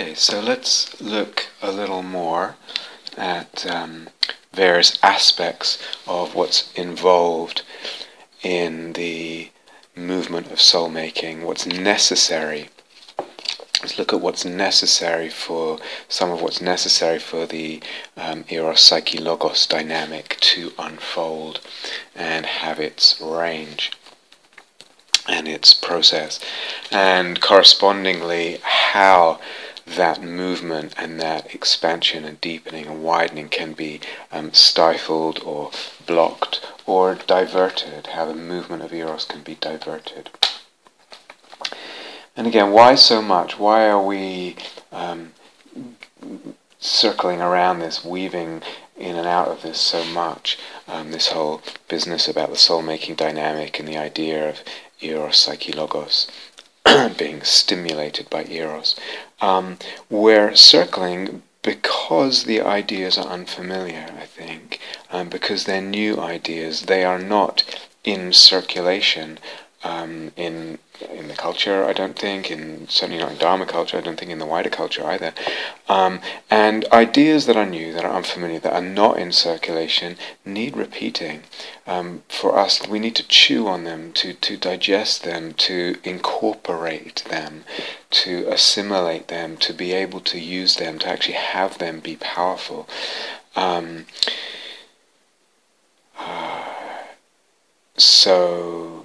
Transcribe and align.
Okay, 0.00 0.14
so 0.14 0.40
let's 0.40 0.98
look 0.98 1.48
a 1.60 1.70
little 1.70 2.02
more 2.02 2.56
at 3.18 3.66
um, 3.70 4.08
various 4.50 4.98
aspects 5.02 5.76
of 6.06 6.34
what's 6.34 6.72
involved 6.72 7.60
in 8.42 8.94
the 8.94 9.50
movement 9.94 10.50
of 10.50 10.58
soul 10.58 10.88
making, 10.88 11.44
what's 11.44 11.66
necessary. 11.66 12.70
Let's 13.82 13.98
look 13.98 14.14
at 14.14 14.22
what's 14.22 14.42
necessary 14.42 15.28
for 15.28 15.78
some 16.08 16.30
of 16.30 16.40
what's 16.40 16.62
necessary 16.62 17.18
for 17.18 17.44
the 17.44 17.82
um, 18.16 18.46
Eros 18.48 18.80
Psyche 18.80 19.18
Logos 19.18 19.66
dynamic 19.66 20.38
to 20.40 20.72
unfold 20.78 21.60
and 22.16 22.46
have 22.46 22.80
its 22.80 23.20
range 23.20 23.92
and 25.28 25.46
its 25.46 25.74
process, 25.74 26.40
and 26.90 27.42
correspondingly 27.42 28.60
how 28.62 29.38
that 29.96 30.22
movement 30.22 30.94
and 30.96 31.20
that 31.20 31.54
expansion 31.54 32.24
and 32.24 32.40
deepening 32.40 32.86
and 32.86 33.02
widening 33.02 33.48
can 33.48 33.72
be 33.72 34.00
um, 34.30 34.52
stifled 34.52 35.40
or 35.44 35.70
blocked 36.06 36.60
or 36.86 37.14
diverted, 37.14 38.08
how 38.08 38.24
the 38.24 38.34
movement 38.34 38.82
of 38.82 38.92
Eros 38.92 39.24
can 39.24 39.42
be 39.42 39.54
diverted. 39.54 40.30
And 42.36 42.46
again, 42.46 42.72
why 42.72 42.94
so 42.94 43.20
much? 43.20 43.58
Why 43.58 43.88
are 43.88 44.02
we 44.02 44.56
um, 44.92 45.32
circling 46.78 47.40
around 47.40 47.80
this, 47.80 48.04
weaving 48.04 48.62
in 48.96 49.16
and 49.16 49.26
out 49.26 49.48
of 49.48 49.62
this 49.62 49.80
so 49.80 50.04
much? 50.04 50.58
Um, 50.86 51.10
this 51.10 51.28
whole 51.28 51.62
business 51.88 52.28
about 52.28 52.50
the 52.50 52.56
soul 52.56 52.82
making 52.82 53.16
dynamic 53.16 53.78
and 53.78 53.88
the 53.88 53.98
idea 53.98 54.48
of 54.48 54.62
Eros, 55.00 55.36
Psyche, 55.36 55.72
Logos. 55.72 56.28
being 57.18 57.42
stimulated 57.42 58.28
by 58.30 58.44
eros. 58.46 58.96
Um, 59.40 59.78
we're 60.08 60.54
circling 60.54 61.42
because 61.62 62.44
the 62.44 62.60
ideas 62.60 63.18
are 63.18 63.26
unfamiliar, 63.26 64.06
I 64.18 64.26
think, 64.26 64.80
um, 65.10 65.28
because 65.28 65.64
they're 65.64 65.82
new 65.82 66.18
ideas. 66.20 66.82
They 66.82 67.04
are 67.04 67.18
not 67.18 67.64
in 68.04 68.32
circulation 68.32 69.38
um, 69.84 70.32
in 70.36 70.78
in 71.02 71.28
the 71.28 71.34
culture. 71.34 71.84
I 71.84 71.92
don't 71.92 72.18
think, 72.18 72.50
in 72.50 72.88
certainly 72.88 73.20
not 73.22 73.32
in 73.32 73.38
Dharma 73.38 73.66
culture. 73.66 73.96
I 73.96 74.00
don't 74.00 74.18
think 74.18 74.30
in 74.30 74.38
the 74.38 74.46
wider 74.46 74.70
culture 74.70 75.04
either. 75.06 75.32
Um, 75.88 76.20
and 76.50 76.84
ideas 76.92 77.46
that 77.46 77.56
are 77.56 77.66
new, 77.66 77.92
that 77.92 78.04
are 78.04 78.14
unfamiliar, 78.14 78.60
that 78.60 78.72
are 78.72 78.80
not 78.80 79.18
in 79.18 79.32
circulation, 79.32 80.16
need 80.44 80.76
repeating. 80.76 81.42
Um, 81.86 82.22
for 82.28 82.58
us, 82.58 82.86
we 82.86 82.98
need 82.98 83.16
to 83.16 83.26
chew 83.26 83.66
on 83.66 83.84
them, 83.84 84.12
to 84.14 84.34
to 84.34 84.56
digest 84.56 85.24
them, 85.24 85.54
to 85.54 85.96
incorporate 86.04 87.24
them, 87.28 87.64
to 88.10 88.46
assimilate 88.48 89.28
them, 89.28 89.56
to 89.58 89.72
be 89.72 89.92
able 89.92 90.20
to 90.20 90.38
use 90.38 90.76
them, 90.76 90.98
to 91.00 91.08
actually 91.08 91.34
have 91.34 91.78
them 91.78 92.00
be 92.00 92.16
powerful. 92.16 92.88
Um, 93.56 94.06
uh, 96.18 96.64
so 97.96 98.99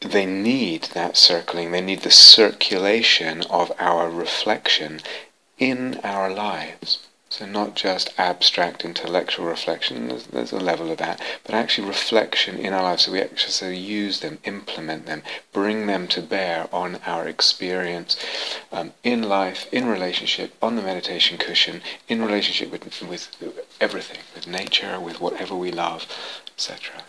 they 0.00 0.26
need 0.26 0.84
that 0.94 1.16
circling, 1.16 1.72
they 1.72 1.80
need 1.80 2.02
the 2.02 2.10
circulation 2.10 3.42
of 3.50 3.72
our 3.78 4.08
reflection 4.08 5.00
in 5.58 6.00
our 6.04 6.30
lives. 6.30 7.00
So, 7.30 7.44
not 7.44 7.74
just 7.74 8.14
abstract 8.16 8.86
intellectual 8.86 9.44
reflection, 9.44 10.08
there's, 10.08 10.26
there's, 10.28 10.52
a 10.52 10.58
level 10.58 10.90
of 10.90 10.96
that, 10.96 11.20
but 11.44 11.54
actually 11.54 11.86
reflection 11.86 12.56
in 12.56 12.72
our 12.72 12.82
lives. 12.82 13.04
So, 13.04 13.12
we 13.12 13.20
actually 13.20 13.76
use 13.76 14.20
them, 14.20 14.38
implement 14.44 15.04
them, 15.04 15.22
bring 15.52 15.86
them 15.86 16.08
to 16.08 16.22
bear 16.22 16.68
on 16.72 17.00
our 17.04 17.28
experience 17.28 18.16
um, 18.72 18.94
in 19.04 19.24
life, 19.24 19.66
in 19.72 19.86
relationship, 19.86 20.54
on 20.62 20.76
the 20.76 20.82
meditation 20.82 21.36
cushion, 21.36 21.82
in 22.08 22.22
relationship 22.22 22.70
with, 22.70 23.02
with 23.02 23.76
everything, 23.78 24.20
with 24.34 24.46
nature, 24.46 24.98
with 24.98 25.20
whatever 25.20 25.54
we 25.54 25.70
love, 25.70 26.06
etc. 26.56 27.02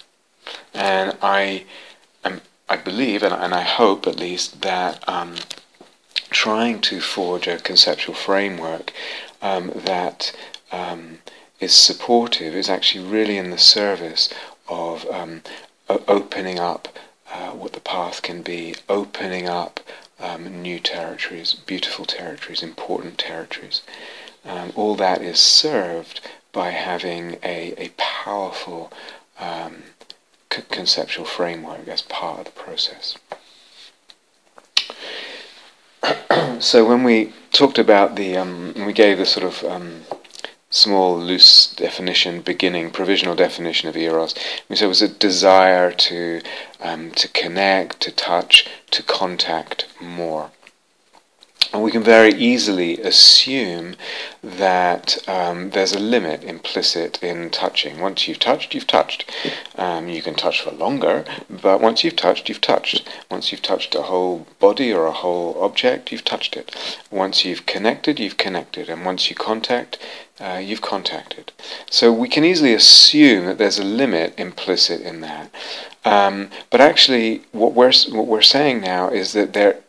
And 0.74 1.18
I 1.22 1.64
I 2.70 2.78
believe, 2.78 3.24
and, 3.24 3.34
and 3.34 3.54
I 3.54 3.62
hope 3.62 4.06
at 4.06 4.20
least, 4.20 4.62
that 4.62 5.04
um, 5.10 5.36
trying 6.30 6.82
to 6.82 7.02
forge 7.02 7.48
a 7.48 7.58
conceptual 7.58 8.14
framework 8.14 8.94
um, 9.42 9.72
that 9.74 10.36
um, 10.72 11.18
is 11.60 11.74
supportive 11.74 12.54
is 12.54 12.70
actually 12.70 13.04
really 13.04 13.38
in 13.38 13.50
the 13.50 13.58
service 13.58 14.32
of 14.68 15.06
um, 15.10 15.42
opening 16.08 16.60
up 16.60 16.88
uh, 17.32 17.50
what 17.52 17.74
the 17.74 17.80
path 17.80 18.22
can 18.22 18.44
be, 18.44 18.76
opening 18.88 19.50
up 19.50 19.80
um, 20.20 20.62
new 20.62 20.80
territories, 20.80 21.54
beautiful 21.54 22.06
territories, 22.06 22.62
important 22.62 23.18
territories. 23.18 23.82
Um, 24.46 24.72
all 24.76 24.96
that 24.96 25.22
is 25.22 25.40
served 25.40 26.22
by 26.52 26.70
having 26.70 27.38
a, 27.44 27.74
a 27.78 27.90
powerful 27.98 28.92
um, 29.40 29.84
c- 30.54 30.64
conceptual 30.70 31.26
framework 31.26 31.88
as 31.88 32.02
part 32.02 32.40
of 32.40 32.46
the 32.46 32.52
process. 32.52 33.18
so 36.60 36.86
when 36.86 37.04
we 37.04 37.34
talked 37.52 37.78
about 37.78 38.16
the, 38.16 38.38
um, 38.38 38.74
we 38.86 38.94
gave 38.94 39.18
the 39.18 39.26
sort 39.26 39.46
of 39.46 39.64
um, 39.64 40.02
small, 40.70 41.20
loose 41.20 41.74
definition, 41.74 42.42
beginning, 42.42 42.92
provisional 42.92 43.36
definition 43.36 43.90
of 43.90 43.98
eros. 43.98 44.36
We 44.70 44.76
said 44.76 44.86
it 44.86 44.90
was 44.90 45.02
a 45.02 45.08
desire 45.08 45.92
to 45.92 46.42
um, 46.82 47.12
to 47.12 47.28
connect, 47.28 48.00
to 48.02 48.12
touch, 48.12 48.68
to 48.92 49.04
contact 49.04 49.88
more. 50.00 50.52
And 51.72 51.84
we 51.84 51.92
can 51.92 52.02
very 52.02 52.34
easily 52.34 53.00
assume 53.00 53.96
that 54.42 55.18
um, 55.28 55.70
there's 55.70 55.94
a 55.94 56.00
limit 56.00 56.44
implicit 56.44 57.22
in 57.22 57.52
touching. 57.52 58.00
Once 58.00 58.28
you've 58.28 58.40
touched, 58.40 58.74
you've 58.74 58.88
touched. 58.88 59.30
Um, 59.76 60.08
you 60.08 60.24
can 60.24 60.34
touch 60.34 60.62
for 60.62 60.72
longer, 60.72 61.26
but 61.48 61.80
once 61.80 62.04
you've 62.04 62.16
touched, 62.16 62.50
you've 62.50 62.62
touched. 62.62 63.08
Once 63.30 63.52
you've 63.52 63.62
touched 63.62 63.94
a 63.94 64.04
whole 64.04 64.48
body 64.60 64.92
or 64.92 65.06
a 65.06 65.12
whole 65.12 65.62
object, 65.62 66.12
you've 66.12 66.26
touched 66.26 66.58
it. 66.58 66.76
Once 67.12 67.46
you've 67.46 67.68
connected, 67.68 68.20
you've 68.20 68.38
connected. 68.38 68.90
And 68.90 69.06
once 69.06 69.30
you 69.30 69.36
contact, 69.36 70.00
uh, 70.40 70.60
you've 70.64 70.82
contacted. 70.82 71.52
So 71.92 72.12
we 72.12 72.30
can 72.30 72.44
easily 72.44 72.74
assume 72.74 73.46
that 73.46 73.60
there's 73.60 73.78
a 73.78 73.84
limit 73.84 74.34
implicit 74.40 75.02
in 75.02 75.22
that. 75.22 75.52
Um, 76.04 76.50
but 76.72 76.82
actually, 76.82 77.44
what 77.52 77.74
we're, 77.74 77.94
what 78.10 78.26
we're 78.26 78.42
saying 78.42 78.82
now 78.82 79.10
is 79.10 79.34
that 79.34 79.54
there 79.54 79.82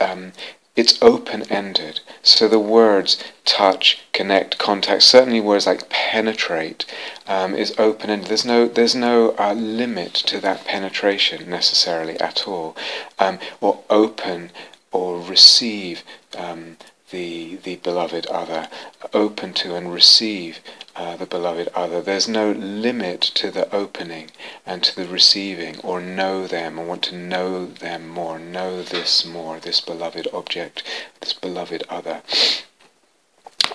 um, 0.00 0.32
it's 0.78 0.96
open 1.02 1.42
ended. 1.50 2.00
So 2.22 2.46
the 2.46 2.60
words 2.60 3.22
touch, 3.44 3.98
connect, 4.12 4.58
contact, 4.58 5.02
certainly 5.02 5.40
words 5.40 5.66
like 5.66 5.88
penetrate, 5.88 6.86
um, 7.26 7.56
is 7.56 7.74
open 7.78 8.10
ended. 8.10 8.28
There's 8.28 8.44
no 8.44 8.68
there's 8.68 8.94
no 8.94 9.34
uh, 9.38 9.54
limit 9.54 10.14
to 10.30 10.40
that 10.40 10.64
penetration 10.64 11.50
necessarily 11.50 12.18
at 12.20 12.46
all, 12.46 12.76
um, 13.18 13.40
or 13.60 13.82
open 13.90 14.52
or 14.92 15.20
receive 15.20 16.04
um, 16.36 16.76
the 17.10 17.56
the 17.56 17.76
beloved 17.76 18.26
other, 18.26 18.68
open 19.12 19.52
to 19.54 19.74
and 19.74 19.92
receive 19.92 20.60
uh, 20.96 21.16
the 21.16 21.26
beloved 21.26 21.68
other. 21.74 22.02
There's 22.02 22.28
no 22.28 22.52
limit 22.52 23.20
to 23.20 23.50
the 23.50 23.72
opening 23.74 24.30
and 24.66 24.82
to 24.82 24.96
the 24.96 25.06
receiving, 25.06 25.78
or 25.80 26.00
know 26.00 26.46
them, 26.46 26.78
or 26.78 26.86
want 26.86 27.02
to 27.04 27.16
know 27.16 27.66
them 27.66 28.08
more, 28.08 28.38
know 28.38 28.82
this 28.82 29.24
more, 29.24 29.60
this 29.60 29.80
beloved 29.80 30.26
object, 30.32 30.82
this 31.20 31.32
beloved 31.32 31.84
other. 31.88 32.22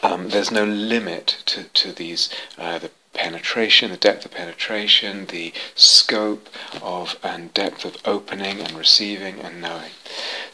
Um, 0.02 0.30
there's 0.30 0.52
no 0.52 0.66
limit 0.66 1.44
to, 1.46 1.64
to 1.64 1.94
these, 1.94 2.30
uh, 2.58 2.80
the 2.80 2.92
penetration, 3.14 3.92
the 3.92 3.98
depth 3.98 4.26
of 4.26 4.32
penetration, 4.32 5.28
the 5.28 5.54
scope 5.76 6.50
of 6.82 7.18
and 7.24 7.54
depth 7.54 7.86
of 7.86 7.96
opening 8.04 8.60
and 8.60 8.74
receiving 8.74 9.40
and 9.40 9.62
knowing. 9.62 9.92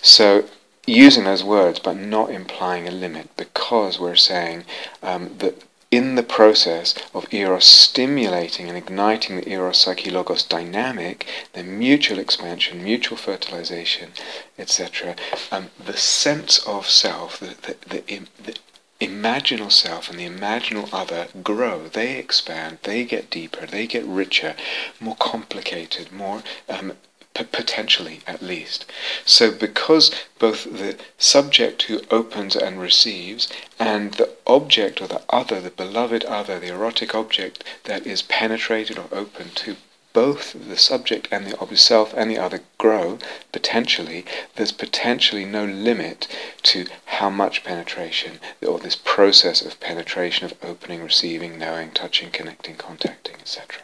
So 0.01 0.45
using 0.85 1.23
those 1.23 1.43
words 1.43 1.79
but 1.79 1.95
not 1.95 2.31
implying 2.31 2.87
a 2.87 2.91
limit 2.91 3.29
because 3.37 3.99
we're 3.99 4.15
saying 4.15 4.63
um, 5.03 5.35
that 5.37 5.63
in 5.91 6.13
the 6.13 6.23
process 6.23 6.93
of 7.15 7.33
eros 7.33 7.65
stimulating 7.65 8.69
and 8.69 8.77
igniting 8.77 9.37
the 9.37 9.49
eros 9.49 9.79
psyche 9.79 10.11
logos 10.11 10.43
dynamic, 10.43 11.25
the 11.53 11.63
mutual 11.63 12.19
expansion, 12.19 12.83
mutual 12.83 13.17
fertilization, 13.17 14.11
etc., 14.57 15.15
um, 15.51 15.69
the 15.83 15.97
sense 15.97 16.59
of 16.67 16.87
self, 16.87 17.39
the, 17.39 17.55
the, 17.63 17.75
the, 17.89 18.27
the 18.43 18.55
imaginal 19.01 19.71
self 19.71 20.09
and 20.09 20.19
the 20.19 20.27
imaginal 20.27 20.89
other 20.93 21.27
grow, 21.41 21.87
they 21.87 22.17
expand, 22.17 22.77
they 22.83 23.03
get 23.03 23.31
deeper, 23.31 23.65
they 23.65 23.87
get 23.87 24.05
richer, 24.05 24.55
more 24.99 25.15
complicated, 25.15 26.11
more 26.11 26.43
um, 26.67 26.93
potentially 27.33 28.21
at 28.27 28.41
least. 28.41 28.85
So, 29.25 29.51
because 29.51 30.11
both 30.39 30.63
the 30.65 30.97
subject 31.17 31.83
who 31.83 32.01
opens 32.11 32.55
and 32.55 32.81
receives 32.81 33.47
and 33.77 34.13
the 34.15 34.35
object 34.45 35.01
or 35.01 35.07
the 35.07 35.21
other, 35.29 35.61
the 35.61 35.69
beloved 35.69 36.23
other, 36.25 36.59
the 36.59 36.73
erotic 36.73 37.15
object 37.15 37.63
that 37.85 38.05
is 38.05 38.21
penetrated 38.21 38.97
or 38.97 39.07
open 39.11 39.49
to 39.55 39.77
both 40.11 40.53
the 40.67 40.77
subject 40.77 41.27
and 41.31 41.45
the 41.45 41.77
self 41.77 42.13
and 42.13 42.31
the 42.31 42.37
other 42.37 42.61
grow 42.77 43.19
potentially, 43.51 44.25
there's 44.55 44.71
potentially 44.71 45.45
no 45.45 45.65
limit 45.65 46.27
to 46.63 46.87
how 47.05 47.29
much 47.29 47.63
penetration, 47.63 48.39
or 48.65 48.79
this 48.79 48.95
process 48.95 49.61
of 49.61 49.79
penetration, 49.79 50.45
of 50.45 50.55
opening, 50.63 51.03
receiving, 51.03 51.59
knowing, 51.59 51.91
touching, 51.91 52.31
connecting, 52.31 52.75
contacting, 52.75 53.35
etc. 53.35 53.83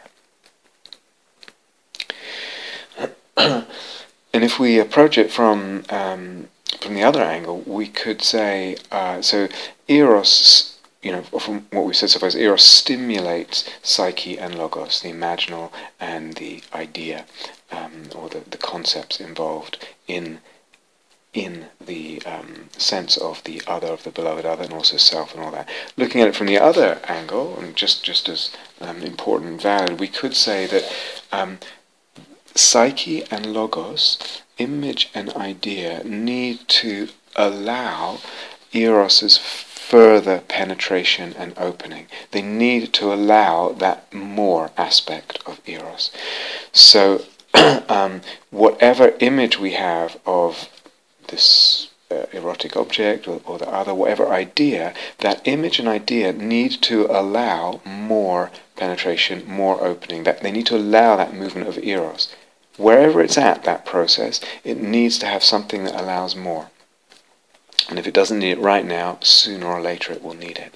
and 3.36 3.64
if 4.32 4.58
we 4.58 4.78
approach 4.78 5.18
it 5.18 5.30
from 5.30 5.84
um, 5.90 6.48
from 6.80 6.94
the 6.94 7.02
other 7.02 7.22
angle, 7.22 7.62
we 7.66 7.86
could 7.88 8.22
say 8.22 8.76
uh, 8.90 9.20
so. 9.22 9.48
Eros 9.88 10.76
you 11.06 11.12
know, 11.12 11.22
from 11.22 11.64
what 11.70 11.84
we've 11.84 11.94
said 11.94 12.10
so 12.10 12.18
far, 12.18 12.36
eros 12.36 12.64
stimulates 12.64 13.70
psyche 13.80 14.36
and 14.40 14.56
logos, 14.56 15.00
the 15.00 15.08
imaginal 15.08 15.70
and 16.00 16.34
the 16.34 16.64
idea, 16.74 17.26
um, 17.70 18.08
or 18.12 18.28
the, 18.28 18.42
the 18.50 18.58
concepts 18.58 19.20
involved 19.20 19.86
in 20.08 20.40
in 21.32 21.66
the 21.78 22.20
um, 22.24 22.70
sense 22.78 23.16
of 23.18 23.44
the 23.44 23.62
other, 23.68 23.88
of 23.88 24.02
the 24.02 24.10
beloved 24.10 24.44
other, 24.44 24.64
and 24.64 24.72
also 24.72 24.96
self 24.96 25.32
and 25.32 25.44
all 25.44 25.52
that. 25.52 25.68
Looking 25.96 26.22
at 26.22 26.28
it 26.28 26.34
from 26.34 26.46
the 26.48 26.58
other 26.58 26.98
angle, 27.06 27.56
and 27.56 27.76
just 27.76 28.02
just 28.02 28.28
as 28.28 28.50
um, 28.80 29.02
important 29.02 29.50
and 29.52 29.62
valid, 29.62 30.00
we 30.00 30.08
could 30.08 30.34
say 30.34 30.66
that 30.66 30.92
um, 31.30 31.58
psyche 32.56 33.24
and 33.30 33.52
logos, 33.52 34.18
image 34.58 35.10
and 35.14 35.30
idea, 35.34 36.02
need 36.04 36.66
to 36.68 37.08
allow 37.36 38.18
eros's 38.72 39.38
further 39.38 40.40
penetration 40.48 41.32
and 41.38 41.56
opening. 41.56 42.06
They 42.32 42.42
need 42.42 42.92
to 42.94 43.12
allow 43.12 43.70
that 43.72 44.12
more 44.12 44.70
aspect 44.76 45.38
of 45.46 45.60
eros. 45.66 46.10
So, 46.72 47.24
um, 47.88 48.22
whatever 48.50 49.14
image 49.20 49.58
we 49.58 49.72
have 49.72 50.18
of 50.26 50.68
this 51.28 51.88
uh, 52.10 52.26
erotic 52.32 52.76
object 52.76 53.26
or, 53.28 53.40
or, 53.44 53.58
the 53.58 53.68
other, 53.68 53.94
whatever 53.94 54.28
idea, 54.28 54.94
that 55.18 55.46
image 55.46 55.78
and 55.78 55.88
idea 55.88 56.32
need 56.32 56.70
to 56.82 57.06
allow 57.06 57.80
more 57.84 58.50
penetration, 58.76 59.44
more 59.46 59.82
opening. 59.82 60.24
That 60.24 60.42
they 60.42 60.50
need 60.50 60.66
to 60.66 60.76
allow 60.76 61.16
that 61.16 61.34
movement 61.34 61.68
of 61.68 61.78
eros. 61.78 62.34
Wherever 62.76 63.22
it's 63.22 63.38
at, 63.38 63.64
that 63.64 63.86
process, 63.86 64.40
it 64.64 64.80
needs 64.80 65.18
to 65.18 65.26
have 65.26 65.42
something 65.42 65.84
that 65.84 66.00
allows 66.00 66.36
more. 66.36 66.70
And 67.88 67.98
if 67.98 68.06
it 68.06 68.14
doesn't 68.14 68.38
need 68.38 68.52
it 68.52 68.58
right 68.58 68.84
now, 68.84 69.18
sooner 69.20 69.66
or 69.66 69.80
later 69.80 70.12
it 70.12 70.22
will 70.22 70.34
need 70.34 70.58
it. 70.58 70.74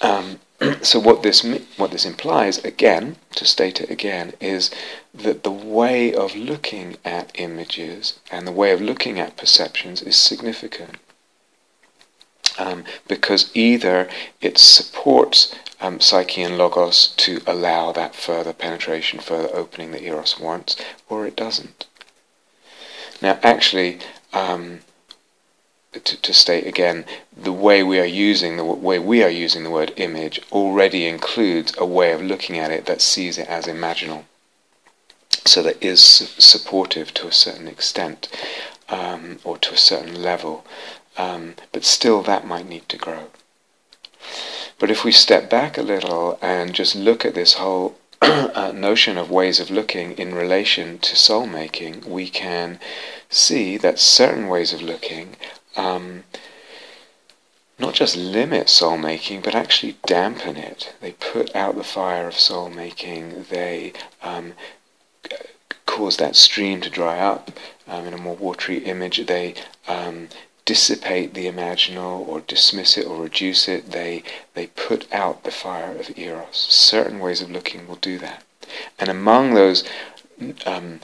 Um, 0.00 0.40
so 0.82 0.98
what 1.00 1.22
this 1.22 1.42
what 1.76 1.90
this 1.90 2.04
implies, 2.04 2.58
again, 2.58 3.16
to 3.36 3.44
state 3.44 3.80
it 3.80 3.90
again, 3.90 4.34
is 4.40 4.70
that 5.12 5.42
the 5.42 5.50
way 5.50 6.14
of 6.14 6.36
looking 6.36 6.96
at 7.04 7.32
images 7.34 8.18
and 8.30 8.46
the 8.46 8.52
way 8.52 8.72
of 8.72 8.80
looking 8.80 9.18
at 9.18 9.36
perceptions 9.36 10.02
is 10.02 10.16
significant. 10.16 10.96
Um, 12.58 12.84
because 13.08 13.50
either 13.54 14.10
it 14.40 14.58
supports 14.58 15.54
um, 15.80 16.00
psyche 16.00 16.42
and 16.42 16.56
logos 16.56 17.08
to 17.16 17.40
allow 17.46 17.92
that 17.92 18.14
further 18.14 18.52
penetration, 18.52 19.20
further 19.20 19.48
opening 19.54 19.90
that 19.92 20.02
eros 20.02 20.38
wants, 20.38 20.76
or 21.08 21.26
it 21.26 21.34
doesn't. 21.34 21.86
Now, 23.20 23.38
actually, 23.42 23.98
um, 24.32 24.80
to, 25.92 26.20
to, 26.20 26.32
state 26.32 26.66
again, 26.66 27.04
the 27.36 27.52
way 27.52 27.82
we 27.82 28.00
are 28.00 28.06
using 28.06 28.56
the 28.56 28.64
way 28.64 28.98
we 28.98 29.22
are 29.22 29.28
using 29.28 29.62
the 29.62 29.70
word 29.70 29.92
image 29.96 30.40
already 30.50 31.06
includes 31.06 31.74
a 31.76 31.84
way 31.84 32.12
of 32.12 32.22
looking 32.22 32.58
at 32.58 32.70
it 32.70 32.86
that 32.86 33.02
sees 33.02 33.36
it 33.36 33.46
as 33.48 33.66
imaginal. 33.66 34.24
So 35.44 35.62
that 35.62 35.82
is 35.82 36.00
supportive 36.02 37.12
to 37.14 37.26
a 37.26 37.32
certain 37.32 37.68
extent, 37.68 38.28
um, 38.88 39.38
or 39.44 39.58
to 39.58 39.74
a 39.74 39.76
certain 39.76 40.22
level, 40.22 40.64
um, 41.16 41.54
but 41.72 41.84
still 41.84 42.22
that 42.22 42.46
might 42.46 42.68
need 42.68 42.88
to 42.88 42.96
grow. 42.96 43.28
But 44.78 44.90
if 44.90 45.04
we 45.04 45.12
step 45.12 45.48
back 45.48 45.78
a 45.78 45.82
little 45.82 46.38
and 46.42 46.74
just 46.74 46.94
look 46.94 47.24
at 47.24 47.34
this 47.34 47.54
whole 47.54 47.98
uh, 48.22 48.72
notion 48.74 49.18
of 49.18 49.30
ways 49.30 49.60
of 49.60 49.70
looking 49.70 50.12
in 50.12 50.34
relation 50.34 50.98
to 50.98 51.16
soul 51.16 51.46
making, 51.46 52.08
we 52.08 52.28
can 52.28 52.78
see 53.28 53.76
that 53.78 53.98
certain 53.98 54.48
ways 54.48 54.72
of 54.72 54.82
looking 54.82 55.36
um, 55.76 56.24
not 57.78 57.94
just 57.94 58.16
limit 58.16 58.68
soul 58.68 58.96
making, 58.96 59.40
but 59.40 59.54
actually 59.54 59.96
dampen 60.06 60.56
it. 60.56 60.94
They 61.00 61.12
put 61.12 61.54
out 61.54 61.74
the 61.74 61.84
fire 61.84 62.28
of 62.28 62.38
soul 62.38 62.70
making. 62.70 63.46
They 63.50 63.92
um, 64.22 64.54
cause 65.84 66.16
that 66.18 66.36
stream 66.36 66.80
to 66.82 66.90
dry 66.90 67.18
up. 67.18 67.50
Um, 67.88 68.06
in 68.06 68.14
a 68.14 68.18
more 68.18 68.36
watery 68.36 68.78
image, 68.78 69.26
they 69.26 69.54
um, 69.88 70.28
dissipate 70.64 71.34
the 71.34 71.46
imaginal 71.46 72.26
or 72.26 72.40
dismiss 72.40 72.96
it 72.96 73.06
or 73.06 73.22
reduce 73.22 73.68
it. 73.68 73.90
They 73.90 74.22
they 74.54 74.68
put 74.68 75.12
out 75.12 75.44
the 75.44 75.50
fire 75.50 75.96
of 75.96 76.16
eros. 76.16 76.66
Certain 76.70 77.18
ways 77.18 77.42
of 77.42 77.50
looking 77.50 77.86
will 77.86 77.96
do 77.96 78.18
that. 78.18 78.44
And 78.98 79.08
among 79.08 79.54
those 79.54 79.84
um, 80.66 81.00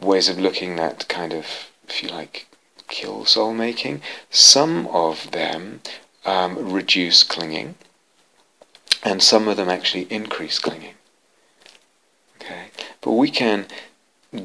ways 0.00 0.28
of 0.28 0.38
looking 0.38 0.76
that 0.76 1.08
kind 1.08 1.32
of, 1.32 1.46
if 1.88 2.02
you 2.02 2.08
like, 2.08 2.46
kill 2.88 3.24
soul 3.24 3.52
making. 3.54 4.00
Some 4.30 4.86
of 4.88 5.30
them 5.30 5.80
um, 6.24 6.72
reduce 6.72 7.22
clinging, 7.22 7.74
and 9.02 9.22
some 9.22 9.48
of 9.48 9.56
them 9.56 9.68
actually 9.68 10.06
increase 10.10 10.58
clinging. 10.58 10.94
Okay, 12.40 12.66
but 13.00 13.12
we 13.12 13.30
can 13.30 13.66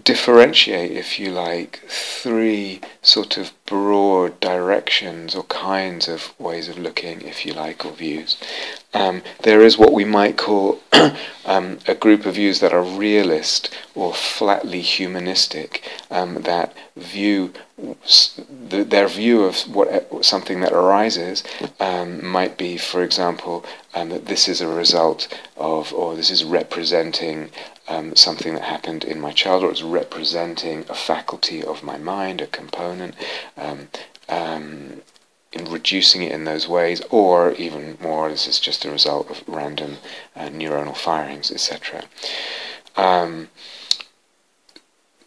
differentiate, 0.04 0.92
if 0.92 1.20
you 1.20 1.30
like, 1.30 1.84
three 1.88 2.80
sort 3.02 3.38
of 3.38 3.52
broad 3.66 4.40
directions 4.40 5.36
or 5.36 5.44
kinds 5.44 6.08
of 6.08 6.34
ways 6.40 6.70
of 6.70 6.78
looking, 6.78 7.22
if 7.22 7.46
you 7.46 7.54
like, 7.54 7.86
or 7.86 7.92
views. 7.92 8.38
Um, 8.94 9.24
there 9.42 9.62
is 9.62 9.78
what 9.78 9.92
we 9.92 10.06
might 10.06 10.38
call 10.38 10.80
um, 11.46 11.80
a 11.86 11.96
group 11.96 12.26
of 12.26 12.36
views 12.36 12.62
that 12.62 12.72
are 12.72 12.84
realist 12.84 13.76
or 13.94 14.14
flatly 14.14 14.82
humanistic, 14.82 15.84
um, 16.10 16.44
that 16.44 16.74
view 16.96 17.52
the, 17.78 18.84
their 18.84 19.08
view 19.08 19.44
of 19.44 19.58
what 19.76 20.24
something 20.24 20.62
that 20.62 20.72
arises 20.72 21.44
um, 21.80 22.26
might 22.26 22.58
be, 22.58 22.78
for 22.78 23.04
example, 23.04 23.66
um, 23.96 24.10
that 24.10 24.28
this 24.28 24.48
is 24.48 24.62
a 24.62 24.68
result 24.68 25.28
of, 25.58 25.92
or 25.94 26.16
this 26.16 26.30
is 26.30 26.44
representing 26.44 27.50
um, 27.88 28.16
something 28.16 28.54
that 28.54 28.64
happened 28.64 29.04
in 29.04 29.20
my 29.20 29.32
childhood. 29.32 29.72
It's 29.72 29.82
representing 29.82 30.86
a 30.90 30.96
faculty 30.96 31.64
of 31.64 31.84
my 31.84 31.98
mind, 31.98 32.42
a 32.42 32.48
component, 32.48 33.16
um, 33.58 33.90
um, 34.30 35.02
in 35.52 35.66
reducing 35.66 36.24
it 36.24 36.32
in 36.32 36.46
those 36.46 36.68
ways, 36.68 37.02
or 37.12 37.52
even 37.54 37.98
more, 38.02 38.30
this 38.30 38.48
is 38.48 38.60
just 38.60 38.86
a 38.86 38.92
result 38.92 39.30
of 39.30 39.44
random 39.48 39.98
uh, 40.36 40.48
neuronal 40.48 40.98
firings, 40.98 41.52
etc. 41.52 42.04
Um, 42.96 43.50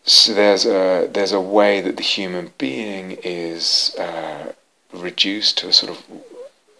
so 0.04 0.34
there's 0.34 0.64
a 0.64 1.08
there's 1.12 1.32
a 1.32 1.40
way 1.40 1.80
that 1.80 1.96
the 1.96 2.02
human 2.02 2.52
being 2.58 3.18
is 3.22 3.94
uh, 3.98 4.52
reduced 4.92 5.58
to 5.58 5.68
a 5.68 5.72
sort 5.72 5.92
of 5.92 6.04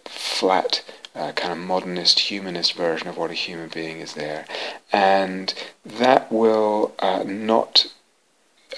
flat 0.05 0.83
uh, 1.17 1.31
kind 1.33 1.51
of 1.51 1.59
modernist, 1.59 2.19
humanist 2.19 2.73
version 2.73 3.07
of 3.07 3.17
what 3.17 3.31
a 3.31 3.33
human 3.33 3.69
being 3.69 3.99
is 3.99 4.13
there. 4.13 4.45
And 4.91 5.53
that 5.85 6.31
will 6.31 6.93
uh, 6.99 7.23
not 7.25 7.87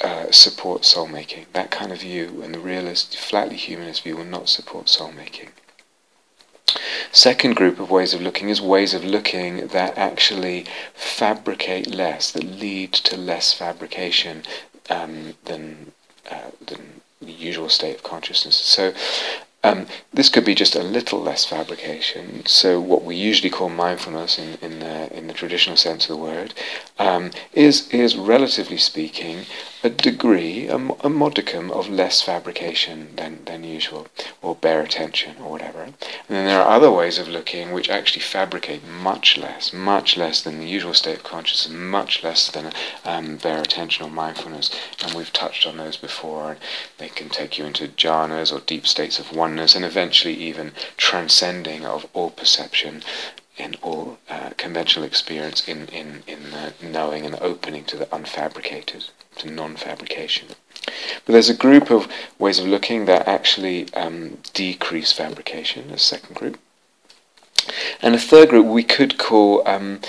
uh, 0.04 0.32
support 0.32 0.86
soul 0.86 1.08
making. 1.08 1.48
That 1.54 1.72
kind 1.72 1.92
of 1.92 2.02
view, 2.02 2.42
and 2.42 2.54
the 2.54 2.60
realist, 2.60 3.18
flatly 3.18 3.58
humanist 3.58 4.04
view, 4.04 4.16
will 4.16 4.26
not 4.26 4.48
support 4.50 4.88
soul 4.90 5.12
making. 5.12 5.50
Second 7.12 7.56
group 7.56 7.80
of 7.80 7.90
ways 7.90 8.14
of 8.14 8.22
looking 8.22 8.50
is 8.50 8.62
ways 8.62 8.94
of 8.94 9.04
looking 9.04 9.68
that 9.68 9.98
actually 9.98 10.66
fabricate 10.94 11.88
less, 11.88 12.32
that 12.32 12.44
lead 12.44 12.94
to 12.94 13.18
less 13.18 13.54
fabrication 13.54 14.44
um, 14.90 15.34
than 15.46 15.92
uh, 16.30 16.52
than 16.66 17.02
the 17.22 17.32
usual 17.32 17.70
state 17.70 17.96
of 17.96 18.04
consciousness. 18.04 18.56
So 18.56 18.94
um, 19.64 19.88
this 20.14 20.30
could 20.30 20.46
be 20.46 20.56
just 20.56 20.76
a 20.76 20.84
little 20.84 21.20
less 21.20 21.46
fabrication. 21.46 22.46
So 22.46 22.80
what 22.80 23.04
we 23.04 23.16
usually 23.16 23.50
call 23.50 23.70
mindfulness 23.70 24.40
in, 24.40 24.58
in, 24.62 24.80
the, 24.80 25.16
in 25.16 25.28
the 25.28 25.34
traditional 25.34 25.76
sense 25.76 26.06
of 26.06 26.10
the 26.10 26.24
word 26.24 26.54
um, 27.00 27.32
is, 27.54 27.88
is, 27.90 28.18
relatively 28.18 28.78
speaking, 28.78 29.46
a 29.82 29.90
degree, 29.90 30.68
a, 30.68 30.76
a, 30.76 31.10
modicum 31.10 31.72
of 31.72 31.90
less 31.90 32.22
fabrication 32.22 33.16
than, 33.16 33.46
than 33.46 33.64
usual, 33.64 34.08
or 34.42 34.54
bare 34.54 34.82
attention, 34.82 35.38
or 35.42 35.52
whatever. 35.52 35.84
And 35.84 35.96
then 36.28 36.46
there 36.46 36.62
are 36.62 36.76
other 36.76 36.92
ways 36.92 37.18
of 37.18 37.30
looking 37.30 37.72
which 37.72 37.90
actually 37.90 38.24
fabricate 38.24 38.86
much 38.86 39.38
less, 39.38 39.72
much 39.72 40.18
less 40.18 40.42
than 40.42 40.60
the 40.60 40.68
usual 40.68 40.94
state 40.94 41.18
of 41.18 41.24
consciousness, 41.24 41.74
much 41.74 42.22
less 42.22 42.52
than 42.52 42.74
um, 43.06 43.38
bare 43.38 43.62
attention 43.62 44.06
or 44.06 44.12
mindfulness. 44.12 44.70
And 45.02 45.14
we've 45.14 45.32
touched 45.32 45.66
on 45.66 45.78
those 45.78 45.96
before, 45.96 46.52
and 46.52 46.60
they 46.98 47.08
can 47.08 47.30
take 47.30 47.58
you 47.58 47.66
into 47.66 47.88
jhanas 47.88 48.52
or 48.52 48.60
deep 48.60 48.86
states 48.86 49.20
of 49.20 49.32
oneness, 49.32 49.74
and 49.74 49.86
eventually 49.86 50.34
even 50.34 50.74
transcending 50.98 51.86
of 51.86 52.06
all 52.14 52.30
perception 52.30 53.04
in 53.60 53.76
all 53.82 54.18
uh, 54.30 54.52
conventional 54.58 55.06
experience 55.06 55.68
in, 55.68 55.88
in, 55.90 56.24
in 56.26 56.52
the 56.52 56.74
knowing 56.82 57.26
and 57.26 57.34
the 57.34 57.44
opening 57.44 57.84
to 57.84 57.98
the 57.98 58.06
unfabricated 58.08 59.10
to 59.36 59.52
non-fabrication. 59.52 60.48
But 61.26 61.34
there's 61.34 61.50
a 61.50 61.54
group 61.54 61.92
of 61.92 62.08
ways 62.40 62.60
of 62.60 62.66
looking 62.66 63.06
that 63.06 63.28
actually 63.28 63.94
um, 63.94 64.38
decrease 64.54 65.12
fabrication, 65.12 65.92
a 65.92 65.98
second 65.98 66.36
group. 66.36 66.58
And 68.02 68.16
a 68.16 68.20
third 68.20 68.50
group 68.50 68.66
we 68.66 68.84
could 68.84 69.18
call 69.18 69.68
um, 69.68 70.00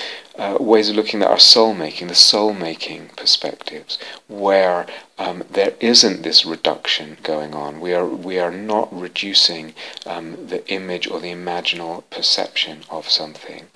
uh, 0.40 0.56
ways 0.58 0.88
of 0.88 0.96
looking 0.96 1.22
at 1.22 1.28
our 1.28 1.38
soul 1.38 1.74
making, 1.74 2.08
the 2.08 2.14
soul 2.14 2.54
making 2.54 3.10
perspectives, 3.14 3.98
where 4.26 4.86
um, 5.18 5.44
there 5.50 5.74
isn't 5.80 6.22
this 6.22 6.46
reduction 6.46 7.18
going 7.22 7.52
on. 7.52 7.78
We 7.78 7.92
are 7.92 8.06
we 8.06 8.38
are 8.38 8.50
not 8.50 8.88
reducing 8.90 9.74
um, 10.06 10.46
the 10.46 10.66
image 10.72 11.06
or 11.10 11.20
the 11.20 11.32
imaginal 11.32 12.04
perception 12.08 12.84
of 12.88 13.10
something, 13.10 13.66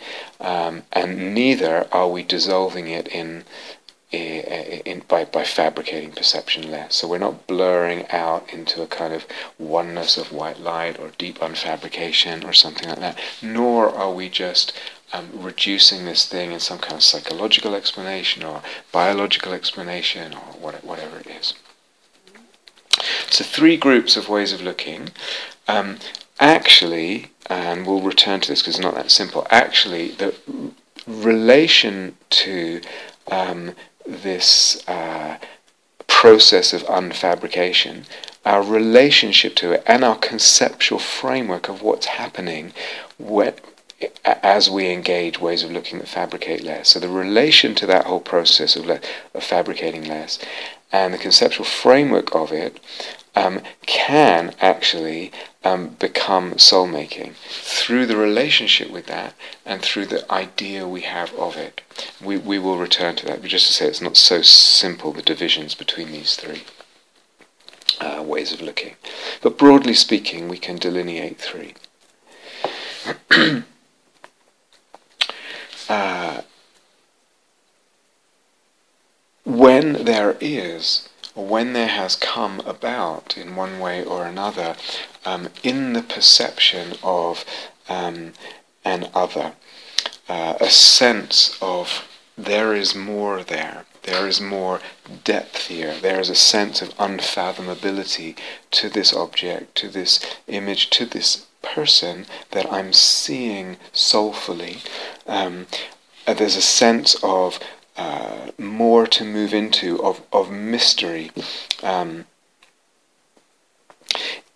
um, 0.41 0.85
and 0.91 1.35
neither 1.35 1.87
are 1.93 2.09
we 2.09 2.23
dissolving 2.23 2.89
it 2.89 3.09
in 3.09 3.45
in, 4.15 5.03
by, 5.09 5.25
by 5.25 5.45
fabricating 5.45 6.13
perception 6.13 6.71
less. 6.71 6.97
So 6.97 7.09
we're 7.09 7.19
not 7.19 7.47
blurring 7.47 8.07
out 8.11 8.53
into 8.53 8.83
a 8.83 8.87
kind 8.87 9.13
of 9.13 9.27
oneness 9.59 10.17
of 10.17 10.33
white 10.33 10.61
light 10.61 10.99
or 10.99 11.13
deep 11.19 11.39
unfabrication 11.39 12.45
or 12.45 12.53
something 12.53 12.89
like 12.89 13.01
that, 13.01 13.19
nor 13.43 13.89
are 13.89 14.13
we 14.13 14.29
just 14.29 14.73
um, 15.13 15.31
reducing 15.33 16.05
this 16.05 16.27
thing 16.27 16.53
in 16.53 16.61
some 16.61 16.79
kind 16.79 16.95
of 16.95 17.03
psychological 17.03 17.75
explanation 17.75 18.43
or 18.43 18.63
biological 18.93 19.53
explanation 19.53 20.35
or 20.35 20.53
what, 20.61 20.85
whatever 20.85 21.19
it 21.19 21.27
is. 21.27 21.55
So, 23.31 23.45
three 23.45 23.77
groups 23.77 24.17
of 24.17 24.29
ways 24.29 24.53
of 24.53 24.61
looking. 24.61 25.11
Um, 25.67 25.99
actually, 26.41 27.31
and 27.47 27.87
we'll 27.87 28.01
return 28.01 28.41
to 28.41 28.49
this 28.49 28.61
because 28.61 28.77
it's 28.77 28.85
not 28.85 28.95
that 28.95 29.11
simple, 29.11 29.47
actually, 29.51 30.09
the 30.13 30.35
relation 31.07 32.17
to 32.31 32.81
um, 33.31 33.75
this 34.07 34.87
uh, 34.89 35.39
process 36.07 36.73
of 36.73 36.83
unfabrication, 36.85 38.05
our 38.45 38.63
relationship 38.63 39.55
to 39.57 39.73
it, 39.73 39.83
and 39.87 40.05
our 40.05 40.17
conceptual 40.17 40.99
framework 40.99 41.69
of 41.69 41.83
what's 41.83 42.07
happening 42.07 42.73
when, 43.19 43.55
as 44.25 44.71
we 44.71 44.91
engage 44.91 45.41
ways 45.41 45.63
of 45.63 45.71
looking 45.71 45.99
that 45.99 46.09
fabricate 46.09 46.63
less. 46.63 46.91
So 46.91 47.01
the 47.01 47.09
relation 47.09 47.75
to 47.77 47.87
that 47.87 48.07
whole 48.07 48.21
process 48.21 48.77
of, 48.77 48.87
le- 48.87 49.01
of 49.35 49.45
fabricating 49.45 50.05
less 50.05 50.39
and 50.93 51.13
the 51.13 51.19
conceptual 51.19 51.65
framework 51.65 52.35
of 52.35 52.53
it 52.53 52.79
um, 53.37 53.61
can 53.87 54.55
actually 54.61 55.33
um, 55.65 55.89
become 55.99 56.59
soul 56.59 56.87
making 56.87 57.35
through 57.49 58.07
the 58.07 58.17
relationship 58.17 58.91
with 58.91 59.07
that 59.07 59.35
and 59.65 59.83
through 59.83 60.07
the 60.07 60.31
idea 60.33 60.87
we 60.87 61.01
have 61.03 61.33
of 61.35 61.57
it. 61.57 61.81
We, 62.23 62.37
we 62.37 62.59
will 62.59 62.79
return 62.79 63.17
to 63.17 63.27
that, 63.27 63.41
but 63.41 63.51
just 63.51 63.67
to 63.67 63.73
say 63.73 63.87
it's 63.87 64.01
not 64.01 64.17
so 64.17 64.43
simple, 64.43 65.13
the 65.13 65.23
divisions 65.23 65.75
between 65.75 66.13
these 66.13 66.37
three 66.37 66.63
uh, 68.01 68.23
ways 68.23 68.53
of 68.53 68.61
looking. 68.61 68.95
But 69.43 69.59
broadly 69.59 69.95
speaking, 69.95 70.49
we 70.49 70.59
can 70.59 70.77
delineate 70.77 71.39
three. 71.39 71.75
uh, 75.89 76.43
when 79.45 80.05
there 80.05 80.37
is 80.41 81.09
when 81.35 81.73
there 81.73 81.89
has 81.89 82.17
come 82.17 82.61
about, 82.61 83.37
in 83.37 83.57
one 83.57 83.81
way 83.81 84.05
or 84.05 84.25
another, 84.25 84.77
um, 85.25 85.49
in 85.63 85.93
the 85.93 86.03
perception 86.03 86.95
of 87.03 87.45
um, 87.89 88.33
an 88.85 89.09
other, 89.15 89.55
uh, 90.29 90.55
a 90.61 90.71
sense 90.71 91.59
of 91.61 92.07
there 92.37 92.75
is 92.75 92.95
more 92.95 93.43
there, 93.43 93.85
there 94.03 94.27
is 94.29 94.41
more 94.41 94.81
depth 95.25 95.67
here, 95.69 95.95
there 96.01 96.21
is 96.21 96.29
a 96.29 96.35
sense 96.35 96.83
of 96.83 96.97
unfathomability 96.97 98.37
to 98.71 98.89
this 98.89 99.13
object, 99.13 99.75
to 99.75 99.89
this 99.89 100.21
image, 100.47 100.91
to 100.91 101.07
this 101.07 101.47
person 101.63 102.27
that 102.51 102.71
I'm 102.71 102.93
seeing 102.93 103.77
soulfully. 103.93 104.79
Um, 105.27 105.67
there's 106.27 106.57
a 106.57 106.63
sense 106.63 107.17
of 107.23 107.59
uh, 107.97 108.51
more 108.59 109.07
to 109.07 109.25
move 109.25 109.55
into 109.55 110.03
of, 110.03 110.23
of 110.33 110.51
mystery, 110.51 111.31
um, 111.83 112.27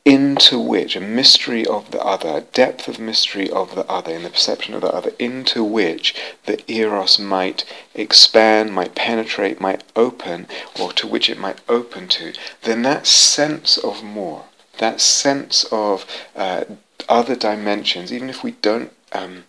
into 0.04 0.58
which, 0.58 0.96
a 0.96 1.00
mystery 1.00 1.66
of 1.66 1.90
the 1.90 2.02
other, 2.02 2.40
depth 2.52 2.88
of 2.88 2.98
mystery 2.98 3.50
of 3.50 3.74
the 3.74 3.86
other, 3.90 4.12
in 4.12 4.22
the 4.22 4.30
perception 4.30 4.74
of 4.74 4.80
the 4.80 4.88
other, 4.88 5.12
into 5.18 5.62
which 5.62 6.14
the 6.46 6.58
eros 6.70 7.18
might 7.18 7.64
expand, 7.94 8.72
might 8.72 8.94
penetrate, 8.94 9.60
might 9.60 9.84
open, 9.94 10.46
or 10.80 10.92
to 10.92 11.06
which 11.06 11.28
it 11.28 11.38
might 11.38 11.60
open 11.68 12.08
to, 12.08 12.32
then 12.62 12.82
that 12.82 13.06
sense 13.06 13.76
of 13.76 14.02
more, 14.02 14.46
that 14.78 15.00
sense 15.00 15.64
of 15.70 16.06
uh, 16.34 16.64
other 17.08 17.36
dimensions, 17.36 18.12
even 18.12 18.30
if 18.30 18.42
we 18.42 18.52
don't 18.52 18.92
um, 19.12 19.44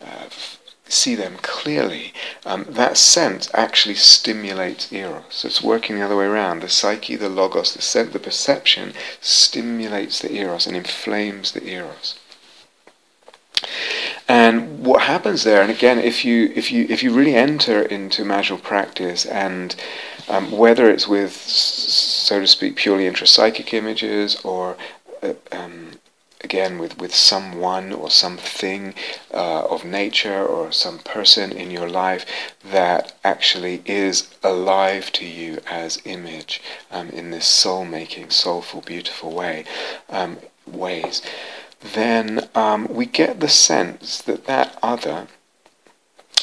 uh, 0.00 0.28
see 0.88 1.14
them 1.14 1.36
clearly, 1.42 2.12
um, 2.44 2.66
that 2.68 2.96
sense 2.96 3.50
actually 3.54 3.94
stimulates 3.94 4.92
eros. 4.92 5.24
So 5.30 5.48
it's 5.48 5.62
working 5.62 5.96
the 5.96 6.04
other 6.04 6.16
way 6.16 6.26
around. 6.26 6.60
The 6.60 6.68
psyche, 6.68 7.16
the 7.16 7.28
logos, 7.28 7.74
the 7.74 7.82
sense, 7.82 8.12
the 8.12 8.18
perception 8.18 8.94
stimulates 9.20 10.18
the 10.18 10.32
eros 10.32 10.66
and 10.66 10.76
inflames 10.76 11.52
the 11.52 11.66
eros. 11.66 12.18
And 14.28 14.84
what 14.84 15.02
happens 15.02 15.42
there, 15.44 15.62
and 15.62 15.70
again, 15.70 15.98
if 15.98 16.24
you 16.24 16.52
if 16.54 16.70
you 16.70 16.86
if 16.90 17.02
you 17.02 17.12
really 17.12 17.34
enter 17.34 17.82
into 17.82 18.24
magical 18.24 18.58
practice, 18.58 19.24
and 19.24 19.74
um, 20.28 20.52
whether 20.52 20.90
it's 20.90 21.08
with, 21.08 21.32
so 21.32 22.38
to 22.40 22.46
speak, 22.46 22.76
purely 22.76 23.08
intrapsychic 23.08 23.72
images 23.72 24.36
or 24.44 24.76
uh, 25.22 25.32
um, 25.50 25.92
again 26.48 26.78
with, 26.78 26.96
with 26.98 27.14
someone 27.14 27.92
or 27.92 28.08
something 28.08 28.94
uh, 29.34 29.62
of 29.74 29.84
nature 29.84 30.42
or 30.54 30.72
some 30.72 30.98
person 31.00 31.52
in 31.52 31.70
your 31.70 31.90
life 31.90 32.24
that 32.64 33.12
actually 33.22 33.82
is 33.84 34.30
alive 34.42 35.12
to 35.12 35.26
you 35.26 35.58
as 35.70 36.00
image 36.06 36.62
um, 36.90 37.10
in 37.10 37.30
this 37.30 37.46
soul 37.46 37.84
making, 37.84 38.30
soulful, 38.30 38.80
beautiful 38.80 39.30
way 39.34 39.62
um, 40.08 40.38
ways, 40.66 41.20
then 41.94 42.48
um, 42.54 42.88
we 42.88 43.04
get 43.04 43.40
the 43.40 43.48
sense 43.48 44.22
that 44.22 44.46
that 44.46 44.78
other, 44.82 45.26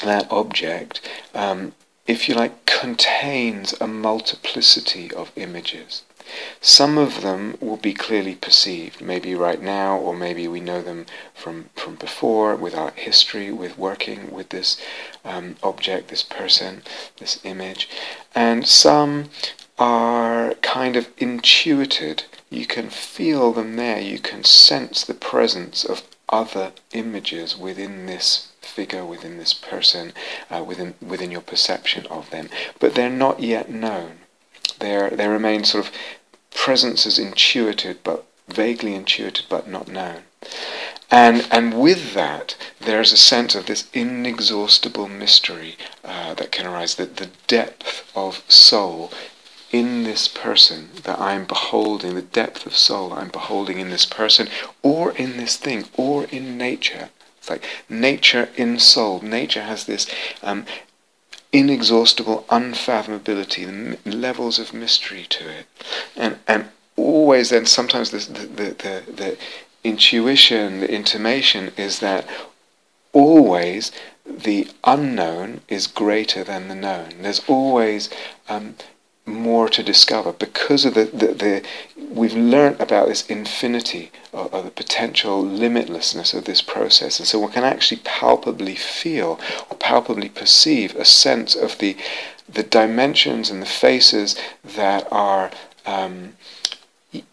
that 0.04 0.32
object, 0.32 1.02
um, 1.34 1.74
if 2.06 2.30
you 2.30 2.36
like, 2.36 2.56
contains 2.68 3.74
a 3.82 3.88
multiplicity 3.88 5.12
of 5.16 5.32
images. 5.36 6.04
Some 6.62 6.98
of 6.98 7.22
them 7.22 7.58
will 7.60 7.78
be 7.78 7.94
clearly 7.94 8.36
perceived, 8.36 9.02
maybe 9.02 9.36
right 9.36 9.62
now, 9.62 9.98
or 9.98 10.16
maybe 10.16 10.48
we 10.48 10.60
know 10.60 10.82
them 10.82 11.06
from, 11.34 11.70
from 11.76 11.96
before, 11.96 12.56
with 12.56 12.76
our 12.76 12.92
history, 12.92 13.52
with 13.52 13.78
working 13.78 14.32
with 14.32 14.50
this 14.50 14.78
um, 15.24 15.56
object, 15.64 16.08
this 16.10 16.24
person, 16.24 16.82
this 17.18 17.40
image. 17.44 17.90
And 18.34 18.68
some 18.68 19.30
are 19.78 20.54
kind 20.62 20.96
of 20.96 21.10
intuited. 21.18 22.24
You 22.50 22.66
can 22.66 22.90
feel 22.90 23.52
them 23.52 23.76
there, 23.76 24.00
you 24.00 24.20
can 24.20 24.44
sense 24.44 25.04
the 25.04 25.14
presence 25.14 25.84
of 25.84 26.04
other 26.30 26.72
images 26.92 27.56
within 27.56 28.06
this 28.06 28.52
figure, 28.62 29.06
within 29.06 29.38
this 29.38 29.54
person, 29.54 30.14
uh, 30.50 30.64
within, 30.64 30.96
within 31.02 31.32
your 31.32 31.42
perception 31.42 32.06
of 32.08 32.30
them, 32.32 32.50
but 32.80 32.96
they're 32.96 33.10
not 33.10 33.40
yet 33.40 33.70
known. 33.70 34.20
They're, 34.80 35.10
they 35.10 35.28
remain 35.28 35.64
sort 35.64 35.86
of 35.88 35.92
presences 36.54 37.20
intuited, 37.20 38.00
but 38.04 38.26
vaguely 38.48 38.96
intuited, 38.96 39.46
but 39.50 39.68
not 39.68 39.88
known. 39.88 40.24
And, 41.12 41.48
and 41.52 41.80
with 41.80 42.14
that, 42.14 42.56
there's 42.80 43.12
a 43.12 43.18
sense 43.18 43.56
of 43.56 43.68
this 43.68 43.88
inexhaustible 43.94 45.08
mystery 45.08 45.78
uh, 46.04 46.34
that 46.34 46.52
can 46.52 46.66
arise, 46.66 46.96
that 46.96 47.18
the 47.18 47.30
depth 47.48 48.12
of 48.16 48.44
soul 48.50 49.12
in 49.72 50.04
this 50.04 50.28
person 50.28 50.90
that 51.04 51.20
I'm 51.20 51.46
beholding, 51.46 52.16
the 52.16 52.22
depth 52.22 52.66
of 52.66 52.76
soul 52.76 53.14
I'm 53.14 53.30
beholding 53.30 53.80
in 53.80 53.90
this 53.90 54.06
person, 54.06 54.48
or 54.82 55.12
in 55.12 55.38
this 55.38 55.58
thing, 55.58 55.86
or 55.98 56.26
in 56.26 56.58
nature. 56.58 57.10
It's 57.38 57.50
like 57.50 57.66
nature 57.90 58.50
in 58.56 58.80
soul. 58.80 59.22
Nature 59.22 59.64
has 59.64 59.86
this 59.86 60.08
um, 60.42 60.66
inexhaustible 61.58 62.46
unfathomability, 62.50 63.98
the 64.04 64.16
levels 64.16 64.60
of 64.60 64.74
mystery 64.74 65.26
to 65.30 65.50
it, 65.50 65.66
and 66.16 66.38
and 66.48 66.66
always 66.96 67.50
then 67.50 67.66
sometimes 67.66 68.12
the 68.12 68.18
the, 68.18 68.46
the, 68.84 69.12
the 69.12 69.38
intuition, 69.84 70.80
the 70.80 70.92
intimation 70.92 71.72
is 71.78 72.00
that 72.00 72.28
always 73.14 73.92
the 74.26 74.68
unknown 74.84 75.62
is 75.68 75.88
greater 75.88 76.44
than 76.44 76.68
the 76.68 76.76
known. 76.76 77.10
There's 77.22 77.42
always 77.48 78.10
um, 78.50 78.76
more 79.26 79.68
to 79.70 79.84
discover 79.84 80.32
because 80.32 80.86
of 80.86 80.94
the, 80.94 81.06
the, 81.06 81.28
the 81.28 81.64
we've 82.12 82.36
learnt 82.36 82.80
about 82.80 83.08
this 83.08 83.26
infinity 83.28 84.12
of, 84.34 84.64
the 84.64 84.72
potential 84.72 85.44
limitlessness 85.44 86.34
of 86.34 86.46
this 86.46 86.62
process. 86.62 87.20
And 87.20 87.28
so 87.28 87.40
one 87.40 87.52
can 87.52 87.64
actually 87.64 88.02
palpably 88.04 88.76
feel 88.76 89.40
or 89.70 89.78
palpably 89.78 90.30
perceive 90.30 90.96
a 90.96 91.06
sense 91.06 91.56
of 91.56 91.80
the 91.80 91.98
the 92.48 92.64
dimensions 92.64 93.50
and 93.50 93.60
the 93.60 93.66
faces 93.66 94.36
that 94.64 95.08
are 95.12 95.50
um, 95.86 96.34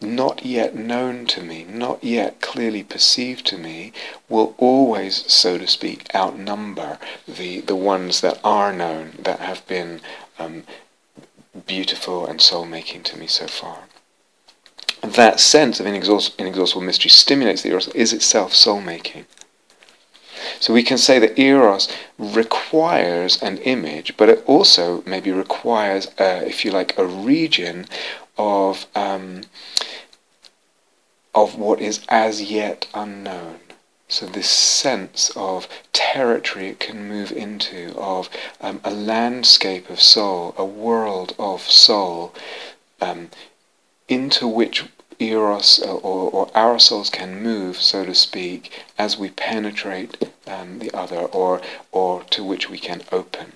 not 0.01 0.45
yet 0.45 0.75
known 0.75 1.25
to 1.27 1.41
me, 1.41 1.63
not 1.65 2.03
yet 2.03 2.41
clearly 2.41 2.83
perceived 2.83 3.45
to 3.45 3.57
me, 3.57 3.91
will 4.29 4.55
always, 4.57 5.31
so 5.31 5.57
to 5.57 5.67
speak, 5.67 6.07
outnumber 6.15 6.97
the, 7.27 7.59
the 7.61 7.75
ones 7.75 8.21
that 8.21 8.39
are 8.43 8.73
known, 8.73 9.13
that 9.19 9.39
have 9.39 9.65
been 9.67 10.01
um, 10.39 10.63
beautiful 11.65 12.25
and 12.25 12.41
soul 12.41 12.65
making 12.65 13.03
to 13.03 13.17
me 13.17 13.27
so 13.27 13.47
far. 13.47 13.79
That 15.01 15.39
sense 15.39 15.79
of 15.79 15.85
inexhaustible 15.85 16.81
mystery 16.81 17.09
stimulates 17.09 17.61
the 17.61 17.69
eros, 17.69 17.89
is 17.89 18.13
itself 18.13 18.53
soul 18.53 18.81
making. 18.81 19.25
So 20.59 20.73
we 20.73 20.83
can 20.83 20.97
say 20.97 21.19
that 21.19 21.37
eros 21.37 21.89
requires 22.17 23.41
an 23.41 23.57
image, 23.59 24.15
but 24.17 24.29
it 24.29 24.43
also 24.45 25.03
maybe 25.05 25.31
requires, 25.31 26.07
uh, 26.19 26.43
if 26.45 26.63
you 26.63 26.71
like, 26.71 26.97
a 26.97 27.05
region 27.05 27.85
of 28.37 28.87
um, 28.95 29.41
of 31.35 31.57
what 31.57 31.81
is 31.81 32.01
as 32.09 32.41
yet 32.43 32.87
unknown. 32.93 33.59
So 34.13 34.27
this 34.27 34.47
sense 34.47 35.31
of 35.35 35.67
territory 35.91 36.67
it 36.67 36.79
can 36.79 37.09
move 37.09 37.31
into, 37.31 37.95
of 37.97 38.29
um, 38.61 38.79
a 38.83 38.91
landscape 38.91 39.89
of 39.89 39.99
soul, 39.99 40.53
a 40.55 40.63
world 40.63 41.33
of 41.39 41.63
soul, 41.63 42.31
um, 43.01 43.31
into 44.07 44.47
which 44.47 44.85
eros 45.17 45.81
uh, 45.81 45.95
or, 45.95 46.29
or, 46.29 46.51
our 46.53 46.77
souls 46.77 47.09
can 47.09 47.41
move, 47.41 47.81
so 47.81 48.05
to 48.05 48.13
speak, 48.13 48.83
as 48.99 49.17
we 49.17 49.29
penetrate 49.31 50.31
um, 50.45 50.77
the 50.77 50.91
other, 50.93 51.21
or 51.21 51.59
or 51.91 52.21
to 52.25 52.43
which 52.43 52.69
we 52.69 52.77
can 52.77 53.01
open. 53.11 53.53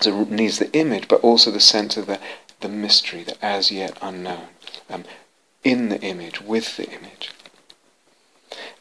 So 0.00 0.20
it 0.20 0.30
needs 0.30 0.60
the 0.60 0.72
image, 0.72 1.08
but 1.08 1.20
also 1.22 1.50
the 1.50 1.58
sense 1.58 1.96
of 1.96 2.06
the 2.06 2.20
the 2.60 2.68
mystery, 2.68 3.24
the 3.24 3.44
as 3.44 3.72
yet 3.72 3.98
unknown, 4.00 4.50
um, 4.88 5.02
in 5.64 5.88
the 5.88 6.00
image, 6.00 6.40
with 6.40 6.76
the 6.76 6.88
image. 6.88 7.32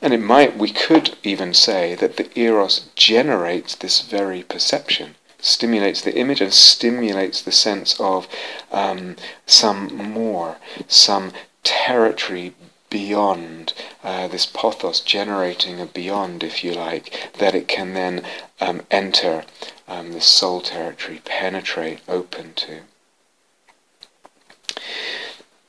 And 0.01 0.13
it 0.13 0.21
might, 0.21 0.57
we 0.57 0.71
could 0.71 1.17
even 1.23 1.53
say 1.53 1.95
that 1.95 2.17
the 2.17 2.29
eros 2.39 2.85
generates 2.95 3.75
this 3.75 4.01
very 4.01 4.43
perception, 4.43 5.15
stimulates 5.39 6.01
the 6.01 6.15
image 6.15 6.41
and 6.41 6.53
stimulates 6.53 7.41
the 7.41 7.51
sense 7.51 7.99
of 7.99 8.27
um, 8.71 9.15
some 9.45 9.95
more, 9.95 10.57
some 10.87 11.31
territory 11.63 12.53
beyond 12.89 13.73
uh, 14.03 14.27
this 14.27 14.45
pothos, 14.45 15.01
generating 15.01 15.81
a 15.81 15.85
beyond, 15.85 16.43
if 16.43 16.63
you 16.63 16.71
like, 16.71 17.31
that 17.39 17.53
it 17.53 17.67
can 17.67 17.93
then 17.93 18.23
um, 18.61 18.81
enter 18.89 19.43
um, 19.87 20.13
this 20.13 20.27
soul 20.27 20.61
territory, 20.61 21.21
penetrate, 21.25 21.99
open 22.07 22.53
to. 22.53 22.81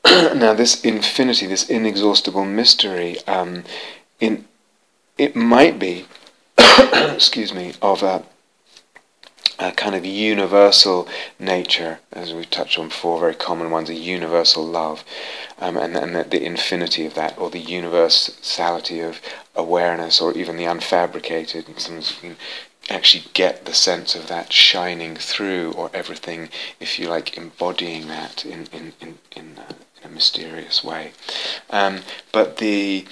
now, 0.36 0.54
this 0.54 0.84
infinity, 0.84 1.46
this 1.46 1.68
inexhaustible 1.68 2.44
mystery, 2.44 3.16
um, 3.26 3.64
in 4.20 4.44
it 5.18 5.34
might 5.34 5.78
be, 5.78 6.06
excuse 6.58 7.54
me, 7.54 7.72
of 7.80 8.02
a, 8.02 8.22
a, 9.58 9.72
kind 9.72 9.94
of 9.94 10.04
universal 10.04 11.08
nature, 11.38 12.00
as 12.12 12.34
we've 12.34 12.50
touched 12.50 12.78
on 12.78 12.88
before, 12.88 13.20
very 13.20 13.34
common 13.34 13.70
ones, 13.70 13.88
a 13.88 13.94
universal 13.94 14.64
love, 14.64 15.04
um, 15.58 15.76
and, 15.78 15.96
and 15.96 16.14
the, 16.14 16.24
the, 16.24 16.44
infinity 16.44 17.06
of 17.06 17.14
that, 17.14 17.38
or 17.38 17.48
the 17.48 17.58
universality 17.58 19.00
of 19.00 19.20
awareness, 19.54 20.20
or 20.20 20.32
even 20.34 20.56
the 20.56 20.64
unfabricated. 20.64 21.64
Sometimes 21.80 22.10
you 22.22 22.28
can 22.28 22.36
actually 22.90 23.24
get 23.32 23.64
the 23.64 23.74
sense 23.74 24.14
of 24.14 24.28
that 24.28 24.52
shining 24.52 25.16
through, 25.16 25.72
or 25.72 25.90
everything, 25.94 26.50
if 26.78 26.98
you 26.98 27.08
like, 27.08 27.38
embodying 27.38 28.08
that 28.08 28.44
in 28.44 28.66
in 28.66 28.92
in 29.00 29.18
in, 29.34 29.58
uh, 29.58 29.72
a 30.04 30.08
mysterious 30.08 30.84
way. 30.84 31.12
Um, 31.70 32.00
but 32.32 32.58
the 32.58 33.06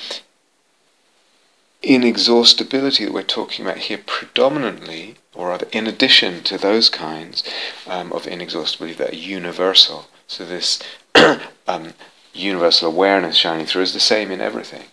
inexhaustibility 1.85 3.05
that 3.05 3.15
we're 3.15 3.23
talking 3.23 3.65
about 3.65 3.79
here 3.79 4.01
predominantly, 4.05 5.17
or 5.35 5.49
rather 5.49 5.67
in 5.73 5.87
addition 5.87 6.43
to 6.45 6.59
those 6.59 6.89
kinds 6.89 7.43
um, 7.87 8.13
of 8.13 8.27
inexhaustibility 8.27 8.97
that 8.97 9.13
are 9.13 9.17
universal, 9.17 10.09
so 10.27 10.45
this 10.45 10.81
um, 11.67 11.95
universal 12.33 12.91
awareness 12.91 13.37
shining 13.37 13.67
through 13.67 13.83
is 13.83 13.93
the 13.93 14.01
same 14.01 14.31
in 14.31 14.41
everything. 14.41 14.85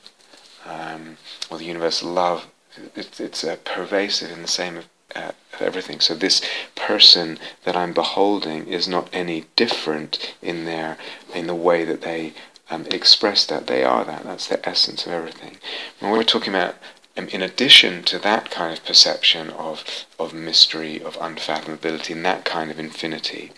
Um, 0.65 1.17
or 1.49 1.58
the 1.58 1.65
universal 1.65 2.12
love, 2.12 2.47
it, 2.95 3.19
it's 3.19 3.43
uh, 3.43 3.58
pervasive 3.63 4.32
in 4.32 4.41
the 4.41 4.47
same 4.47 4.77
of, 4.77 4.88
uh, 5.15 5.32
everything. 5.60 5.99
So 5.99 6.15
this 6.15 6.41
person 6.75 7.38
that 7.65 7.75
I'm 7.75 7.93
beholding 7.93 8.67
is 8.67 8.88
not 8.88 9.10
any 9.13 9.45
different 9.56 10.36
in 10.41 10.65
their 10.65 10.97
in 11.36 11.47
the 11.47 11.56
way 11.56 11.84
that 11.84 12.01
they 12.01 12.34
um, 12.71 12.88
express 12.89 13.45
that. 13.45 13.67
They 13.67 13.84
are 13.84 14.05
that. 14.05 14.23
That's 14.23 14.47
the 14.47 14.67
essence 14.67 15.05
of 15.05 15.12
everything. 15.12 15.57
When 15.99 16.12
we're 16.12 16.23
talking 16.23 16.55
about, 16.55 16.75
um, 17.17 17.27
in 17.27 17.41
addition 17.41 18.03
to 18.03 18.17
that 18.19 18.49
kind 18.49 18.75
of 18.75 18.86
perception 18.86 19.49
of, 19.49 19.84
of 20.17 20.34
mystery, 20.34 21.01
of 21.03 21.17
unfathomability, 21.17 22.13
and 22.13 22.25
that 22.25 22.45
kind 22.45 22.71
of 22.71 22.79
infinity, 22.79 23.51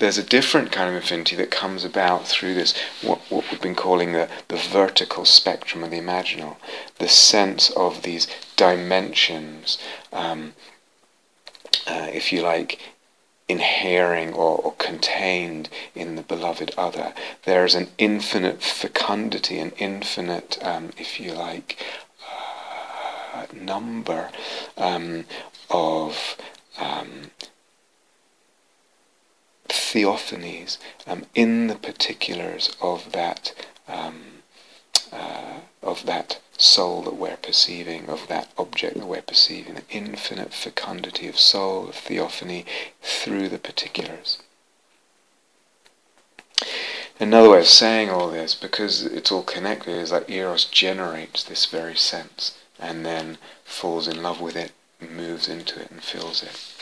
there's 0.00 0.18
a 0.18 0.24
different 0.24 0.72
kind 0.72 0.90
of 0.90 0.96
infinity 0.96 1.36
that 1.36 1.52
comes 1.52 1.84
about 1.84 2.26
through 2.26 2.54
this, 2.54 2.76
what, 3.02 3.20
what 3.30 3.44
we've 3.50 3.62
been 3.62 3.76
calling 3.76 4.12
the, 4.12 4.28
the 4.48 4.56
vertical 4.56 5.24
spectrum 5.24 5.84
of 5.84 5.92
the 5.92 6.00
imaginal, 6.00 6.56
the 6.98 7.08
sense 7.08 7.70
of 7.70 8.02
these 8.02 8.26
dimensions, 8.56 9.78
um, 10.12 10.54
uh, 11.86 12.08
if 12.12 12.32
you 12.32 12.42
like, 12.42 12.80
inhering 13.50 14.32
or, 14.32 14.56
or, 14.58 14.72
contained 14.78 15.68
in 15.94 16.16
the 16.16 16.22
beloved 16.22 16.72
other. 16.78 17.12
There 17.44 17.64
is 17.64 17.74
an 17.74 17.88
infinite 17.98 18.62
fecundity, 18.62 19.58
an 19.58 19.72
infinite, 19.78 20.58
um, 20.62 20.90
if 20.96 21.18
you 21.18 21.32
like, 21.32 21.76
uh, 23.34 23.46
number 23.52 24.30
um, 24.76 25.24
of 25.68 26.36
um, 26.78 27.30
theophanies 29.68 30.78
um, 31.06 31.24
in 31.34 31.66
the 31.66 31.74
particulars 31.74 32.76
of 32.80 33.12
that 33.12 33.52
um, 33.88 34.20
uh, 35.12 35.60
of 35.82 36.06
that 36.06 36.40
soul 36.60 37.02
that 37.02 37.16
we're 37.16 37.36
perceiving, 37.36 38.08
of 38.08 38.28
that 38.28 38.48
object 38.58 38.96
that 38.96 39.06
we're 39.06 39.22
perceiving, 39.22 39.74
the 39.74 39.82
infinite 39.90 40.52
fecundity 40.52 41.26
of 41.28 41.38
soul, 41.38 41.88
of 41.88 41.94
theophany, 41.94 42.66
through 43.02 43.48
the 43.48 43.58
particulars. 43.58 44.38
Another 47.18 47.50
way 47.50 47.60
of 47.60 47.66
saying 47.66 48.08
all 48.08 48.30
this, 48.30 48.54
because 48.54 49.04
it's 49.04 49.30
all 49.30 49.42
connected, 49.42 49.94
is 49.94 50.10
that 50.10 50.30
Eros 50.30 50.64
generates 50.64 51.44
this 51.44 51.66
very 51.66 51.96
sense 51.96 52.56
and 52.78 53.04
then 53.04 53.36
falls 53.64 54.08
in 54.08 54.22
love 54.22 54.40
with 54.40 54.56
it, 54.56 54.72
moves 55.00 55.48
into 55.48 55.80
it, 55.80 55.90
and 55.90 56.02
fills 56.02 56.42
it. 56.42 56.79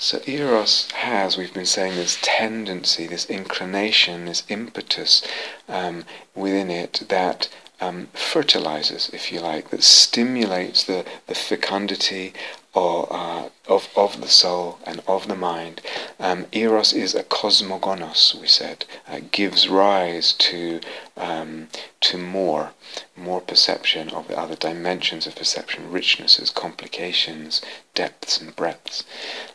So 0.00 0.20
Eros 0.26 0.90
has, 0.92 1.36
we've 1.36 1.52
been 1.52 1.66
saying, 1.66 1.96
this 1.96 2.18
tendency, 2.22 3.08
this 3.08 3.26
inclination, 3.26 4.26
this 4.26 4.44
impetus 4.48 5.26
um, 5.68 6.04
within 6.36 6.70
it 6.70 7.04
that 7.08 7.48
um, 7.80 8.06
fertilizes, 8.12 9.10
if 9.12 9.32
you 9.32 9.40
like, 9.40 9.70
that 9.70 9.82
stimulates 9.82 10.84
the, 10.84 11.04
the 11.26 11.34
fecundity 11.34 12.32
or, 12.74 13.08
uh, 13.10 13.48
of, 13.66 13.88
of 13.96 14.20
the 14.20 14.28
soul 14.28 14.78
and 14.84 15.02
of 15.06 15.26
the 15.28 15.34
mind. 15.34 15.80
Um, 16.20 16.46
eros 16.52 16.92
is 16.92 17.14
a 17.14 17.24
cosmogonos, 17.24 18.38
we 18.40 18.46
said, 18.46 18.84
uh, 19.08 19.20
gives 19.32 19.68
rise 19.68 20.32
to, 20.34 20.80
um, 21.16 21.68
to 22.02 22.18
more, 22.18 22.72
more 23.16 23.40
perception 23.40 24.10
of 24.10 24.28
the 24.28 24.38
other 24.38 24.56
dimensions 24.56 25.26
of 25.26 25.36
perception, 25.36 25.90
richnesses, 25.90 26.52
complications, 26.54 27.62
depths 27.94 28.40
and 28.40 28.54
breadths. 28.54 29.04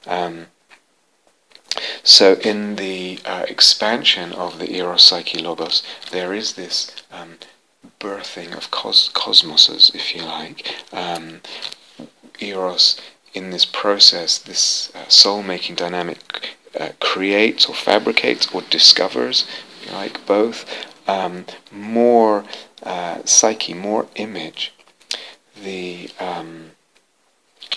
Um, 0.08 0.48
so 2.04 2.34
in 2.44 2.76
the 2.76 3.20
uh, 3.26 3.46
expansion 3.48 4.32
of 4.34 4.60
the 4.60 4.76
Eros 4.76 5.04
Psyche 5.04 5.40
Logos, 5.40 5.82
there 6.12 6.34
is 6.34 6.54
this 6.54 6.92
um, 7.12 7.38
birthing 8.00 8.56
of 8.56 8.70
cos- 8.70 9.10
cosmoses, 9.10 9.94
if 9.96 10.14
you 10.14 10.22
like. 10.22 10.76
Um, 10.92 11.42
Eros 12.44 13.00
in 13.34 13.50
this 13.50 13.66
process, 13.66 14.38
this 14.38 14.92
uh, 14.96 15.08
soul-making 15.08 15.76
dynamic 15.76 16.56
uh, 16.80 16.90
creates 17.00 17.66
or 17.66 17.76
fabricates 17.76 18.54
or 18.54 18.62
discovers, 18.62 19.46
like 19.92 20.26
both, 20.26 20.66
um, 21.08 21.46
more 21.72 22.46
uh, 22.84 23.20
psyche, 23.26 23.74
more 23.74 24.08
image. 24.16 24.74
The 25.62 26.10
um, 26.20 26.72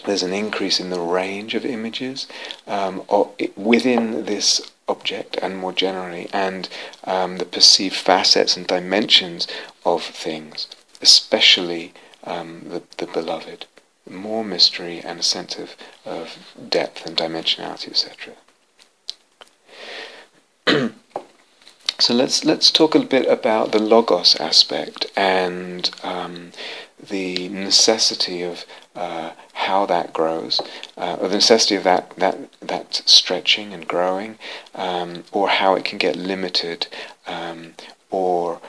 there's 0.05 0.22
an 0.22 0.33
increase 0.33 0.79
in 0.79 0.90
the 0.90 1.00
range 1.00 1.55
of 1.55 1.64
images 1.64 2.26
um, 2.66 3.02
within 3.57 4.24
this 4.26 4.70
object 4.88 5.37
and 5.42 5.57
more 5.57 5.72
generally, 5.72 6.29
and 6.33 6.68
um, 7.05 7.38
the 7.38 7.44
perceived 7.44 7.96
facets 7.96 8.57
and 8.57 8.66
dimensions 8.66 9.48
of 9.85 10.02
things, 10.02 10.68
especially 11.02 11.92
um, 12.24 12.66
the, 12.68 12.83
the 12.98 13.07
beloved 13.07 13.66
more 14.09 14.45
mystery 14.45 15.01
and 15.01 15.21
a 15.21 15.23
sense 15.23 15.57
of, 15.57 15.77
of 16.05 16.38
depth 16.69 17.07
and 17.07 17.16
dimensionality, 17.16 17.88
etc. 17.88 18.35
so 21.99 22.14
let's 22.14 22.45
let's 22.45 22.71
talk 22.71 22.95
a 22.95 23.01
bit 23.01 23.29
about 23.29 23.73
the 23.73 23.83
logos 23.83 24.37
aspect 24.37 25.07
and 25.16 25.90
um, 26.03 26.53
the 27.09 27.49
necessity 27.49 28.42
of 28.42 28.64
uh, 28.95 29.33
how 29.53 29.87
that 29.87 30.12
grows, 30.12 30.61
uh, 30.97 31.16
or 31.21 31.29
the 31.29 31.37
necessity 31.37 31.75
of 31.75 31.85
that 31.85 32.11
that 32.16 32.38
that 32.61 32.95
stretching 33.07 33.73
and 33.73 33.87
growing, 33.87 34.38
um, 34.75 35.25
or 35.33 35.49
how 35.49 35.75
it 35.75 35.85
can 35.85 35.99
get 35.99 36.16
limited, 36.16 36.87
um, 37.27 37.75
or 38.11 38.61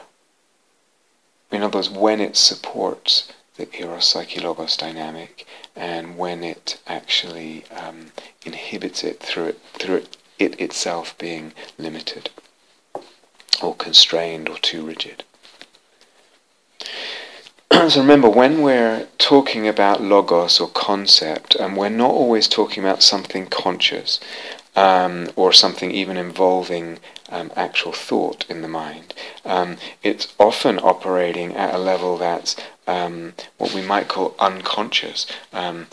in 1.52 1.64
other 1.64 1.78
words, 1.78 1.90
when 1.90 2.20
it 2.20 2.36
supports 2.36 3.32
the 3.58 3.68
eros 3.80 4.08
psyche 4.08 4.40
logos 4.40 4.78
dynamic, 4.78 5.46
and 5.76 6.18
when 6.18 6.44
it 6.44 6.80
actually 6.88 7.66
um, 7.72 8.12
inhibits 8.46 9.04
it 9.04 9.20
through 9.20 9.48
it 9.48 9.60
through 9.74 9.96
it, 9.98 10.18
it 10.40 10.62
itself 10.62 11.18
being 11.18 11.54
limited, 11.78 12.30
or 13.62 13.76
constrained, 13.76 14.48
or 14.48 14.58
too 14.58 14.86
rigid. 14.86 15.24
so 17.90 18.00
remember, 18.00 18.30
when 18.30 18.62
we're 18.62 19.08
talking 19.18 19.68
about 19.68 20.02
logos 20.02 20.60
or 20.60 20.70
concept, 20.70 21.56
and 21.56 21.72
um, 21.72 21.76
we're 21.76 21.90
not 21.90 22.12
always 22.12 22.48
talking 22.48 22.84
about 22.84 23.04
something 23.04 23.48
conscious 23.48 24.20
um, 24.78 25.28
or 25.36 25.52
something 25.52 25.90
even 25.92 26.16
involving 26.16 27.00
um, 27.30 27.52
actual 27.56 27.92
thought 27.92 28.46
in 28.48 28.62
the 28.62 28.68
mind. 28.68 29.14
Um, 29.44 29.78
it's 30.04 30.34
often 30.40 30.78
operating 30.80 31.56
at 31.56 31.74
a 31.74 31.80
level 31.80 32.18
that's 32.18 32.56
um, 32.86 33.34
what 33.58 33.74
we 33.74 33.82
might 33.82 34.08
call 34.08 34.36
unconscious. 34.40 35.26
Um, 35.52 35.88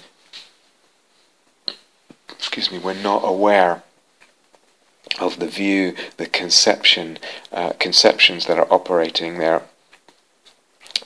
excuse 2.31 2.71
me, 2.71 2.79
we're 2.79 2.93
not 2.95 3.23
aware 3.25 3.83
of 5.19 5.39
the 5.39 5.49
view, 5.49 5.95
the 6.19 6.27
conception, 6.27 7.19
uh, 7.53 7.73
conceptions 7.79 8.47
that 8.47 8.59
are 8.59 8.71
operating 8.71 9.39
there 9.39 9.63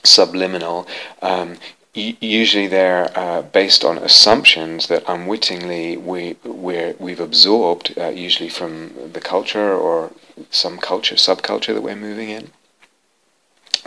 subliminal. 0.03 0.85
Um, 1.21 1.57
usually 1.93 2.67
they're 2.67 3.11
uh, 3.17 3.41
based 3.41 3.83
on 3.83 3.97
assumptions 3.97 4.87
that 4.87 5.03
unwittingly 5.07 5.97
we 5.97 6.35
we 6.43 6.93
we've 6.99 7.19
absorbed, 7.19 7.97
uh, 7.97 8.09
usually 8.09 8.49
from 8.49 8.93
the 9.13 9.21
culture 9.21 9.73
or 9.73 10.11
some 10.51 10.77
culture, 10.77 11.15
subculture 11.15 11.73
that 11.73 11.81
we're 11.81 11.95
moving 11.95 12.29
in. 12.29 12.51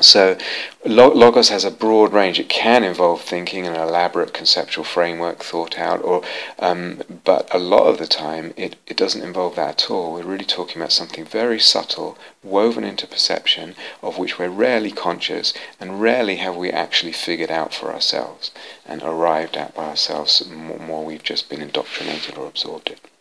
So, 0.01 0.39
logos 0.87 1.51
has 1.51 1.65
a 1.65 1.71
broad 1.71 2.15
range. 2.15 2.41
It 2.41 2.49
can 2.49 2.83
involve 2.83 3.21
thinking 3.21 3.67
and 3.67 3.77
an 3.77 3.83
elaborate 3.83 4.33
conceptual 4.33 4.85
framework 4.85 5.45
thought 5.45 5.79
out, 5.79 6.03
or 6.03 6.23
um, 6.59 7.03
but 7.25 7.47
a 7.55 7.59
lot 7.59 7.87
of 7.87 7.99
the 7.99 8.07
time 8.07 8.55
it, 8.57 8.77
it 8.87 8.97
doesn't 8.97 9.23
involve 9.23 9.55
that 9.57 9.83
at 9.83 9.91
all. 9.91 10.15
We're 10.15 10.25
really 10.25 10.47
talking 10.47 10.81
about 10.81 10.93
something 10.93 11.27
very 11.27 11.61
subtle, 11.61 12.17
woven 12.43 12.85
into 12.85 13.07
perception, 13.07 13.75
of 14.03 14.17
which 14.17 14.39
we're 14.39 14.49
rarely 14.49 14.93
conscious, 14.93 15.53
and 15.79 16.01
rarely 16.01 16.37
have 16.37 16.57
we 16.57 16.71
actually 16.71 17.13
figured 17.13 17.51
out 17.51 17.75
for 17.75 17.93
ourselves 17.93 18.51
and 18.87 19.03
arrived 19.03 19.57
at 19.57 19.75
by 19.75 19.85
ourselves. 19.91 20.43
More, 20.47 20.79
more 20.79 21.05
we've 21.05 21.23
just 21.23 21.51
been 21.51 21.61
indoctrinated 21.61 22.39
or 22.39 22.47
absorbed 22.47 22.89
it. 22.89 23.12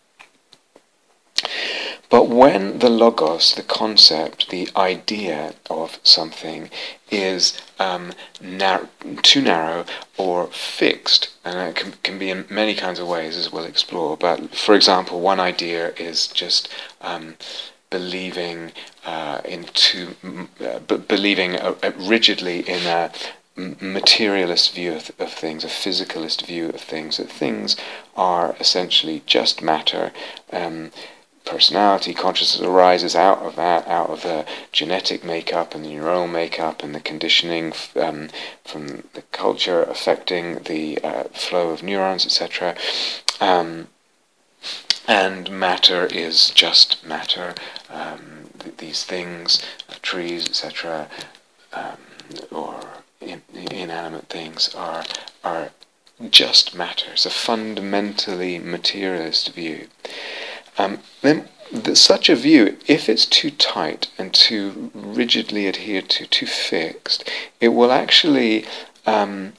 But 2.10 2.27
when 2.27 2.80
the 2.80 2.89
logos, 2.89 3.56
the 3.56 3.63
concept, 3.63 4.49
the 4.49 4.69
idea 4.75 5.54
of 5.69 5.97
something 6.04 6.69
is 7.10 7.58
um, 7.80 8.12
nar- 8.41 8.89
too 9.21 9.41
narrow 9.41 9.86
or 10.17 10.47
fixed, 10.47 11.30
and 11.45 11.58
it 11.58 11.75
can, 11.75 11.93
can, 12.04 12.19
be 12.19 12.30
in 12.30 12.45
many 12.49 12.75
kinds 12.75 12.99
of 12.99 13.08
ways 13.08 13.38
as 13.38 13.51
we'll 13.51 13.63
explore. 13.63 14.17
But 14.17 14.54
for 14.54 14.75
example, 14.75 15.21
one 15.21 15.39
idea 15.39 15.93
is 15.93 16.27
just 16.27 16.67
um, 16.99 17.36
believing 17.89 18.71
uh, 19.06 19.41
into, 19.45 20.15
uh, 20.60 20.80
b- 20.80 20.97
believing 20.97 21.56
uh, 21.56 21.75
rigidly 21.97 22.60
in 22.62 22.86
a 22.88 23.12
materialist 23.56 24.73
view 24.73 24.93
of, 24.93 25.12
of, 25.19 25.32
things, 25.32 25.63
a 25.63 25.67
physicalist 25.67 26.45
view 26.45 26.69
of 26.69 26.82
things, 26.82 27.17
that 27.17 27.30
things 27.30 27.75
are 28.15 28.56
essentially 28.60 29.21
just 29.25 29.62
matter. 29.62 30.12
Um, 30.51 30.91
personality, 31.45 32.13
consciousness 32.13 32.65
arises 32.65 33.15
out 33.15 33.39
of 33.39 33.56
that, 33.56 33.88
out 33.88 34.10
of 34.10 34.23
the 34.23 34.45
genetic 34.71 35.23
makeup 35.23 35.73
and 35.75 35.84
the 35.84 35.89
neural 35.89 36.27
makeup 36.27 36.84
and 36.84 36.93
the 36.93 36.99
conditioning 36.99 37.73
um, 37.95 38.30
from 38.63 39.04
the 39.13 39.23
culture 39.32 39.84
affecting 39.84 40.56
the 40.63 40.99
uh, 41.04 41.23
flow 41.25 41.69
of 41.69 41.84
neurons, 41.84 42.25
etc. 42.25 42.75
Um, 43.39 43.88
and 45.08 45.49
matter 45.49 46.06
is 46.06 46.51
just 46.51 47.06
matter. 47.06 47.56
Um, 47.89 48.49
th- 48.60 48.77
these 48.77 49.04
things, 49.04 49.62
uh, 49.89 49.95
trees, 50.01 50.47
etc., 50.47 51.08
um, 51.73 51.97
or 52.51 52.80
in- 53.19 53.41
inanimate 53.54 54.30
things, 54.30 54.73
are 54.75 55.04
are 55.43 55.71
just 56.30 56.75
matter. 56.75 57.13
It's 57.13 57.25
a 57.25 57.32
fundamentally 57.32 58.60
materialist 58.60 59.54
view. 59.54 59.88
Um, 60.77 60.99
then 61.21 61.47
the, 61.71 61.95
such 61.95 62.29
a 62.29 62.36
view, 62.36 62.77
if 62.88 63.07
it's 63.07 63.25
too 63.25 63.51
tight 63.51 64.10
and 64.17 64.34
too 64.34 64.91
rigidly 64.93 65.67
adhered 65.67 66.10
to, 66.10 66.25
too 66.25 66.45
fixed, 66.45 67.29
it 67.60 67.69
will 67.69 67.91
actually 67.91 68.65
um, 69.05 69.53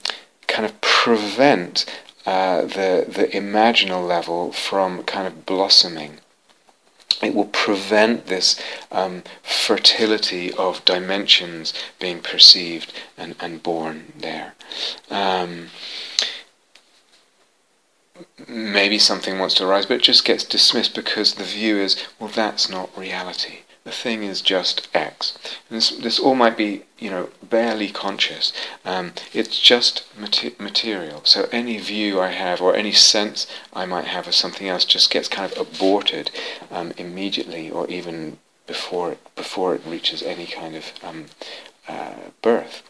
kind 0.47 0.67
of 0.67 0.81
prevent 0.81 1.87
uh, 2.27 2.63
the 2.63 3.05
the 3.09 3.29
imaginal 3.33 4.07
level 4.07 4.53
from 4.53 5.03
kind 5.03 5.27
of 5.27 5.45
blossoming. 5.45 6.19
It 7.23 7.35
will 7.35 7.47
prevent 7.47 8.27
this 8.27 8.61
um, 8.91 9.23
fertility 9.43 10.53
of 10.55 10.85
dimensions 10.85 11.73
being 12.01 12.21
perceived 12.21 12.93
and, 13.17 13.37
and 13.41 13.63
born 13.63 14.13
there. 14.19 14.55
Um, 15.11 15.69
maybe 18.49 18.99
something 18.99 19.39
wants 19.39 19.55
to 19.57 19.67
arise, 19.67 19.87
but 19.87 19.97
it 19.97 20.03
just 20.03 20.25
gets 20.25 20.45
dismissed 20.45 20.95
because 20.95 21.35
the 21.35 21.45
view 21.45 21.79
is, 21.79 21.97
well, 22.19 22.31
that's 22.35 22.69
not 22.69 22.97
reality. 22.97 23.59
The 23.85 23.91
thing 23.91 24.23
is 24.23 24.41
just 24.43 24.89
X. 24.95 25.37
And 25.69 25.77
this, 25.77 25.91
this 25.91 26.21
all 26.21 26.37
might 26.37 26.57
be, 26.57 26.85
you 26.99 27.11
know, 27.11 27.31
barely 27.43 27.89
conscious. 27.89 28.53
Um, 28.85 29.13
it's 29.33 29.59
just 29.59 30.05
mater- 30.17 30.53
material. 30.61 31.23
So 31.25 31.49
any 31.51 31.79
view 31.79 32.21
I 32.21 32.29
have 32.29 32.61
or 32.61 32.77
any 32.77 32.93
sense 32.93 33.49
I 33.73 33.87
might 33.87 34.05
have 34.05 34.29
of 34.29 34.37
something 34.37 34.69
else 34.69 34.85
just 34.85 35.11
gets 35.11 35.27
kind 35.27 35.51
of 35.51 35.59
aborted 35.59 36.31
um, 36.71 36.93
immediately 36.97 37.71
or 37.71 37.89
even 37.89 38.39
before 38.69 39.13
it, 39.13 39.35
before 39.35 39.75
it 39.75 39.83
reaches 39.85 40.23
any 40.23 40.47
kind 40.47 40.77
of 40.77 40.93
um, 41.03 41.27
uh, 41.89 42.15
birth. 42.41 42.83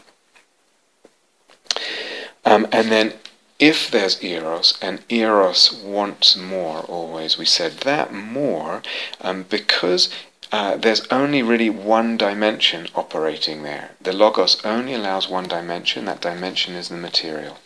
Um, 2.45 2.67
and 2.71 2.91
then 2.91 3.15
if 3.63 3.93
there's 3.93 4.21
eros, 4.25 4.77
and 4.83 5.05
eros 5.09 5.73
wants 5.73 6.37
more 6.37 6.81
always, 6.81 7.39
we 7.39 7.45
said 7.45 7.73
that 7.91 8.13
more, 8.13 8.83
um, 9.21 9.45
because 9.49 10.11
uh, 10.51 10.77
there's 10.77 11.07
only 11.13 11.43
really 11.45 11.71
one 11.71 12.17
dimension 12.17 12.89
operating 12.97 13.63
there. 13.63 13.93
The 14.01 14.13
logos 14.13 14.61
only 14.65 14.95
allows 14.95 15.29
one 15.29 15.47
dimension, 15.47 16.07
that 16.07 16.21
dimension 16.21 16.75
is 16.75 16.89
the 16.89 16.97
material. 16.97 17.59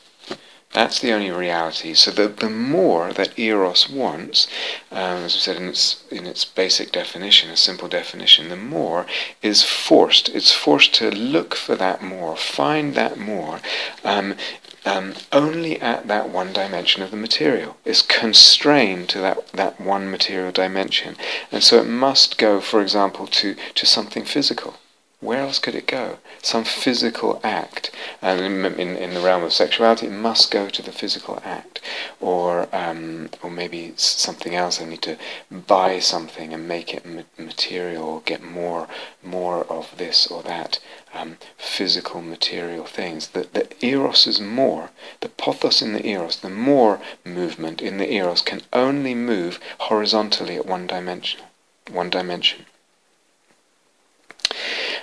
That's 0.73 1.01
the 1.01 1.13
only 1.13 1.31
reality. 1.31 1.95
So 1.95 2.11
the, 2.11 2.29
the 2.29 2.51
more 2.51 3.15
that 3.15 3.39
eros 3.39 3.89
wants, 3.89 4.47
um, 4.93 5.25
as 5.25 5.33
we 5.35 5.41
said 5.41 5.57
in 5.57 5.69
its 5.69 6.05
in 6.11 6.27
its 6.27 6.45
basic 6.45 6.93
definition, 6.93 7.49
a 7.49 7.57
simple 7.57 7.89
definition, 7.89 8.51
the 8.51 8.57
more 8.57 9.07
is 9.41 9.63
forced. 9.63 10.29
It's 10.29 10.53
forced 10.53 10.93
to 10.97 11.11
look 11.11 11.55
for 11.55 11.77
that 11.77 12.03
more, 12.03 12.37
find 12.37 12.95
that 12.95 13.17
more, 13.17 13.61
um, 14.05 14.35
um, 14.87 15.15
only 15.33 15.81
at 15.81 16.07
that 16.09 16.31
one 16.31 16.53
dimension 16.53 17.03
of 17.03 17.11
the 17.11 17.17
material. 17.17 17.77
It's 17.85 18.03
constrained 18.03 19.09
to 19.11 19.19
that, 19.19 19.49
that 19.49 19.81
one 19.81 20.11
material 20.11 20.53
dimension. 20.53 21.17
And 21.51 21.63
so 21.63 21.81
it 21.81 21.87
must 21.87 22.39
go, 22.39 22.61
for 22.61 22.81
example, 22.81 23.27
to, 23.27 23.57
to 23.75 23.87
something 23.87 24.25
physical. 24.25 24.77
Where 25.21 25.41
else 25.41 25.59
could 25.59 25.75
it 25.75 25.87
go? 25.87 26.19
Some 26.43 26.65
physical 26.65 27.41
act. 27.43 27.91
And 28.21 28.41
in, 28.41 28.65
in, 28.79 28.97
in 28.97 29.15
the 29.15 29.21
realm 29.21 29.43
of 29.45 29.53
sexuality, 29.53 30.07
it 30.07 30.13
must 30.13 30.51
go 30.51 30.69
to 30.69 30.83
the 30.83 30.93
physical 30.93 31.41
act. 31.45 31.81
Or, 32.21 32.69
um, 32.71 33.31
or 33.43 33.51
maybe 33.51 33.95
something 33.97 34.55
else. 34.55 34.81
I 34.81 34.85
need 34.85 35.03
to 35.03 35.17
buy 35.51 36.01
something 36.01 36.53
and 36.53 36.69
make 36.69 36.93
it 36.93 37.07
material, 37.39 38.05
or 38.05 38.21
get 38.21 38.43
more, 38.43 38.89
more 39.23 39.65
of 39.65 39.97
this 39.97 40.27
or 40.27 40.43
that 40.43 40.81
um, 41.15 41.39
physical, 41.57 42.21
material 42.21 42.85
things. 42.85 43.29
The, 43.29 43.49
the 43.53 43.69
eros 43.85 44.27
is 44.27 44.41
more. 44.41 44.91
The 45.21 45.29
pothos 45.29 45.81
in 45.81 45.93
the 45.93 46.07
eros, 46.07 46.37
the 46.37 46.51
more 46.51 47.01
movement 47.25 47.81
in 47.81 47.99
the 47.99 48.13
eros 48.13 48.43
can 48.43 48.63
only 48.73 49.15
move 49.15 49.59
horizontally 49.79 50.57
at 50.57 50.67
one 50.67 50.87
dimension. 50.87 51.41
One 51.91 52.11
dimension. 52.11 52.67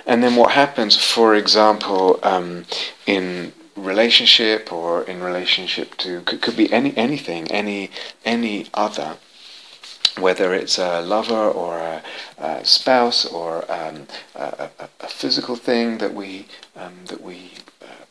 And 0.06 0.22
then 0.22 0.36
what 0.36 0.52
happens, 0.52 0.96
for 0.96 1.34
example, 1.34 2.20
um, 2.22 2.66
in 3.06 3.52
relationship 3.76 4.72
or 4.72 5.02
in 5.04 5.22
relationship 5.22 5.96
to 5.98 6.20
could, 6.22 6.40
could 6.40 6.56
be 6.56 6.72
any 6.72 6.96
anything 6.96 7.50
any 7.50 7.90
any 8.24 8.66
other 8.72 9.16
whether 10.18 10.54
it's 10.54 10.78
a 10.78 11.00
lover 11.00 11.48
or 11.50 11.78
a, 11.78 12.02
a 12.38 12.64
spouse 12.64 13.26
or 13.26 13.70
um, 13.70 14.06
a, 14.36 14.70
a, 14.78 14.88
a, 15.00 15.08
physical 15.08 15.56
thing 15.56 15.98
that 15.98 16.14
we 16.14 16.46
um, 16.76 16.92
that 17.06 17.20
we 17.20 17.50
uh, 17.82 18.06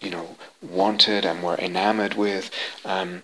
you 0.00 0.10
know 0.10 0.36
wanted 0.60 1.24
and 1.24 1.42
were 1.42 1.56
enamored 1.56 2.14
with 2.14 2.50
um, 2.84 3.22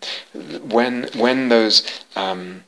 when 0.62 1.08
when 1.16 1.48
those 1.48 1.82
um, 2.14 2.62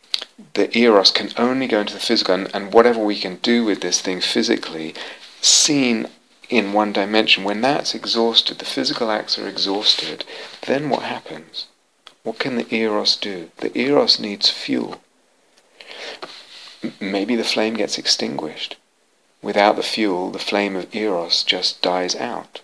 the 0.55 0.77
eros 0.77 1.13
can 1.13 1.31
only 1.37 1.69
go 1.69 1.81
into 1.81 1.95
the 1.95 2.01
physical 2.01 2.35
and, 2.35 2.53
and 2.53 2.73
whatever 2.73 3.01
we 3.01 3.17
can 3.19 3.37
do 3.37 3.65
with 3.65 3.81
this 3.81 4.01
thing 4.01 4.21
physically 4.21 4.95
seen 5.41 6.09
in 6.49 6.73
one 6.73 6.93
dimension 6.93 7.45
when 7.45 7.61
that's 7.61 7.95
exhausted 7.95 8.59
the 8.59 8.65
physical 8.65 9.11
acts 9.11 9.39
are 9.39 9.49
exhausted 9.49 10.25
then 10.67 10.89
what 10.89 11.03
happens 11.03 11.67
what 12.23 12.39
can 12.39 12.57
the 12.57 12.75
eros 12.75 13.17
do 13.17 13.51
the 13.59 13.77
eros 13.79 14.19
needs 14.19 14.49
fuel 14.51 15.01
maybe 17.01 17.37
the 17.37 17.45
flame 17.45 17.75
gets 17.75 17.99
extinguished. 17.99 18.77
Without 19.43 19.77
the 19.77 19.83
fuel, 19.83 20.31
the 20.31 20.39
flame 20.39 20.77
of 20.77 20.95
Eros 20.95 21.43
just 21.43 21.83
dies 21.83 22.15
out. 22.17 22.61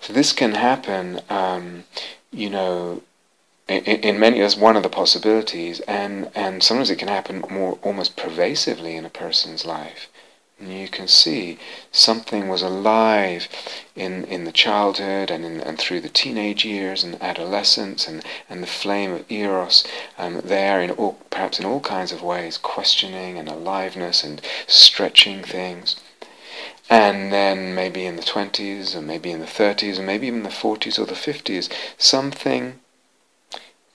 So 0.00 0.12
this 0.12 0.32
can 0.32 0.54
happen, 0.54 1.20
um, 1.28 1.84
you 2.30 2.50
know, 2.50 3.02
in, 3.66 3.84
in 3.84 4.20
many, 4.20 4.40
as 4.40 4.56
one 4.56 4.76
of 4.76 4.82
the 4.82 4.88
possibilities, 4.88 5.80
and, 5.80 6.30
and 6.34 6.62
sometimes 6.62 6.90
it 6.90 6.98
can 6.98 7.08
happen 7.08 7.44
more 7.50 7.78
almost 7.82 8.16
pervasively 8.16 8.96
in 8.96 9.04
a 9.04 9.10
person's 9.10 9.66
life. 9.66 10.08
And 10.60 10.72
you 10.72 10.88
can 10.88 11.06
see 11.06 11.58
something 11.92 12.48
was 12.48 12.62
alive 12.62 13.48
in, 13.94 14.24
in 14.24 14.44
the 14.44 14.52
childhood 14.52 15.30
and, 15.30 15.44
in, 15.44 15.60
and 15.60 15.78
through 15.78 16.00
the 16.00 16.08
teenage 16.08 16.64
years 16.64 17.04
and 17.04 17.20
adolescence 17.22 18.08
and, 18.08 18.24
and 18.50 18.60
the 18.62 18.66
flame 18.66 19.12
of 19.12 19.30
eros 19.30 19.84
um, 20.18 20.40
there 20.42 20.80
in 20.80 20.90
all, 20.90 21.18
perhaps 21.30 21.60
in 21.60 21.64
all 21.64 21.80
kinds 21.80 22.10
of 22.10 22.22
ways, 22.22 22.58
questioning 22.58 23.38
and 23.38 23.48
aliveness 23.48 24.24
and 24.24 24.42
stretching 24.66 25.44
things. 25.44 25.94
And 26.90 27.32
then 27.32 27.74
maybe 27.74 28.04
in 28.04 28.16
the 28.16 28.22
20s 28.22 28.96
and 28.96 29.06
maybe 29.06 29.30
in 29.30 29.40
the 29.40 29.46
30s 29.46 29.98
and 29.98 30.06
maybe 30.06 30.26
even 30.26 30.42
the 30.42 30.48
40s 30.48 30.98
or 30.98 31.04
the 31.04 31.12
50s, 31.12 31.70
something 31.98 32.80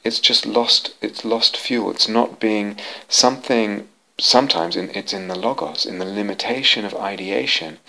it's 0.03 0.19
just 0.19 0.45
lost 0.45 0.95
it's 1.01 1.23
lost 1.23 1.55
fuel. 1.55 1.89
It's 1.91 2.09
not 2.09 2.39
being 2.39 2.77
something 3.07 3.87
sometimes 4.19 4.75
in, 4.75 4.89
it's 4.91 5.13
in 5.13 5.27
the 5.27 5.37
logos, 5.37 5.85
in 5.85 5.99
the 5.99 6.05
limitation 6.05 6.85
of 6.85 6.95
ideation, 6.95 7.79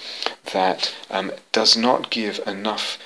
that 0.53 0.95
um, 1.11 1.33
does 1.53 1.77
not 1.77 2.11
give 2.11 2.41
enough 2.47 2.99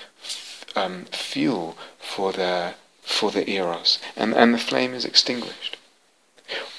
um, 0.76 1.04
fuel 1.06 1.76
for 1.98 2.32
the 2.32 2.74
for 3.02 3.30
the 3.30 3.48
eros, 3.50 3.98
and 4.16 4.34
and 4.34 4.52
the 4.52 4.58
flame 4.58 4.94
is 4.94 5.04
extinguished. 5.04 5.76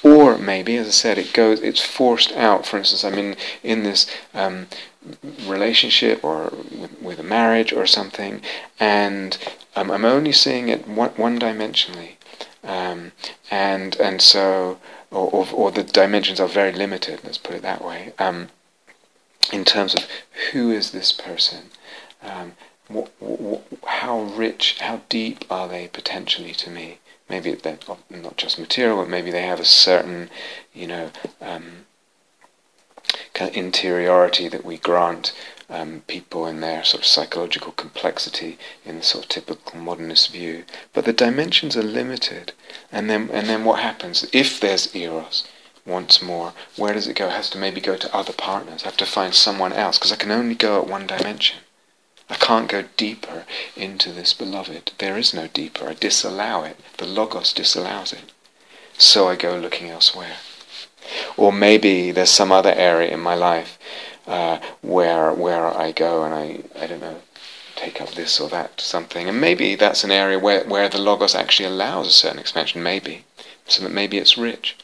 Or 0.02 0.38
maybe, 0.38 0.78
as 0.78 0.88
I 0.88 0.92
said, 0.92 1.18
it 1.18 1.34
goes, 1.34 1.60
it's 1.60 1.82
forced 1.82 2.32
out. 2.32 2.66
For 2.66 2.78
instance, 2.78 3.04
I'm 3.04 3.18
in 3.18 3.36
in 3.64 3.84
this 3.84 4.08
um, 4.34 4.68
relationship 5.46 6.24
or 6.24 6.52
with, 6.72 7.02
with, 7.02 7.20
a 7.20 7.24
marriage 7.24 7.74
or 7.74 7.86
something, 7.86 8.42
and 8.80 9.38
um, 9.76 9.92
I'm 9.92 10.06
only 10.06 10.32
seeing 10.32 10.70
it 10.70 10.88
one, 10.88 11.12
one 11.12 11.40
dimensionally, 11.40 12.14
um, 12.64 13.12
and 13.52 13.96
and 13.98 14.22
so 14.22 14.80
or, 15.12 15.30
or, 15.32 15.48
or, 15.54 15.72
the 15.72 15.84
dimensions 15.84 16.40
are 16.40 16.48
very 16.48 16.72
limited, 16.72 17.22
let's 17.24 17.38
put 17.38 17.56
it 17.56 17.62
that 17.64 17.84
way, 17.84 18.14
um, 18.20 18.50
in 19.52 19.66
terms 19.66 19.96
of 19.96 20.06
who 20.52 20.72
is 20.72 20.92
this 20.92 21.12
person, 21.12 21.72
um, 22.22 22.54
what, 22.88 23.12
what, 23.20 23.64
how 23.86 24.22
rich, 24.22 24.80
how 24.80 25.02
deep 25.10 25.46
are 25.50 25.68
they 25.68 25.88
potentially 25.88 26.54
to 26.54 26.70
me? 26.70 27.00
Maybe 27.30 27.54
they're 27.54 27.78
not 28.10 28.38
just 28.38 28.60
material, 28.60 28.98
but 28.98 29.10
maybe 29.10 29.32
they 29.32 29.44
have 29.44 29.60
a 29.60 29.66
certain, 29.66 30.30
you 30.74 30.88
know, 30.88 31.12
um, 31.42 31.86
kind 33.34 33.50
of 33.50 33.56
interiority 33.56 34.48
that 34.48 34.66
we 34.66 34.78
grant 34.78 35.34
um, 35.70 36.02
people 36.08 36.48
in 36.48 36.62
their 36.62 36.84
sort 36.84 37.04
of 37.04 37.08
psychological 37.08 37.72
complexity 37.74 38.58
in 38.86 38.98
the 38.98 39.04
sort 39.04 39.26
of 39.26 39.30
typical 39.30 39.80
modernist 39.80 40.32
view. 40.32 40.64
But 40.94 41.06
the 41.06 41.14
dimensions 41.14 41.78
are 41.78 41.84
limited. 41.84 42.54
And 42.92 43.10
then, 43.10 43.30
and 43.32 43.48
then 43.48 43.64
what 43.64 43.80
happens? 43.80 44.28
If 44.34 44.60
there's 44.60 44.96
eros, 44.96 45.48
once 45.86 46.22
more, 46.22 46.54
where 46.76 46.94
does 46.94 47.08
it 47.08 47.16
go? 47.16 47.28
It 47.28 47.34
has 47.34 47.50
to 47.52 47.58
maybe 47.58 47.82
go 47.82 47.98
to 47.98 48.16
other 48.16 48.34
partners. 48.34 48.84
I 48.84 48.88
have 48.88 48.98
to 48.98 49.06
find 49.06 49.34
someone 49.34 49.74
else, 49.74 49.98
because 49.98 50.12
I 50.12 50.18
can 50.18 50.32
only 50.32 50.56
go 50.56 50.82
at 50.82 50.88
one 50.88 51.08
dimension. 51.08 51.60
I 52.30 52.36
can't 52.36 52.70
go 52.70 52.84
deeper 52.96 53.46
into 53.76 54.12
this 54.12 54.34
beloved. 54.34 54.92
There 55.00 55.18
is 55.18 55.34
no 55.34 55.48
deeper. 55.48 55.90
I 55.90 55.94
disallow 55.94 56.64
it. 56.64 56.80
The 56.98 57.08
Logos 57.08 57.54
disallows 57.54 58.14
it. 58.14 58.32
So 58.98 59.28
I 59.28 59.36
go 59.36 59.58
looking 59.58 59.90
elsewhere. 59.90 60.38
Or 61.38 61.52
maybe 61.52 62.12
there's 62.12 62.30
some 62.30 62.52
other 62.52 62.74
area 62.74 63.12
in 63.12 63.20
my 63.20 63.34
life 63.34 63.80
uh, 64.30 64.60
where 64.82 65.34
where 65.34 65.66
I 65.66 65.92
go 65.92 66.24
and 66.24 66.34
I 66.34 66.64
I 66.82 66.88
don't 66.88 67.02
know 67.02 67.18
take 67.76 68.02
up 68.02 68.12
this 68.12 68.40
or 68.40 68.50
that 68.50 68.80
something. 68.80 69.28
And 69.28 69.40
maybe 69.42 69.76
that's 69.76 70.04
an 70.04 70.12
area 70.12 70.38
where 70.38 70.64
where 70.66 70.88
the 70.88 71.02
logos 71.02 71.36
actually 71.36 71.68
allows 71.68 72.08
a 72.08 72.12
certain 72.12 72.40
expansion 72.40 72.84
maybe 72.84 73.26
so 73.68 73.84
that 73.84 73.92
maybe 73.92 74.18
it's 74.18 74.38
rich. 74.38 74.76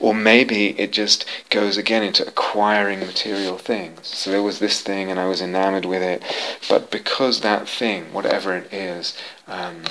Or 0.00 0.14
maybe 0.14 0.78
it 0.80 0.90
just 0.92 1.24
goes 1.48 1.76
again 1.76 2.02
into 2.02 2.26
acquiring 2.26 3.00
material 3.00 3.56
things. 3.56 4.08
So 4.08 4.30
there 4.30 4.42
was 4.42 4.58
this 4.58 4.80
thing 4.80 5.10
and 5.10 5.20
I 5.20 5.26
was 5.26 5.40
enamored 5.40 5.84
with 5.84 6.02
it 6.02 6.22
but 6.68 6.90
because 6.90 7.40
that 7.40 7.68
thing 7.68 8.12
whatever 8.12 8.56
it 8.56 8.72
is 8.72 9.16
um, 9.46 9.84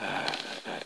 uh, 0.00 0.30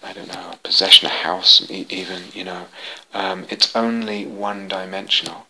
I 0.03 0.13
don't 0.13 0.29
know, 0.29 0.55
possession, 0.63 1.07
a 1.07 1.11
house, 1.11 1.67
even, 1.71 2.23
you 2.33 2.45
know, 2.45 2.67
um, 3.13 3.47
it's 3.51 3.75
only 3.75 4.27
one 4.27 4.69
dimensional 4.69 5.48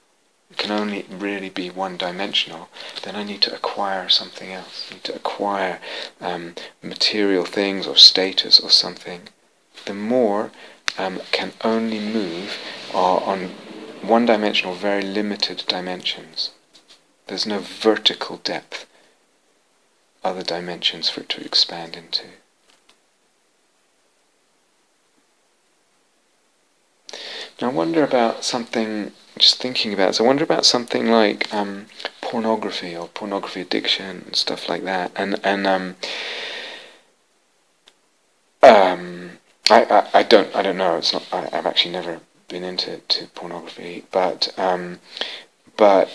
can 0.58 0.70
only 0.70 1.06
really 1.08 1.48
be 1.48 1.70
one 1.70 1.96
dimensional, 1.96 2.68
then 3.02 3.16
I 3.16 3.22
need 3.22 3.40
to 3.42 3.54
acquire 3.54 4.08
something 4.08 4.52
else. 4.52 4.88
I 4.90 4.94
need 4.94 5.04
to 5.04 5.14
acquire 5.14 5.80
um, 6.20 6.54
material 6.82 7.44
things 7.44 7.86
or 7.86 7.96
status 7.96 8.60
or 8.60 8.68
something. 8.68 9.28
The 9.86 9.94
more 9.94 10.50
um, 10.98 11.20
can 11.32 11.52
only 11.62 12.00
move 12.00 12.58
on 12.92 13.50
one 14.02 14.26
dimensional, 14.26 14.74
very 14.74 15.02
limited 15.02 15.64
dimensions. 15.66 16.50
There's 17.28 17.46
no 17.46 17.60
vertical 17.60 18.38
depth, 18.38 18.86
other 20.24 20.42
dimensions 20.42 21.08
for 21.08 21.20
it 21.20 21.28
to 21.30 21.44
expand 21.44 21.96
into. 21.96 22.24
Now 27.12 27.16
I 27.60 27.66
wonder 27.68 28.04
about 28.04 28.44
something 28.44 29.10
just 29.36 29.60
thinking 29.60 29.92
about. 29.92 30.14
So 30.14 30.24
I 30.24 30.26
wonder 30.28 30.44
about 30.44 30.64
something 30.64 31.10
like 31.10 31.52
um, 31.52 31.86
pornography 32.20 32.96
or 32.96 33.08
pornography 33.08 33.60
addiction 33.60 34.22
and 34.26 34.36
stuff 34.36 34.68
like 34.68 34.84
that. 34.84 35.10
And 35.16 35.40
and 35.42 35.66
um, 35.66 35.96
um, 38.62 39.30
I, 39.70 39.84
I, 39.84 40.20
I 40.20 40.22
don't 40.22 40.54
I 40.54 40.62
don't 40.62 40.76
know. 40.76 40.96
It's 40.96 41.12
not. 41.12 41.24
I, 41.32 41.48
have 41.56 41.66
actually 41.66 41.92
never 41.92 42.20
been 42.46 42.62
into 42.62 42.98
to 42.98 43.26
pornography, 43.28 44.04
but 44.12 44.56
um, 44.56 45.00
but 45.76 46.10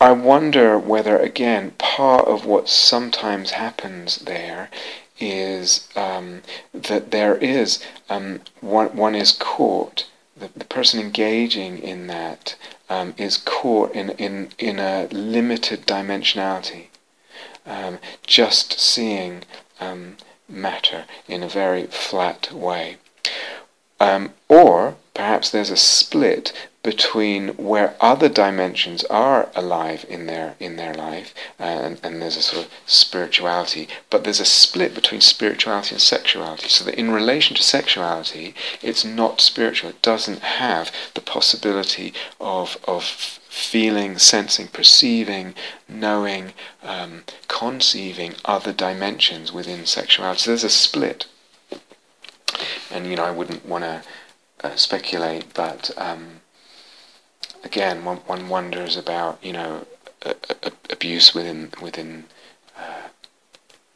I 0.00 0.12
wonder 0.12 0.78
whether 0.78 1.16
again 1.16 1.72
part 1.78 2.26
of 2.26 2.46
what 2.46 2.68
sometimes 2.68 3.52
happens 3.52 4.18
there 4.18 4.70
is 5.18 5.88
um, 5.96 6.42
that 6.72 7.10
there 7.10 7.36
is 7.36 7.84
um, 8.08 8.40
one 8.60 8.96
one 8.96 9.16
is 9.16 9.32
caught 9.32 10.06
the, 10.42 10.58
the 10.58 10.64
person 10.64 11.00
engaging 11.00 11.78
in 11.78 12.08
that 12.08 12.56
um, 12.90 13.14
is 13.16 13.36
caught 13.36 13.92
in, 13.92 14.10
in, 14.10 14.50
in 14.58 14.78
a 14.78 15.08
limited 15.10 15.86
dimensionality, 15.86 16.86
um, 17.64 17.98
just 18.26 18.78
seeing 18.78 19.44
um, 19.80 20.16
matter 20.48 21.04
in 21.28 21.42
a 21.42 21.48
very 21.48 21.84
flat 21.84 22.52
way. 22.52 22.96
Um, 24.00 24.32
or 24.48 24.96
perhaps 25.14 25.50
there's 25.50 25.70
a 25.70 25.76
split 25.76 26.52
between 26.82 27.48
where 27.50 27.94
other 28.00 28.28
dimensions 28.28 29.04
are 29.04 29.48
alive 29.54 30.04
in 30.08 30.26
their 30.26 30.56
in 30.58 30.76
their 30.76 30.92
life, 30.94 31.32
and, 31.58 32.00
and 32.02 32.20
there's 32.20 32.36
a 32.36 32.42
sort 32.42 32.64
of 32.64 32.72
spirituality, 32.86 33.88
but 34.10 34.24
there's 34.24 34.40
a 34.40 34.44
split 34.44 34.94
between 34.94 35.20
spirituality 35.20 35.94
and 35.94 36.02
sexuality. 36.02 36.68
So 36.68 36.84
that 36.84 36.94
in 36.94 37.12
relation 37.12 37.56
to 37.56 37.62
sexuality, 37.62 38.54
it's 38.82 39.04
not 39.04 39.40
spiritual. 39.40 39.90
It 39.90 40.02
doesn't 40.02 40.40
have 40.40 40.90
the 41.14 41.20
possibility 41.20 42.12
of 42.40 42.76
of 42.88 43.04
feeling, 43.04 44.18
sensing, 44.18 44.66
perceiving, 44.66 45.54
knowing, 45.88 46.52
um, 46.82 47.22
conceiving 47.48 48.34
other 48.44 48.72
dimensions 48.72 49.52
within 49.52 49.86
sexuality. 49.86 50.40
So 50.40 50.50
there's 50.50 50.64
a 50.64 50.70
split. 50.70 51.26
And 52.90 53.06
you 53.06 53.16
know, 53.16 53.24
I 53.24 53.30
wouldn't 53.30 53.66
want 53.66 53.84
to 53.84 54.02
uh, 54.64 54.74
speculate, 54.76 55.54
but 55.54 55.90
um, 55.96 56.40
again, 57.64 58.04
one, 58.04 58.18
one 58.18 58.48
wonders 58.48 58.96
about, 58.96 59.42
you 59.42 59.52
know, 59.52 59.86
abuse 60.90 61.34
within 61.34 61.72
within 61.80 62.24
uh, 62.78 63.08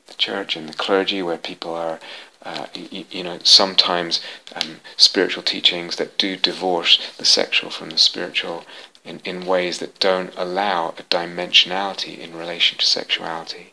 the 0.07 0.15
church 0.15 0.57
and 0.57 0.69
the 0.69 0.75
clergy, 0.75 1.23
where 1.23 1.39
people 1.39 1.75
are, 1.75 2.01
uh, 2.43 2.67
you, 2.75 3.05
you, 3.11 3.23
know, 3.23 3.39
sometimes 3.45 4.21
um, 4.55 4.81
spiritual 4.97 5.43
teachings 5.43 5.97
that 5.97 6.19
do 6.19 6.37
divorce 6.37 6.99
the 7.19 7.25
sexual 7.25 7.71
from 7.71 7.91
the 7.91 7.99
spiritual 7.99 8.65
in, 9.05 9.21
in 9.25 9.47
ways 9.47 9.79
that 9.79 10.01
don't 10.01 10.35
allow 10.37 10.89
a 10.99 11.03
dimensionality 11.05 12.19
in 12.19 12.35
relation 12.37 12.77
to 12.79 12.85
sexuality. 12.85 13.73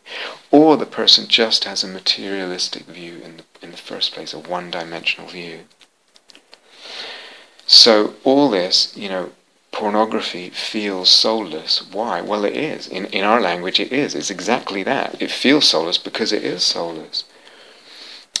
Or 0.50 0.76
the 0.76 0.86
person 0.86 1.26
just 1.26 1.64
has 1.64 1.82
a 1.82 1.88
materialistic 1.88 2.84
view 2.84 3.20
in 3.24 3.38
the, 3.38 3.44
in 3.62 3.70
the 3.72 3.76
first 3.76 4.12
place, 4.12 4.32
a 4.32 4.38
one 4.38 4.70
dimensional 4.70 5.28
view. 5.28 5.60
So 7.66 8.14
all 8.22 8.50
this, 8.50 8.96
you 8.96 9.08
know, 9.08 9.32
pornography 9.74 10.50
feels 10.50 11.10
soulless. 11.10 11.82
Why? 11.90 12.20
Well, 12.20 12.44
it 12.44 12.56
is. 12.56 12.86
In, 12.86 13.06
in 13.06 13.24
our 13.24 13.40
language, 13.40 13.80
it 13.80 13.92
is. 13.92 14.14
It's 14.14 14.30
exactly 14.30 14.84
that. 14.84 15.20
It 15.20 15.32
feels 15.32 15.68
soulless 15.68 15.98
because 15.98 16.32
it 16.32 16.44
is 16.44 16.62
soulless. 16.62 17.24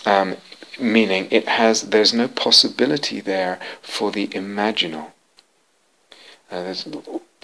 Um, 0.06 0.36
meaning 0.78 1.26
it 1.32 1.48
has, 1.48 1.82
there's 1.82 2.14
no 2.14 2.28
possibility 2.28 3.20
there 3.20 3.58
for 3.82 4.12
the 4.12 4.28
imaginal. 4.28 5.08
Uh, 6.52 6.62
there's 6.62 6.86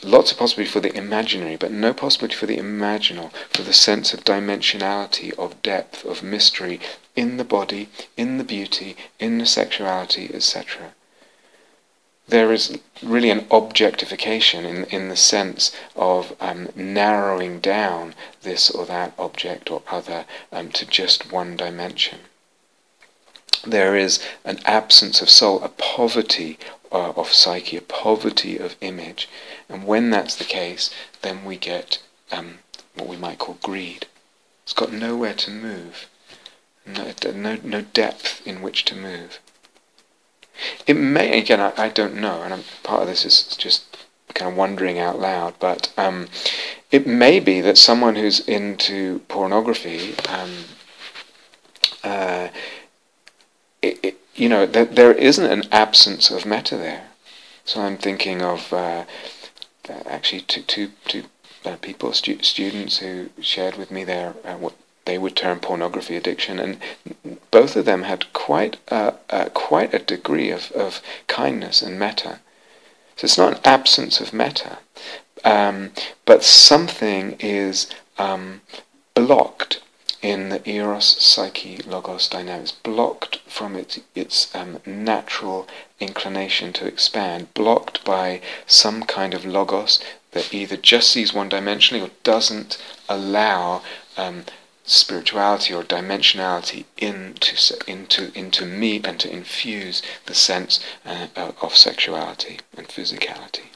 lots 0.04 0.30
of 0.30 0.38
possibility 0.38 0.70
for 0.70 0.80
the 0.80 0.96
imaginary, 0.96 1.56
but 1.56 1.72
no 1.72 1.92
possibility 1.92 2.36
for 2.36 2.46
the 2.46 2.58
imaginal, 2.58 3.32
for 3.48 3.62
the 3.62 3.72
sense 3.72 4.14
of 4.14 4.24
dimensionality, 4.24 5.36
of 5.36 5.60
depth, 5.62 6.04
of 6.04 6.22
mystery 6.22 6.78
in 7.16 7.38
the 7.38 7.44
body, 7.44 7.88
in 8.16 8.38
the 8.38 8.44
beauty, 8.44 8.96
in 9.18 9.38
the 9.38 9.46
sexuality, 9.46 10.30
etc 10.32 10.92
there 12.30 12.52
is 12.52 12.78
really 13.02 13.30
an 13.30 13.46
objectification 13.50 14.64
in, 14.64 14.84
in 14.84 15.08
the 15.08 15.16
sense 15.16 15.74
of 15.96 16.34
um, 16.40 16.68
narrowing 16.76 17.60
down 17.60 18.14
this 18.42 18.70
or 18.70 18.86
that 18.86 19.12
object 19.18 19.70
or 19.70 19.82
other 19.90 20.24
um, 20.52 20.70
to 20.70 20.86
just 20.86 21.32
one 21.32 21.56
dimension. 21.56 22.20
There 23.66 23.96
is 23.96 24.20
an 24.44 24.60
absence 24.64 25.20
of 25.20 25.28
soul, 25.28 25.62
a 25.62 25.68
poverty 25.68 26.58
uh, 26.92 27.10
of 27.10 27.32
psyche, 27.32 27.76
a 27.76 27.82
poverty 27.82 28.56
of 28.56 28.76
image. 28.80 29.28
And 29.68 29.86
when 29.86 30.10
that's 30.10 30.36
the 30.36 30.44
case, 30.44 30.90
then 31.22 31.44
we 31.44 31.56
get 31.56 31.98
um, 32.32 32.60
what 32.94 33.08
we 33.08 33.16
might 33.16 33.38
call 33.38 33.58
greed. 33.62 34.06
It's 34.64 34.72
got 34.72 34.92
nowhere 34.92 35.34
to 35.34 35.50
move, 35.50 36.08
no, 36.86 37.12
no, 37.34 37.58
no 37.62 37.80
depth 37.82 38.46
in 38.46 38.62
which 38.62 38.84
to 38.86 38.96
move. 38.96 39.40
It 40.86 40.94
may, 40.94 41.38
again, 41.38 41.60
I, 41.60 41.72
I 41.76 41.88
don't 41.88 42.14
know, 42.14 42.42
and 42.42 42.52
I'm, 42.52 42.64
part 42.82 43.02
of 43.02 43.08
this 43.08 43.24
is 43.24 43.56
just 43.56 44.06
kind 44.34 44.50
of 44.50 44.56
wondering 44.56 44.98
out 44.98 45.18
loud, 45.18 45.54
but 45.58 45.92
um, 45.96 46.28
it 46.90 47.06
may 47.06 47.40
be 47.40 47.60
that 47.60 47.78
someone 47.78 48.16
who's 48.16 48.40
into 48.40 49.20
pornography, 49.28 50.14
um, 50.28 50.50
uh, 52.04 52.48
it, 53.82 53.98
it, 54.02 54.20
you 54.34 54.48
know, 54.48 54.66
that 54.66 54.96
there 54.96 55.12
isn't 55.12 55.50
an 55.50 55.64
absence 55.72 56.30
of 56.30 56.46
metta 56.46 56.76
there. 56.76 57.08
So 57.64 57.82
I'm 57.82 57.96
thinking 57.96 58.42
of 58.42 58.72
uh, 58.72 59.04
actually 60.06 60.42
two, 60.42 60.62
two, 60.62 60.90
two 61.06 61.24
uh, 61.64 61.76
people, 61.76 62.12
stu- 62.12 62.42
students 62.42 62.98
who 62.98 63.30
shared 63.40 63.76
with 63.76 63.90
me 63.90 64.04
their 64.04 64.34
uh, 64.44 64.54
what 64.54 64.74
they 65.04 65.18
would 65.18 65.36
term 65.36 65.60
pornography 65.60 66.16
addiction, 66.16 66.58
and 66.58 66.78
both 67.50 67.76
of 67.76 67.84
them 67.84 68.02
had 68.02 68.32
quite 68.32 68.76
a, 68.88 69.14
quite 69.54 69.94
a 69.94 69.98
degree 69.98 70.50
of, 70.50 70.70
of 70.72 71.00
kindness 71.26 71.82
and 71.82 71.98
metta. 71.98 72.40
So 73.16 73.24
it's 73.24 73.38
not 73.38 73.52
an 73.54 73.60
absence 73.64 74.20
of 74.20 74.32
metta, 74.32 74.78
um, 75.44 75.92
but 76.24 76.44
something 76.44 77.36
is 77.38 77.88
um, 78.18 78.62
blocked 79.14 79.80
in 80.22 80.50
the 80.50 80.68
eros 80.68 81.16
psyche 81.22 81.78
logos 81.78 82.28
dynamics, 82.28 82.72
blocked 82.72 83.38
from 83.46 83.74
its 83.74 84.00
its 84.14 84.54
um, 84.54 84.78
natural 84.84 85.66
inclination 85.98 86.72
to 86.74 86.86
expand, 86.86 87.52
blocked 87.54 88.04
by 88.04 88.40
some 88.66 89.02
kind 89.02 89.32
of 89.32 89.44
logos 89.46 89.98
that 90.32 90.52
either 90.52 90.76
just 90.76 91.10
sees 91.10 91.32
one 91.32 91.50
dimensionally 91.50 92.02
or 92.06 92.10
doesn't 92.22 92.80
allow 93.08 93.82
um, 94.16 94.44
spirituality 94.90 95.72
or 95.72 95.84
dimensionality 95.84 96.84
into 96.98 97.54
into 97.86 98.36
into 98.36 98.66
me 98.66 99.00
and 99.04 99.20
to 99.20 99.32
infuse 99.32 100.02
the 100.26 100.34
sense 100.34 100.84
uh, 101.06 101.28
of 101.62 101.76
sexuality 101.76 102.58
and 102.76 102.88
physicality. 102.88 103.68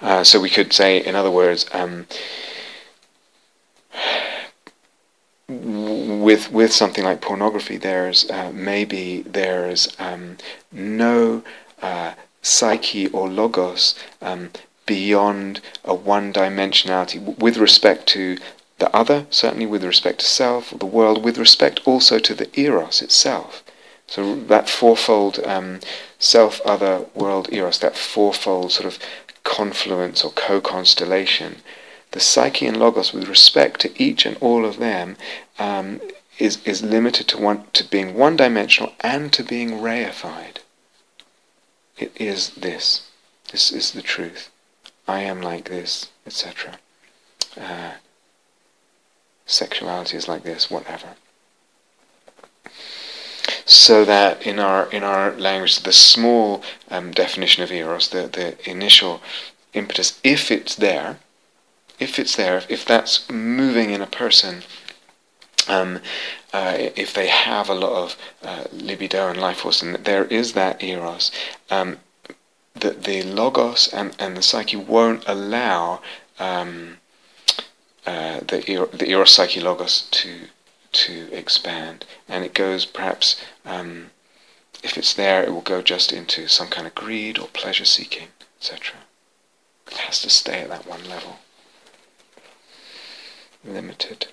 Uh, 0.00 0.22
so 0.22 0.40
we 0.40 0.50
could 0.50 0.72
say, 0.72 1.04
in 1.04 1.16
other 1.16 1.30
words, 1.30 1.66
um, 1.72 2.06
with 5.48 6.52
with 6.52 6.72
something 6.72 7.02
like 7.02 7.20
pornography, 7.20 7.76
there's 7.76 8.30
uh, 8.30 8.52
maybe 8.54 9.22
there's 9.22 9.88
um, 9.98 10.36
no 10.70 11.42
uh, 11.82 12.12
psyche 12.42 13.08
or 13.08 13.28
logos 13.28 13.96
um, 14.22 14.50
beyond 14.86 15.60
a 15.84 15.94
one 15.94 16.32
dimensionality 16.32 17.38
with 17.38 17.56
respect 17.56 18.06
to 18.08 18.38
the 18.78 18.94
other, 18.94 19.26
certainly 19.30 19.66
with 19.66 19.84
respect 19.84 20.20
to 20.20 20.26
self, 20.26 20.70
the 20.78 20.86
world, 20.86 21.24
with 21.24 21.38
respect 21.38 21.80
also 21.84 22.18
to 22.18 22.34
the 22.34 22.48
eros 22.58 23.00
itself. 23.00 23.62
So 24.06 24.34
that 24.34 24.68
fourfold 24.68 25.38
um, 25.44 25.80
self, 26.18 26.60
other, 26.66 27.06
world, 27.14 27.48
eros, 27.52 27.78
that 27.78 27.96
fourfold 27.96 28.72
sort 28.72 28.86
of 28.86 28.98
confluence 29.44 30.24
or 30.24 30.32
co 30.32 30.60
constellation, 30.60 31.62
the 32.10 32.20
psyche 32.20 32.66
and 32.66 32.76
logos 32.76 33.12
with 33.12 33.28
respect 33.28 33.80
to 33.80 34.02
each 34.02 34.26
and 34.26 34.36
all 34.40 34.64
of 34.64 34.78
them 34.78 35.16
um, 35.58 36.00
is, 36.38 36.58
is 36.64 36.82
limited 36.82 37.28
to, 37.28 37.38
one, 37.38 37.64
to 37.72 37.84
being 37.84 38.14
one 38.14 38.36
dimensional 38.36 38.92
and 39.00 39.32
to 39.32 39.42
being 39.42 39.70
reified. 39.70 40.58
It 41.96 42.12
is 42.16 42.50
this. 42.50 43.08
This 43.52 43.70
is 43.70 43.92
the 43.92 44.02
truth. 44.02 44.50
I 45.06 45.20
am 45.20 45.42
like 45.42 45.68
this, 45.68 46.10
etc. 46.26 46.78
Uh, 47.60 47.92
sexuality 49.46 50.16
is 50.16 50.28
like 50.28 50.42
this, 50.42 50.70
whatever. 50.70 51.08
So 53.66 54.04
that 54.04 54.46
in 54.46 54.58
our 54.58 54.90
in 54.90 55.02
our 55.02 55.32
language, 55.32 55.80
the 55.80 55.92
small 55.92 56.62
um, 56.90 57.12
definition 57.12 57.62
of 57.62 57.70
eros, 57.70 58.08
the 58.08 58.26
the 58.26 58.70
initial 58.70 59.20
impetus, 59.72 60.20
if 60.22 60.50
it's 60.50 60.74
there, 60.74 61.18
if 61.98 62.18
it's 62.18 62.36
there, 62.36 62.62
if 62.68 62.84
that's 62.84 63.28
moving 63.30 63.90
in 63.90 64.02
a 64.02 64.06
person, 64.06 64.62
um, 65.68 66.00
uh, 66.52 66.76
if 66.76 67.12
they 67.14 67.28
have 67.28 67.68
a 67.68 67.74
lot 67.74 67.92
of 67.92 68.16
uh, 68.42 68.64
libido 68.72 69.28
and 69.28 69.40
life 69.40 69.58
force, 69.58 69.82
and 69.82 69.96
there 69.96 70.24
is 70.26 70.52
that 70.52 70.82
eros, 70.82 71.30
um, 71.70 71.98
that 72.74 73.04
the 73.04 73.22
logos 73.22 73.88
and, 73.88 74.14
and 74.18 74.36
the 74.36 74.42
psyche 74.42 74.76
won't 74.76 75.24
allow 75.26 76.00
um, 76.38 76.98
uh, 78.06 78.40
the 78.40 78.88
the 78.92 79.08
eros 79.10 79.32
psyche 79.32 79.60
logos 79.60 80.08
to 80.10 80.48
to 80.92 81.28
expand, 81.32 82.04
and 82.28 82.44
it 82.44 82.54
goes 82.54 82.84
perhaps 82.84 83.40
um, 83.64 84.10
if 84.82 84.98
it's 84.98 85.14
there, 85.14 85.42
it 85.42 85.50
will 85.50 85.62
go 85.62 85.80
just 85.80 86.12
into 86.12 86.46
some 86.46 86.68
kind 86.68 86.86
of 86.86 86.94
greed 86.94 87.38
or 87.38 87.48
pleasure 87.48 87.86
seeking, 87.86 88.28
etc. 88.58 88.96
It 89.90 89.96
has 89.96 90.20
to 90.22 90.30
stay 90.30 90.60
at 90.60 90.68
that 90.68 90.86
one 90.86 91.08
level, 91.08 91.38
limited. 93.64 94.26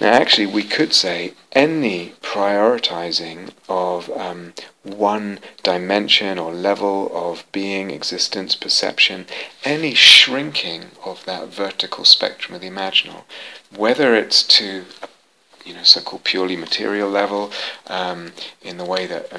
Now, 0.00 0.12
actually, 0.12 0.46
we 0.46 0.62
could 0.62 0.92
say 0.92 1.32
any 1.52 2.10
prioritizing 2.20 3.50
of 3.66 4.10
um, 4.10 4.52
one 4.82 5.38
dimension 5.62 6.38
or 6.38 6.52
level 6.52 7.10
of 7.14 7.44
being, 7.50 7.90
existence, 7.90 8.54
perception, 8.54 9.26
any 9.64 9.94
shrinking 9.94 10.90
of 11.04 11.24
that 11.24 11.48
vertical 11.48 12.04
spectrum 12.04 12.54
of 12.54 12.60
the 12.60 12.68
imaginal, 12.68 13.24
whether 13.74 14.14
it's 14.14 14.42
to 14.42 14.84
you 15.64 15.74
know, 15.74 15.82
so-called 15.82 16.22
purely 16.22 16.56
material 16.56 17.10
level, 17.10 17.50
um, 17.88 18.32
in 18.62 18.76
the 18.76 18.84
way 18.84 19.06
that 19.06 19.32
uh, 19.32 19.38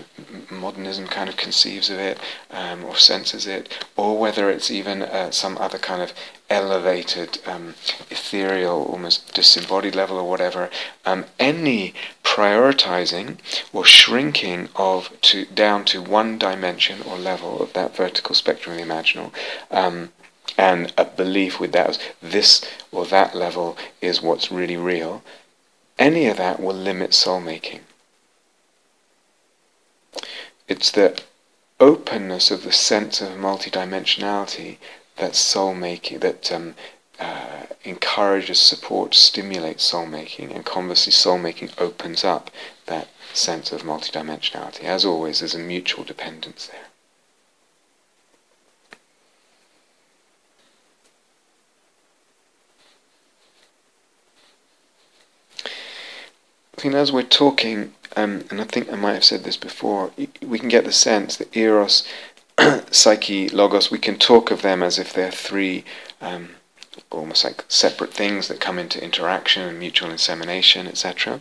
modernism 0.51 1.08
kind 1.08 1.30
of 1.30 1.38
conceives 1.38 1.89
of 1.89 1.97
it 1.97 2.20
um, 2.51 2.84
or 2.84 2.97
senses 2.97 3.47
it, 3.47 3.70
or 3.95 4.18
whether 4.18 4.49
it's 4.49 4.70
even 4.70 5.03
uh, 5.03 5.32
some 5.32 5.58
other 5.58 5.78
kind 5.78 6.01
of 6.01 6.12
elevated, 6.50 7.39
um, 7.45 7.76
ethereal, 8.10 8.86
almost 8.86 9.34
disembodied 9.34 9.95
level 9.95 10.18
or 10.18 10.30
whatever. 10.30 10.70
Um, 11.06 11.26
any 11.39 11.93
prioritizing 12.24 13.38
or 13.74 13.86
shrinking 13.86 14.70
of 14.76 15.12
to 15.22 15.45
down 15.45 15.86
to 15.86 16.02
one 16.02 16.38
dimension 16.38 17.02
or 17.02 17.18
level 17.18 17.62
of 17.62 17.74
that 17.74 17.95
vertical 17.95 18.36
spectrum 18.36 18.78
of 18.78 18.88
the 18.88 18.93
imaginal 18.93 19.32
um, 19.72 20.12
and 20.58 20.93
a 20.98 21.06
belief 21.06 21.60
with 21.60 21.72
that 21.74 22.00
this 22.22 22.64
or 22.91 23.06
that 23.06 23.36
level 23.36 23.78
is 24.02 24.22
what's 24.22 24.52
really 24.52 24.78
real 24.78 25.22
any 26.00 26.28
of 26.28 26.38
that 26.38 26.60
will 26.60 26.76
limit 26.76 27.14
soul 27.14 27.39
making. 27.39 27.82
It's 30.68 30.91
the 30.91 31.20
openness 31.80 32.52
of 32.52 32.64
the 32.64 32.72
sense 32.72 33.22
of 33.22 33.30
multidimensionality 33.30 34.78
that 35.18 35.36
soul 35.36 35.74
making, 35.74 36.20
that 36.20 36.51
um, 36.51 36.76
uh, 37.20 37.65
encourages, 37.84 38.59
supports, 38.59 39.18
stimulates 39.18 39.84
soul 39.84 40.05
making, 40.05 40.51
and 40.51 40.65
conversely, 40.65 41.11
soul 41.11 41.38
making 41.38 41.70
opens 41.78 42.24
up 42.24 42.51
that 42.86 43.07
sense 43.34 43.72
of 43.72 43.84
multidimensionality. 43.84 44.84
As 44.84 45.05
always, 45.05 45.39
there's 45.39 45.55
a 45.55 45.59
mutual 45.59 46.03
dependence 46.03 46.68
there. 46.68 46.82
I 56.78 56.82
think 56.82 56.93
as 56.93 57.11
we're 57.11 57.24
talking, 57.24 57.95
um, 58.15 58.45
and 58.51 58.61
I 58.61 58.63
think 58.65 58.91
I 58.93 58.95
might 58.95 59.13
have 59.13 59.24
said 59.24 59.43
this 59.43 59.57
before, 59.57 60.11
we 60.45 60.59
can 60.59 60.70
get 60.70 60.86
the 60.86 60.91
sense 60.91 61.36
that 61.38 61.57
eros, 61.57 62.07
psyche, 62.91 63.49
logos, 63.49 63.91
we 63.91 63.99
can 63.99 64.18
talk 64.18 64.51
of 64.51 64.62
them 64.62 64.82
as 64.82 64.97
if 64.97 65.14
they're 65.14 65.32
three 65.32 65.84
um, 66.22 66.49
almost 67.12 67.43
like 67.43 67.64
separate 67.68 68.14
things 68.14 68.47
that 68.47 68.60
come 68.60 68.80
into 68.80 69.03
interaction 69.03 69.64
and 69.64 69.80
mutual 69.80 70.12
insemination, 70.12 70.88
etc. 70.88 71.39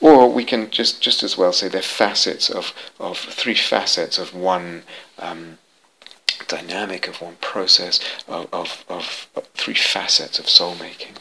Or 0.00 0.30
we 0.30 0.44
can 0.44 0.70
just, 0.70 1.00
just 1.00 1.22
as 1.22 1.36
well 1.36 1.52
say 1.52 1.68
they're 1.68 1.82
facets 1.82 2.50
of, 2.50 2.72
of 3.00 3.18
three 3.18 3.54
facets 3.54 4.18
of 4.18 4.34
one 4.34 4.82
um, 5.18 5.58
dynamic, 6.46 7.08
of 7.08 7.20
one 7.20 7.36
process, 7.40 8.00
of, 8.28 8.48
of, 8.52 8.84
of, 8.88 9.28
of 9.34 9.46
three 9.54 9.74
facets 9.74 10.38
of 10.38 10.48
soul 10.48 10.74
making. 10.76 11.14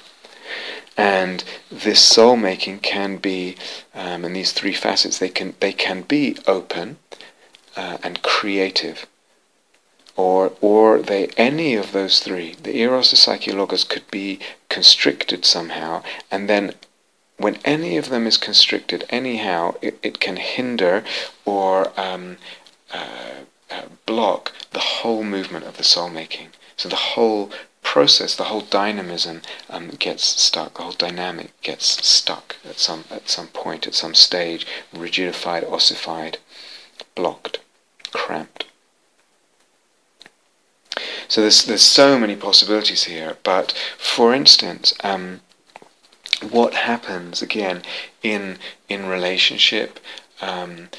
And 0.95 1.43
this 1.71 1.99
soul 1.99 2.35
making 2.37 2.79
can 2.79 3.17
be, 3.17 3.55
um, 3.93 4.25
and 4.25 4.35
these 4.35 4.51
three 4.51 4.73
facets, 4.73 5.19
they 5.19 5.29
can 5.29 5.53
they 5.59 5.71
can 5.71 6.01
be 6.01 6.37
open 6.47 6.97
uh, 7.75 7.99
and 8.01 8.23
creative 8.23 9.05
or 10.17 10.51
or 10.59 11.01
they 11.01 11.27
any 11.37 11.75
of 11.75 11.93
those 11.93 12.19
three, 12.19 12.55
the 12.61 12.75
eros, 12.77 13.11
the 13.11 13.15
psyche, 13.15 13.51
logos, 13.51 13.85
could 13.85 14.09
be 14.11 14.39
constricted 14.67 15.45
somehow, 15.45 16.03
and 16.29 16.49
then 16.49 16.73
when 17.37 17.57
any 17.63 17.97
of 17.97 18.09
them 18.09 18.25
is 18.25 18.37
constricted 18.37 19.05
anyhow, 19.09 19.75
it, 19.81 19.99
it 20.01 20.19
can 20.19 20.37
hinder 20.37 21.03
or 21.45 21.91
um, 21.95 22.37
uh, 22.91 23.45
uh, 23.69 23.83
block 24.05 24.51
the 24.71 24.79
whole 24.79 25.23
movement 25.23 25.65
of 25.65 25.77
the 25.77 25.83
soul 25.83 26.09
making. 26.09 26.49
So 26.75 26.89
the 26.89 26.95
whole 26.95 27.51
process, 27.83 28.35
the 28.35 28.45
whole 28.45 28.61
dynamism 28.61 29.41
um, 29.69 29.89
gets 29.99 30.23
stuck. 30.23 30.77
The 30.77 30.83
whole 30.83 30.91
dynamic 30.91 31.59
gets 31.61 32.05
stuck 32.05 32.55
at 32.67 32.79
some 32.79 33.05
at 33.11 33.29
some 33.29 33.47
point, 33.47 33.87
at 33.87 33.95
some 33.95 34.13
stage, 34.13 34.65
rigidified, 34.93 35.69
ossified, 35.71 36.39
blocked, 37.15 37.59
cramped. 38.11 38.66
So 41.27 41.41
there's 41.41 41.65
there's 41.65 41.81
so 41.81 42.17
many 42.19 42.35
possibilities 42.35 43.03
here. 43.03 43.37
But 43.43 43.71
for 43.97 44.33
instance, 44.33 44.93
um, 45.03 45.41
what 46.49 46.73
happens 46.73 47.41
again 47.41 47.81
in 48.23 48.57
in 48.89 49.05
relationship 49.07 49.99
um, 50.41 50.89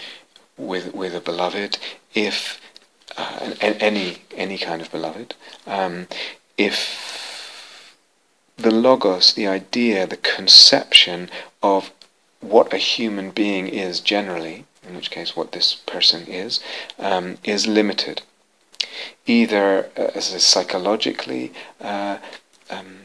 with 0.57 0.95
with 0.95 1.15
a 1.15 1.21
beloved 1.21 1.79
if 2.15 2.61
uh, 3.17 3.55
any 3.61 4.23
any 4.37 4.59
kind 4.59 4.83
of 4.83 4.91
beloved 4.91 5.35
um, 5.67 6.09
if 6.57 7.19
the 8.57 8.71
logos, 8.73 9.35
the 9.35 9.47
idea, 9.47 10.07
the 10.07 10.17
conception 10.17 11.31
of 11.63 11.93
what 12.41 12.73
a 12.73 12.77
human 12.77 13.31
being 13.31 13.69
is 13.69 14.01
generally, 14.01 14.65
in 14.87 14.97
which 14.97 15.11
case 15.11 15.37
what 15.37 15.53
this 15.53 15.75
person 15.75 16.27
is, 16.27 16.59
um, 16.99 17.39
is 17.45 17.69
limited 17.69 18.23
either 19.27 19.91
uh, 19.97 20.11
as 20.15 20.33
a 20.33 20.41
psychologically, 20.41 21.53
uh, 21.81 22.19
um, 22.71 22.99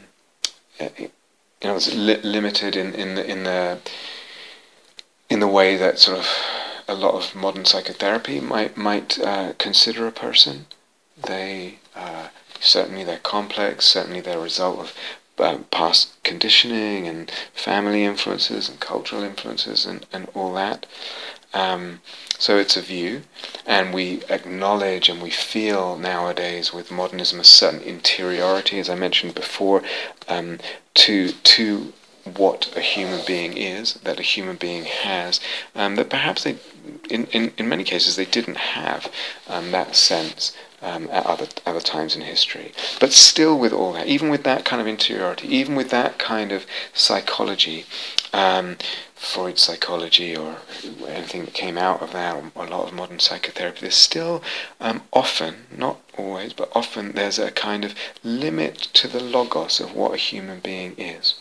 uh, 0.80 0.88
you 0.98 1.10
know, 1.62 1.76
it's 1.76 1.94
li- 1.94 2.22
limited 2.22 2.76
in, 2.76 2.94
in 2.94 3.14
the, 3.14 3.30
in 3.30 3.42
the 3.44 3.78
in 5.30 5.40
the 5.40 5.48
way 5.48 5.76
that 5.76 5.98
sort 5.98 6.18
of 6.18 6.28
a 6.86 6.94
lot 6.94 7.14
of 7.14 7.34
modern 7.34 7.64
psychotherapy 7.64 8.40
might 8.40 8.76
might 8.76 9.18
uh, 9.18 9.54
consider 9.58 10.06
a 10.06 10.12
person. 10.12 10.66
They 11.16 11.78
certainly 12.64 13.04
they're 13.04 13.18
complex. 13.18 13.86
Certainly 13.86 14.22
they're 14.22 14.38
a 14.38 14.42
result 14.42 14.78
of 14.78 14.94
uh, 15.38 15.58
past 15.70 16.22
conditioning 16.22 17.06
and 17.06 17.30
family 17.52 18.04
influences 18.04 18.68
and 18.68 18.80
cultural 18.80 19.22
influences 19.22 19.84
and, 19.84 20.06
and 20.12 20.28
all 20.34 20.54
that. 20.54 20.86
Um, 21.54 22.00
so 22.38 22.58
it's 22.58 22.76
a 22.76 22.82
view, 22.82 23.22
and 23.64 23.94
we 23.94 24.22
acknowledge 24.28 25.08
and 25.08 25.22
we 25.22 25.30
feel 25.30 25.96
nowadays 25.96 26.72
with 26.72 26.90
modernism 26.90 27.40
a 27.40 27.44
certain 27.44 27.80
interiority, 27.80 28.78
as 28.80 28.90
I 28.90 28.96
mentioned 28.96 29.34
before, 29.34 29.82
um, 30.28 30.58
to 30.94 31.30
to 31.30 31.92
what 32.24 32.74
a 32.76 32.80
human 32.80 33.20
being 33.26 33.56
is, 33.56 33.94
that 34.04 34.18
a 34.18 34.22
human 34.22 34.56
being 34.56 34.84
has, 34.84 35.40
um, 35.74 35.96
that 35.96 36.08
perhaps 36.08 36.44
they, 36.44 36.56
in, 37.10 37.26
in, 37.26 37.52
in 37.58 37.68
many 37.68 37.84
cases, 37.84 38.16
they 38.16 38.24
didn't 38.24 38.56
have 38.56 39.12
um, 39.46 39.70
that 39.72 39.94
sense 39.94 40.56
um, 40.80 41.08
at 41.10 41.26
other 41.26 41.46
other 41.66 41.80
times 41.80 42.16
in 42.16 42.22
history. 42.22 42.72
But 43.00 43.12
still, 43.12 43.58
with 43.58 43.72
all 43.72 43.92
that, 43.92 44.06
even 44.06 44.28
with 44.28 44.42
that 44.44 44.64
kind 44.64 44.80
of 44.80 44.86
interiority, 44.86 45.48
even 45.48 45.74
with 45.74 45.90
that 45.90 46.18
kind 46.18 46.52
of 46.52 46.66
psychology, 46.92 47.84
um, 48.32 48.76
Freud's 49.24 49.62
psychology 49.62 50.36
or 50.36 50.58
anything 51.08 51.44
that 51.44 51.54
came 51.54 51.78
out 51.78 52.02
of 52.02 52.12
that, 52.12 52.36
or 52.54 52.66
a 52.66 52.70
lot 52.70 52.86
of 52.88 52.94
modern 52.94 53.18
psychotherapy, 53.18 53.80
there's 53.80 53.94
still 53.94 54.42
um, 54.80 55.02
often, 55.12 55.66
not 55.76 56.00
always, 56.16 56.52
but 56.52 56.70
often 56.74 57.12
there's 57.12 57.38
a 57.38 57.50
kind 57.50 57.84
of 57.84 57.94
limit 58.22 58.76
to 58.92 59.08
the 59.08 59.22
logos 59.22 59.80
of 59.80 59.94
what 59.94 60.14
a 60.14 60.18
human 60.18 60.60
being 60.60 60.94
is. 60.98 61.40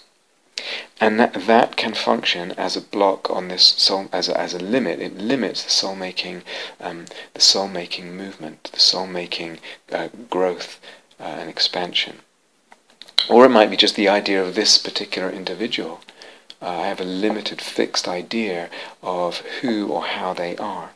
And 1.01 1.19
that, 1.19 1.33
that 1.47 1.75
can 1.75 1.93
function 1.93 2.53
as 2.53 2.77
a 2.77 2.81
block 2.81 3.29
on 3.29 3.49
this 3.49 3.63
soul, 3.63 4.07
as 4.13 4.29
a, 4.29 4.39
as 4.39 4.53
a 4.53 4.59
limit. 4.59 5.01
It 5.01 5.17
limits 5.17 5.63
the 5.63 5.69
soul 5.69 5.95
making, 5.95 6.43
um, 6.79 7.05
the 7.33 7.41
soul 7.41 7.67
making 7.67 8.15
movement, 8.15 8.69
the 8.71 8.79
soul 8.79 9.07
making 9.07 9.59
uh, 9.91 10.07
growth 10.29 10.79
uh, 11.19 11.23
and 11.23 11.49
expansion. 11.49 12.19
Or 13.29 13.45
it 13.45 13.49
might 13.49 13.69
be 13.69 13.77
just 13.77 13.95
the 13.95 14.09
idea 14.09 14.41
of 14.43 14.55
this 14.55 14.77
particular 14.77 15.29
individual 15.29 16.01
uh, 16.63 16.67
I 16.67 16.87
have 16.87 17.01
a 17.01 17.05
limited 17.05 17.61
fixed 17.61 18.07
idea 18.07 18.69
of 19.01 19.39
who 19.61 19.89
or 19.89 20.05
how 20.05 20.33
they 20.33 20.55
are. 20.57 20.91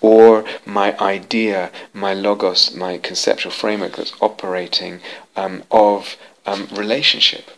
Or 0.00 0.44
my 0.64 0.96
idea, 0.98 1.70
my 1.92 2.14
logos, 2.14 2.74
my 2.74 2.98
conceptual 2.98 3.52
framework 3.52 3.96
that's 3.96 4.12
operating 4.20 5.00
um, 5.36 5.64
of 5.70 6.16
um, 6.46 6.68
relationship, 6.72 7.50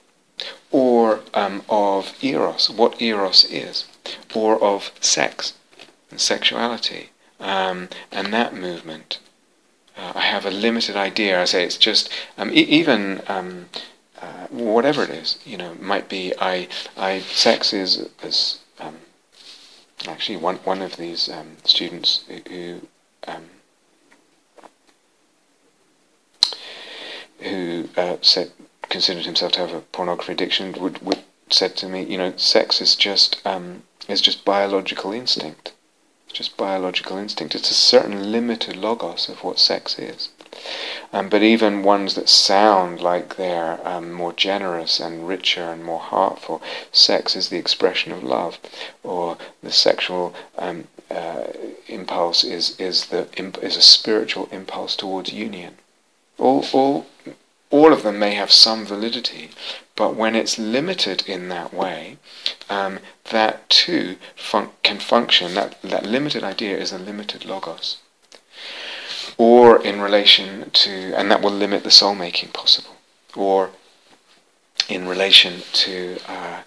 or 0.70 1.20
um, 1.34 1.62
of 1.68 2.12
eros, 2.22 2.70
what 2.70 3.00
eros 3.00 3.44
is, 3.44 3.84
or 4.34 4.62
of 4.62 4.92
sex 5.00 5.54
and 6.10 6.20
sexuality 6.20 7.10
um, 7.42 7.88
and 8.10 8.32
that 8.32 8.54
movement. 8.54 9.18
Uh, 9.96 10.12
I 10.14 10.20
have 10.20 10.46
a 10.46 10.50
limited 10.50 10.96
idea. 10.96 11.40
I 11.40 11.44
say 11.44 11.64
it's 11.64 11.76
just 11.76 12.08
um, 12.38 12.50
e- 12.50 12.68
even 12.80 13.20
um, 13.28 13.66
uh, 14.22 14.46
whatever 14.50 15.02
it 15.02 15.10
is, 15.10 15.38
you 15.44 15.56
know, 15.56 15.74
might 15.80 16.08
be 16.08 16.32
I, 16.38 16.68
I, 16.96 17.18
sex 17.20 17.72
is, 17.72 18.08
is 18.22 18.60
um, 18.78 18.96
actually 20.06 20.36
one, 20.36 20.56
one 20.58 20.80
of 20.80 20.96
these 20.96 21.28
um, 21.28 21.56
students 21.64 22.24
who, 22.48 22.82
um, 23.26 23.44
who 27.40 27.88
uh, 27.96 28.16
said, 28.20 28.52
considered 28.88 29.26
himself 29.26 29.52
to 29.52 29.58
have 29.58 29.74
a 29.74 29.80
pornography 29.80 30.32
addiction 30.32 30.72
would, 30.80 31.02
would 31.02 31.24
said 31.50 31.76
to 31.76 31.88
me, 31.88 32.02
you 32.04 32.16
know, 32.16 32.32
sex 32.36 32.80
is 32.80 32.94
just, 32.94 33.44
um, 33.44 33.82
is 34.08 34.20
just 34.20 34.44
biological 34.44 35.12
instinct. 35.12 35.72
It's 36.28 36.38
just 36.38 36.56
biological 36.56 37.18
instinct. 37.18 37.54
It's 37.54 37.70
a 37.70 37.74
certain 37.74 38.32
limited 38.32 38.76
logos 38.76 39.28
of 39.28 39.42
what 39.42 39.58
sex 39.58 39.98
is. 39.98 40.30
Um, 41.12 41.28
but 41.28 41.42
even 41.42 41.82
ones 41.82 42.14
that 42.14 42.28
sound 42.28 43.00
like 43.00 43.36
they're 43.36 43.86
um, 43.86 44.12
more 44.12 44.32
generous 44.32 44.98
and 45.00 45.28
richer 45.28 45.62
and 45.62 45.84
more 45.84 46.00
heartful, 46.00 46.62
sex 46.90 47.36
is 47.36 47.48
the 47.48 47.58
expression 47.58 48.12
of 48.12 48.22
love, 48.22 48.58
or 49.02 49.36
the 49.62 49.72
sexual 49.72 50.34
um, 50.56 50.88
uh, 51.10 51.44
impulse 51.88 52.44
is 52.44 52.78
is 52.80 53.06
the 53.06 53.28
is 53.60 53.76
a 53.76 53.82
spiritual 53.82 54.48
impulse 54.50 54.96
towards 54.96 55.32
union. 55.32 55.76
All 56.38 56.64
all 56.72 57.06
all 57.70 57.92
of 57.92 58.02
them 58.02 58.18
may 58.18 58.34
have 58.34 58.50
some 58.52 58.86
validity, 58.86 59.50
but 59.96 60.14
when 60.14 60.34
it's 60.34 60.58
limited 60.58 61.22
in 61.26 61.48
that 61.48 61.74
way, 61.74 62.18
um, 62.70 63.00
that 63.30 63.68
too 63.68 64.16
fun- 64.36 64.70
can 64.82 64.98
function. 64.98 65.54
That 65.54 65.80
that 65.82 66.06
limited 66.06 66.42
idea 66.44 66.78
is 66.78 66.92
a 66.92 66.98
limited 66.98 67.44
logos 67.44 67.98
or 69.38 69.82
in 69.82 70.00
relation 70.00 70.70
to, 70.70 71.14
and 71.14 71.30
that 71.30 71.42
will 71.42 71.50
limit 71.50 71.84
the 71.84 71.90
soul 71.90 72.14
making 72.14 72.50
possible, 72.50 72.96
or 73.36 73.70
in 74.88 75.06
relation 75.08 75.62
to, 75.72 76.18
uh, 76.28 76.62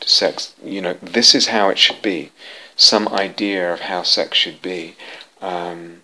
to 0.00 0.08
sex. 0.08 0.54
You 0.64 0.82
know, 0.82 0.94
this 1.02 1.34
is 1.34 1.48
how 1.48 1.68
it 1.68 1.78
should 1.78 2.02
be. 2.02 2.32
Some 2.76 3.08
idea 3.08 3.72
of 3.72 3.80
how 3.80 4.02
sex 4.02 4.38
should 4.38 4.62
be. 4.62 4.96
Um, 5.40 6.02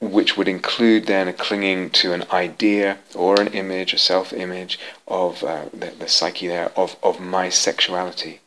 which 0.00 0.36
would 0.36 0.46
include 0.46 1.06
then 1.06 1.26
a 1.26 1.32
clinging 1.32 1.90
to 1.90 2.12
an 2.12 2.24
idea 2.30 2.98
or 3.14 3.40
an 3.40 3.48
image, 3.48 3.92
a 3.92 3.98
self-image 3.98 4.78
of 5.08 5.42
uh, 5.42 5.64
the, 5.72 5.90
the 5.98 6.08
psyche 6.08 6.46
there 6.46 6.70
of, 6.76 6.96
of 7.02 7.20
my 7.20 7.48
sexuality, 7.48 8.40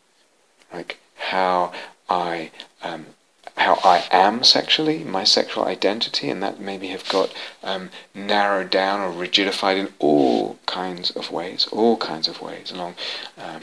like 0.73 0.97
how 1.15 1.73
I 2.09 2.51
um, 2.81 3.07
how 3.61 3.79
I 3.83 4.05
am 4.11 4.43
sexually, 4.43 5.03
my 5.03 5.23
sexual 5.23 5.65
identity, 5.65 6.29
and 6.29 6.41
that 6.41 6.59
maybe 6.59 6.87
have 6.87 7.07
got 7.07 7.33
um, 7.63 7.91
narrowed 8.13 8.71
down 8.71 8.99
or 8.99 9.11
rigidified 9.11 9.77
in 9.77 9.93
all 9.99 10.57
kinds 10.65 11.11
of 11.11 11.31
ways, 11.31 11.67
all 11.71 11.97
kinds 11.97 12.27
of 12.27 12.41
ways 12.41 12.71
along 12.71 12.95
um, 13.37 13.61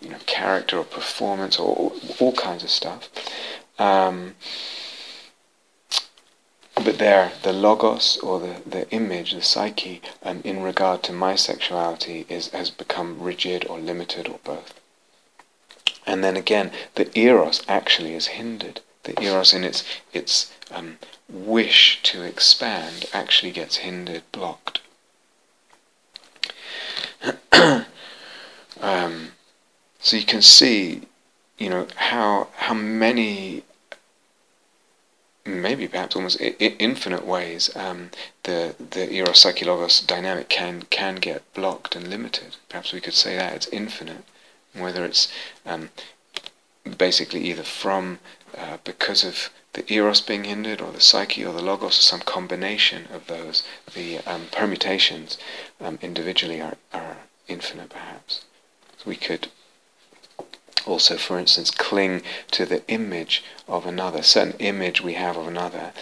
you 0.00 0.10
know 0.10 0.18
character 0.26 0.78
or 0.78 0.84
performance 0.84 1.58
or 1.58 1.74
all, 1.76 1.92
all 2.18 2.32
kinds 2.32 2.64
of 2.64 2.70
stuff. 2.70 3.08
Um, 3.78 4.34
but 6.74 6.98
there, 6.98 7.32
the 7.42 7.52
logos 7.52 8.16
or 8.18 8.40
the, 8.40 8.62
the 8.66 8.90
image, 8.90 9.32
the 9.32 9.42
psyche, 9.42 10.00
um, 10.22 10.40
in 10.44 10.62
regard 10.62 11.02
to 11.04 11.12
my 11.12 11.36
sexuality, 11.36 12.26
is 12.28 12.48
has 12.48 12.70
become 12.70 13.20
rigid 13.20 13.66
or 13.66 13.78
limited 13.78 14.28
or 14.28 14.40
both. 14.42 14.79
And 16.10 16.24
then 16.24 16.36
again, 16.36 16.72
the 16.96 17.16
eros 17.16 17.62
actually 17.68 18.14
is 18.14 18.26
hindered. 18.38 18.80
The 19.04 19.14
eros, 19.22 19.54
in 19.54 19.62
its 19.62 19.84
its 20.12 20.52
um, 20.68 20.98
wish 21.28 22.00
to 22.02 22.24
expand, 22.24 23.06
actually 23.12 23.52
gets 23.52 23.76
hindered, 23.76 24.24
blocked. 24.32 24.80
um, 28.80 29.30
so 30.00 30.16
you 30.16 30.24
can 30.24 30.42
see, 30.42 31.02
you 31.58 31.70
know, 31.70 31.86
how 31.94 32.48
how 32.56 32.74
many 32.74 33.62
maybe 35.44 35.86
perhaps 35.86 36.16
almost 36.16 36.40
I- 36.40 36.56
infinite 36.80 37.24
ways, 37.24 37.70
um, 37.76 38.10
the 38.42 38.74
the 38.80 39.12
eros 39.12 39.38
psyche 39.38 39.64
logos 39.64 40.00
dynamic 40.00 40.48
can 40.48 40.82
can 40.90 41.14
get 41.16 41.54
blocked 41.54 41.94
and 41.94 42.08
limited. 42.08 42.56
Perhaps 42.68 42.92
we 42.92 43.00
could 43.00 43.14
say 43.14 43.36
that 43.36 43.54
it's 43.54 43.68
infinite, 43.68 44.24
whether 44.74 45.04
it's 45.04 45.32
um, 45.66 45.90
basically 46.96 47.40
either 47.48 47.62
from 47.62 48.18
uh, 48.56 48.78
because 48.84 49.24
of 49.24 49.50
the 49.72 49.92
eros 49.92 50.20
being 50.20 50.44
hindered, 50.44 50.80
or 50.80 50.90
the 50.90 51.00
psyche, 51.00 51.44
or 51.44 51.52
the 51.52 51.62
logos, 51.62 51.98
or 51.98 52.02
some 52.02 52.20
combination 52.20 53.06
of 53.12 53.28
those. 53.28 53.62
The 53.94 54.18
um, 54.26 54.46
permutations 54.50 55.38
um, 55.80 55.98
individually 56.02 56.60
are 56.60 56.76
are 56.92 57.18
infinite, 57.46 57.90
perhaps. 57.90 58.44
We 59.06 59.16
could 59.16 59.48
also, 60.86 61.16
for 61.16 61.38
instance, 61.38 61.70
cling 61.70 62.22
to 62.50 62.66
the 62.66 62.86
image 62.88 63.44
of 63.68 63.86
another, 63.86 64.22
certain 64.22 64.58
image 64.58 65.00
we 65.00 65.14
have 65.14 65.36
of 65.36 65.46
another, 65.46 65.92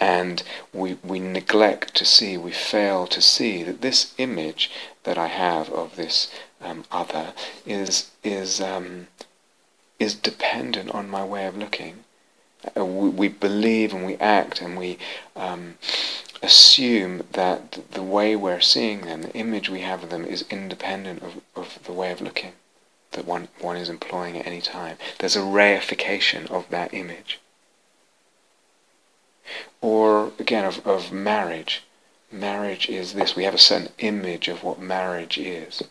and 0.00 0.42
we, 0.72 0.96
we 1.02 1.18
neglect 1.18 1.94
to 1.96 2.04
see, 2.04 2.36
we 2.36 2.52
fail 2.52 3.06
to 3.08 3.20
see 3.20 3.62
that 3.64 3.80
this 3.80 4.14
image 4.16 4.70
that 5.04 5.18
I 5.18 5.26
have 5.26 5.70
of 5.70 5.96
this 5.96 6.30
um, 6.60 6.84
other 6.90 7.32
is 7.66 8.10
is 8.22 8.60
um, 8.60 9.08
is 9.98 10.14
dependent 10.14 10.90
on 10.90 11.08
my 11.08 11.24
way 11.24 11.46
of 11.46 11.56
looking. 11.56 12.04
Uh, 12.76 12.84
we, 12.84 13.08
we, 13.08 13.28
believe 13.28 13.94
and 13.94 14.04
we 14.04 14.16
act 14.16 14.60
and 14.60 14.76
we 14.76 14.98
um, 15.36 15.78
assume 16.42 17.22
that 17.32 17.78
the 17.92 18.02
way 18.02 18.34
we're 18.34 18.60
seeing 18.60 19.02
them, 19.02 19.22
the 19.22 19.32
image 19.32 19.68
we 19.68 19.80
have 19.80 20.02
of 20.02 20.10
them, 20.10 20.24
is 20.24 20.44
independent 20.50 21.22
of, 21.22 21.40
of 21.54 21.78
the 21.84 21.92
way 21.92 22.10
of 22.10 22.20
looking 22.20 22.52
that 23.12 23.26
one, 23.26 23.48
one 23.60 23.76
is 23.76 23.88
employing 23.88 24.36
at 24.36 24.46
any 24.46 24.60
time. 24.60 24.96
There's 25.18 25.36
a 25.36 25.40
reification 25.40 26.50
of 26.50 26.68
that 26.70 26.92
image. 26.92 27.40
Or, 29.80 30.32
again, 30.38 30.64
of, 30.64 30.86
of 30.86 31.10
marriage. 31.10 31.84
Marriage 32.30 32.88
is 32.88 33.14
this. 33.14 33.34
We 33.34 33.44
have 33.44 33.54
a 33.54 33.58
certain 33.58 33.88
image 33.98 34.48
of 34.48 34.62
what 34.62 34.78
marriage 34.78 35.38
is. 35.38 35.82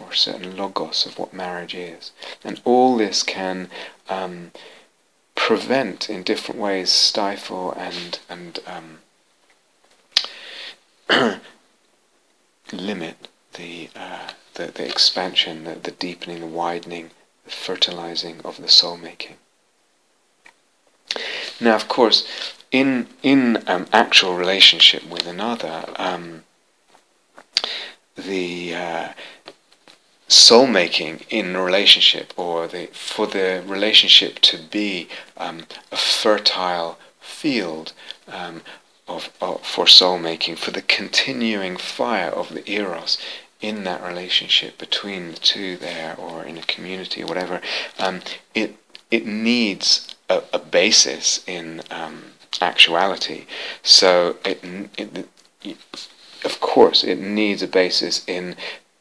Or 0.00 0.10
a 0.10 0.16
certain 0.16 0.56
logos 0.56 1.06
of 1.06 1.18
what 1.18 1.32
marriage 1.32 1.74
is. 1.74 2.12
And 2.42 2.60
all 2.64 2.96
this 2.96 3.22
can 3.22 3.68
um, 4.08 4.50
prevent, 5.34 6.10
in 6.10 6.22
different 6.22 6.60
ways, 6.60 6.90
stifle 6.90 7.72
and, 7.72 8.18
and 8.28 8.58
um, 8.66 8.98
limit 12.72 13.28
the 13.52 13.88
uh, 13.94 14.30
the, 14.54 14.66
the 14.66 14.88
expansion, 14.88 15.64
the, 15.64 15.74
the 15.74 15.90
deepening, 15.90 16.40
the 16.40 16.46
widening, 16.46 17.10
the 17.44 17.50
fertilizing 17.50 18.40
of 18.44 18.60
the 18.60 18.68
soul 18.68 18.96
making. 18.96 19.36
Now, 21.60 21.74
of 21.74 21.88
course, 21.88 22.26
in 22.70 23.08
in 23.22 23.62
um, 23.68 23.86
actual 23.92 24.34
relationship 24.34 25.08
with 25.08 25.26
another, 25.26 25.84
um, 25.96 26.44
the 28.16 28.74
uh, 28.74 29.08
soul 30.28 30.66
making 30.66 31.20
in 31.30 31.56
relationship, 31.56 32.32
or 32.36 32.66
the 32.66 32.86
for 32.92 33.26
the 33.26 33.62
relationship 33.66 34.38
to 34.40 34.58
be 34.58 35.08
um, 35.36 35.64
a 35.92 35.96
fertile 35.96 36.98
field 37.20 37.92
um, 38.28 38.62
of, 39.06 39.30
of, 39.40 39.60
for 39.64 39.86
soul 39.86 40.18
making, 40.18 40.56
for 40.56 40.70
the 40.70 40.82
continuing 40.82 41.76
fire 41.76 42.30
of 42.30 42.54
the 42.54 42.68
eros 42.70 43.18
in 43.60 43.84
that 43.84 44.02
relationship 44.02 44.76
between 44.78 45.30
the 45.30 45.36
two 45.36 45.76
there 45.76 46.14
or 46.18 46.44
in 46.44 46.58
a 46.58 46.62
community 46.62 47.22
or 47.22 47.26
whatever, 47.26 47.60
um, 47.98 48.20
it 48.54 48.76
it 49.10 49.26
needs 49.26 50.14
a, 50.28 50.42
a 50.52 50.58
basis 50.58 51.44
in 51.46 51.82
um, 51.90 52.24
actuality. 52.60 53.46
So 53.82 54.36
it, 54.44 54.60
it, 54.98 55.28
it, 55.62 55.76
of 56.44 56.60
course, 56.60 57.04
it 57.04 57.20
needs 57.20 57.62
a 57.62 57.68
basis 57.68 58.24
in 58.26 58.56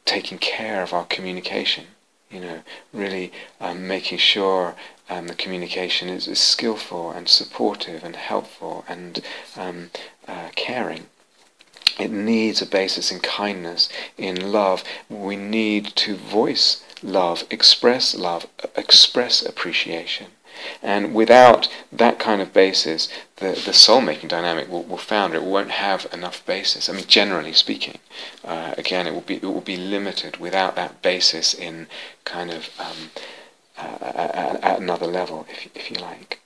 taking 0.06 0.38
care 0.38 0.84
of 0.84 0.94
our 0.94 1.06
communication. 1.06 1.86
You 2.30 2.40
know, 2.40 2.60
really 2.92 3.32
um, 3.62 3.88
making 3.88 4.18
sure 4.18 4.76
um, 5.10 5.28
the 5.28 5.36
communication 5.36 6.10
is, 6.10 6.28
is 6.28 6.40
skillful 6.40 7.12
and 7.12 7.30
supportive 7.30 8.04
and 8.04 8.16
helpful 8.16 8.86
and 8.88 9.22
um, 9.56 9.92
uh, 10.28 10.50
caring. 10.56 11.06
It 12.00 12.10
needs 12.10 12.62
a 12.62 12.66
basis 12.66 13.12
in 13.12 13.20
kindness, 13.20 13.88
in 14.18 14.52
love. 14.52 14.84
We 15.10 15.36
need 15.36 15.96
to 15.98 16.16
voice 16.16 16.84
love, 17.04 17.44
express 17.52 18.16
love, 18.16 18.48
express 18.76 19.46
appreciation. 19.46 20.28
And 20.82 21.14
without 21.14 21.68
that 21.92 22.20
kind 22.20 22.42
of 22.42 22.54
basis, 22.54 23.10
the, 23.38 23.62
the 23.66 23.74
soul 23.74 24.02
making 24.02 24.30
dynamic 24.30 24.70
will, 24.70 24.84
will 24.84 24.98
founder. 24.98 25.38
It 25.38 25.44
won't 25.44 25.72
have 25.72 26.08
enough 26.14 26.46
basis. 26.46 26.90
I 26.90 26.94
mean, 26.94 27.06
generally 27.08 27.54
speaking, 27.54 28.00
uh, 28.44 28.74
again, 28.78 29.08
it 29.08 29.14
will 29.14 29.22
be 29.22 29.36
it 29.36 29.44
will 29.44 29.62
be 29.62 29.78
limited 29.78 30.38
without 30.38 30.76
that 30.76 31.02
basis 31.02 31.54
in 31.54 31.88
kind 32.26 32.52
of 32.52 32.70
um, 32.80 33.12
uh, 33.78 34.06
at, 34.06 34.64
at 34.64 34.80
another 34.80 35.08
level, 35.08 35.46
if 35.50 35.68
if 35.76 35.92
you 35.92 35.98
like. 35.98 36.40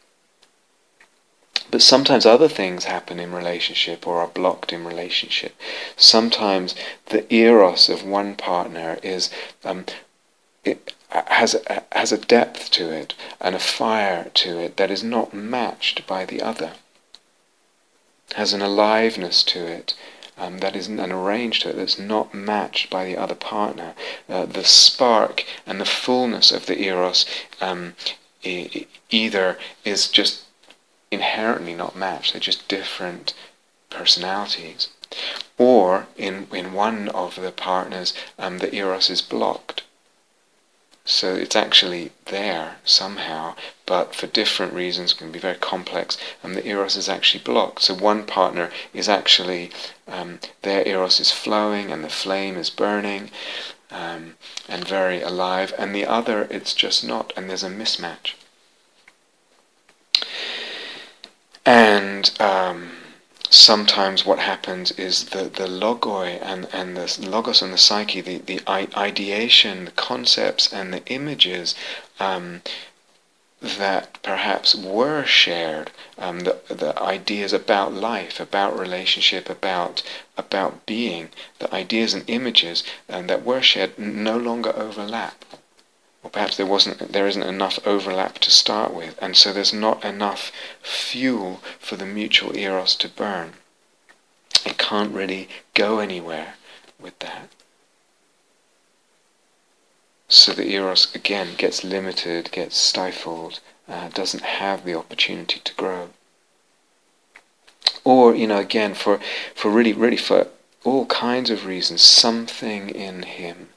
But 1.69 1.81
sometimes 1.81 2.25
other 2.25 2.47
things 2.47 2.85
happen 2.85 3.19
in 3.19 3.33
relationship 3.33 4.07
or 4.07 4.21
are 4.21 4.27
blocked 4.27 4.71
in 4.71 4.85
relationship. 4.85 5.53
Sometimes 5.97 6.75
the 7.07 7.31
eros 7.33 7.89
of 7.89 8.05
one 8.05 8.35
partner 8.35 8.97
is 9.03 9.29
um, 9.65 9.85
it 10.67 10.93
has 11.09 11.55
a, 11.55 11.83
has 11.91 12.11
a 12.11 12.17
depth 12.17 12.69
to 12.71 12.91
it 12.91 13.13
and 13.39 13.55
a 13.55 13.59
fire 13.59 14.29
to 14.33 14.59
it 14.59 14.77
that 14.77 14.91
is 14.91 15.03
not 15.03 15.33
matched 15.33 16.05
by 16.05 16.25
the 16.25 16.41
other. 16.41 16.73
Has 18.35 18.53
an 18.53 18.61
aliveness 18.61 19.43
to 19.43 19.65
it 19.65 19.95
um, 20.37 20.59
that 20.59 20.75
is 20.75 20.87
an 20.87 21.11
arranged 21.11 21.63
to 21.63 21.69
it 21.69 21.77
that's 21.77 21.97
not 21.97 22.33
matched 22.33 22.89
by 22.89 23.05
the 23.05 23.17
other 23.17 23.35
partner. 23.35 23.95
Uh, 24.29 24.45
the 24.45 24.63
spark 24.63 25.45
and 25.65 25.81
the 25.81 25.85
fullness 25.85 26.51
of 26.51 26.65
the 26.67 26.79
eros 26.81 27.25
um, 27.59 27.95
either 28.43 29.57
is 29.83 30.07
just 30.09 30.43
inherently 31.09 31.73
not 31.73 31.95
matched, 31.95 32.33
they're 32.33 32.39
just 32.39 32.67
different 32.67 33.33
personalities. 33.89 34.89
Or 35.57 36.07
in, 36.17 36.47
in 36.53 36.73
one 36.73 37.09
of 37.09 37.35
the 37.35 37.51
partners, 37.51 38.13
um, 38.37 38.59
the 38.59 38.75
eros 38.75 39.09
is 39.09 39.21
blocked. 39.21 39.83
So 41.09 41.35
it's 41.35 41.55
actually 41.55 42.11
there 42.25 42.75
somehow, 42.83 43.55
but 43.85 44.13
for 44.13 44.27
different 44.27 44.73
reasons, 44.73 45.13
can 45.13 45.31
be 45.31 45.39
very 45.39 45.55
complex, 45.55 46.17
and 46.43 46.53
the 46.53 46.67
eros 46.67 46.97
is 46.97 47.07
actually 47.07 47.45
blocked. 47.45 47.81
So 47.83 47.93
one 47.93 48.25
partner 48.25 48.69
is 48.93 49.07
actually, 49.07 49.71
um, 50.05 50.39
their 50.63 50.85
eros 50.85 51.21
is 51.21 51.31
flowing 51.31 51.91
and 51.91 52.03
the 52.03 52.09
flame 52.09 52.57
is 52.57 52.69
burning 52.69 53.31
um, 53.89 54.35
and 54.67 54.85
very 54.85 55.21
alive, 55.21 55.73
and 55.79 55.95
the 55.95 56.05
other 56.05 56.45
it's 56.51 56.73
just 56.73 57.05
not, 57.05 57.31
and 57.37 57.49
there's 57.49 57.63
a 57.63 57.69
mismatch. 57.69 58.33
And 61.65 62.29
um, 62.41 62.91
sometimes 63.49 64.25
what 64.25 64.39
happens 64.39 64.91
is 64.91 65.25
the, 65.25 65.43
the 65.43 65.67
logoi 65.67 66.39
and, 66.41 66.67
and 66.73 66.97
the 66.97 67.27
logos 67.27 67.61
and 67.61 67.73
the 67.73 67.77
psyche, 67.77 68.21
the, 68.21 68.37
the 68.39 68.61
ideation, 68.67 69.85
the 69.85 69.91
concepts 69.91 70.71
and 70.71 70.93
the 70.93 71.05
images 71.07 71.75
um, 72.19 72.61
that 73.61 74.21
perhaps 74.21 74.75
were 74.75 75.25
shared, 75.25 75.91
um, 76.19 76.41
the, 76.41 76.59
the 76.67 76.99
ideas 77.01 77.53
about 77.53 77.91
life, 77.93 78.39
about 78.39 78.77
relationship, 78.77 79.49
about 79.49 80.03
about 80.37 80.85
being, 80.85 81.29
the 81.57 81.73
ideas 81.73 82.13
and 82.13 82.23
images 82.29 82.83
um, 83.09 83.25
that 83.25 83.43
were 83.43 83.61
shared 83.61 83.97
no 83.97 84.37
longer 84.37 84.75
overlap. 84.75 85.43
Or 86.27 86.29
perhaps 86.29 86.57
there 86.57 86.65
wasn't, 86.65 87.13
there 87.13 87.25
isn't 87.25 87.41
enough 87.41 87.79
overlap 87.87 88.39
to 88.39 88.51
start 88.51 88.93
with, 88.93 89.17
and 89.21 89.37
so 89.37 89.53
there's 89.53 89.71
not 89.71 90.03
enough 90.03 90.51
fuel 90.81 91.61
for 91.79 91.95
the 91.95 92.05
mutual 92.05 92.53
eros 92.57 92.95
to 92.95 93.07
burn. 93.07 93.53
It 94.65 94.77
can't 94.77 95.15
really 95.15 95.47
go 95.73 95.99
anywhere 95.99 96.55
with 96.99 97.17
that. 97.19 97.51
So 100.27 100.51
the 100.51 100.69
eros 100.69 101.15
again 101.15 101.55
gets 101.57 101.85
limited, 101.85 102.51
gets 102.51 102.75
stifled, 102.75 103.61
uh, 103.87 104.09
doesn't 104.09 104.43
have 104.43 104.83
the 104.83 104.95
opportunity 104.95 105.61
to 105.63 105.73
grow. 105.75 106.09
Or, 108.03 108.35
you 108.35 108.47
know, 108.47 108.59
again, 108.59 108.95
for, 108.95 109.21
for 109.55 109.71
really, 109.71 109.93
really 109.93 110.17
for 110.17 110.49
all 110.83 111.05
kinds 111.05 111.49
of 111.49 111.65
reasons, 111.65 112.01
something 112.01 112.89
in 112.89 113.23
him, 113.23 113.69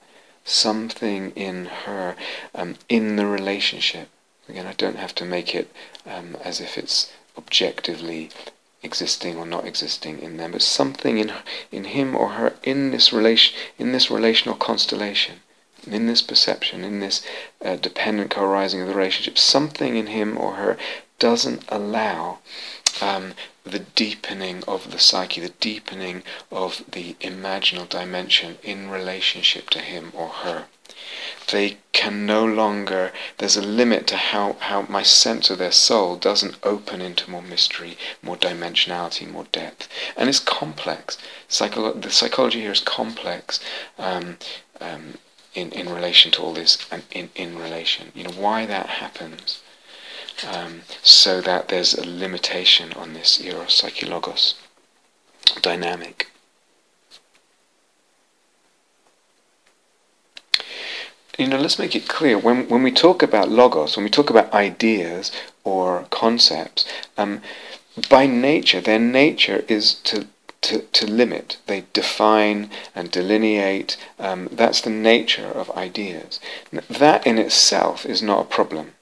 something 0.51 1.31
in 1.33 1.67
her, 1.67 2.17
um, 2.55 2.77
in 2.89 3.17
the 3.17 3.27
relationship. 3.27 4.09
Again, 4.49 4.67
I 4.67 4.73
don't 4.73 4.97
have 4.97 5.15
to 5.17 5.25
make 5.25 5.55
it 5.55 5.71
um, 6.07 6.37
as 6.43 6.61
if 6.61 6.77
it's 6.77 7.13
objectively 7.37 8.31
existing 8.83 9.37
or 9.37 9.47
not 9.47 9.67
existing 9.67 10.19
in 10.21 10.37
them, 10.37 10.53
but 10.53 10.63
something 10.63 11.19
in 11.19 11.33
in 11.71 11.85
him 11.85 12.17
or 12.17 12.31
her 12.31 12.55
in 12.63 12.91
this 12.91 13.13
relation 13.13 13.55
in 13.79 13.93
this 13.93 14.11
relational 14.11 14.57
constellation 14.57 15.41
in 15.87 16.07
this 16.07 16.23
perception, 16.23 16.85
in 16.85 17.01
this 17.01 17.25
uh, 17.65 17.77
dependent 17.77 18.31
co-arising 18.31 18.83
of 18.83 18.89
the 18.89 18.95
relationship, 18.95 19.39
something 19.39 19.97
in 19.97 20.09
him 20.09 20.37
or 20.37 20.55
her 20.55 20.77
doesn't 21.19 21.65
allow 21.69 22.39
um, 23.03 23.35
the 23.65 23.81
deepening 23.81 24.65
of 24.67 24.91
the 24.91 24.99
psyche, 24.99 25.41
the 25.41 25.55
deepening 25.61 26.23
of 26.51 26.83
the 26.91 27.15
imaginal 27.21 27.89
dimension 27.89 28.59
in 28.63 28.91
relationship 28.91 29.71
to 29.71 29.81
him 29.81 30.13
or 30.15 30.29
her. 30.29 30.67
They 31.51 31.79
can 31.93 32.27
no 32.27 32.45
longer, 32.45 33.13
there's 33.39 33.57
a 33.57 33.63
limit 33.63 34.07
to 34.09 34.17
how, 34.17 34.57
how 34.61 34.83
my 34.83 35.03
sense 35.03 35.51
of 35.51 35.59
their 35.59 35.73
soul 35.73 36.17
doesn't 36.17 36.59
open 36.63 37.01
into 37.01 37.31
more 37.31 37.43
mystery, 37.43 37.97
more 38.23 38.37
dimensionality, 38.37 39.31
more 39.31 39.47
depth. 39.53 39.89
And 40.17 40.29
it's 40.29 40.39
complex. 40.39 41.19
Psycholo- 41.49 42.01
the 42.01 42.11
psychology 42.11 42.61
here 42.61 42.73
is 42.73 42.81
complex. 42.81 43.61
Um, 43.99 44.39
um, 44.81 45.15
in, 45.55 45.73
in 45.73 45.89
relation 45.89 46.31
to 46.33 46.43
all 46.43 46.53
this 46.53 46.87
and 46.91 47.03
in, 47.11 47.31
in 47.35 47.59
relation. 47.59 48.13
You 48.15 48.25
know, 48.25 48.31
why 48.31 48.67
that 48.67 48.87
happens. 48.87 49.61
Um, 50.47 50.83
so 51.03 51.41
that 51.43 51.69
there's 51.69 51.95
a 51.95 52.07
limitation 52.07 52.93
on 52.95 53.13
this 53.13 53.41
eros 53.41 53.75
psyche 53.75 54.07
logos 54.07 54.55
dynamic. 55.61 56.29
You 61.39 61.47
know, 61.47 61.59
let's 61.59 61.79
make 61.79 61.97
it 61.97 62.09
clear 62.09 62.39
when 62.39 62.69
when 62.69 62.83
we 62.83 62.93
talk 62.93 63.23
about 63.23 63.49
logos, 63.49 63.97
when 63.97 64.05
we 64.05 64.11
talk 64.11 64.31
about 64.31 64.53
ideas 64.53 65.33
or 65.65 66.07
concepts, 66.11 66.85
um, 67.17 67.41
by 68.09 68.27
nature, 68.27 68.81
their 68.81 68.99
nature 68.99 69.65
is 69.69 69.95
to 69.95 70.27
to, 70.63 70.83
to 70.83 71.07
limit. 71.07 71.57
They 71.67 71.85
define 71.95 72.71
and 72.95 73.11
delineate. 73.11 73.97
Um, 74.19 74.49
that's 74.53 74.83
the 74.83 74.91
nature 74.91 75.47
of 75.47 75.71
ideas. 75.71 76.39
That 76.73 77.27
in 77.27 77.39
itself 77.39 78.05
is 78.05 78.23
not 78.23 78.43
a 78.43 78.55
problem. 78.55 78.93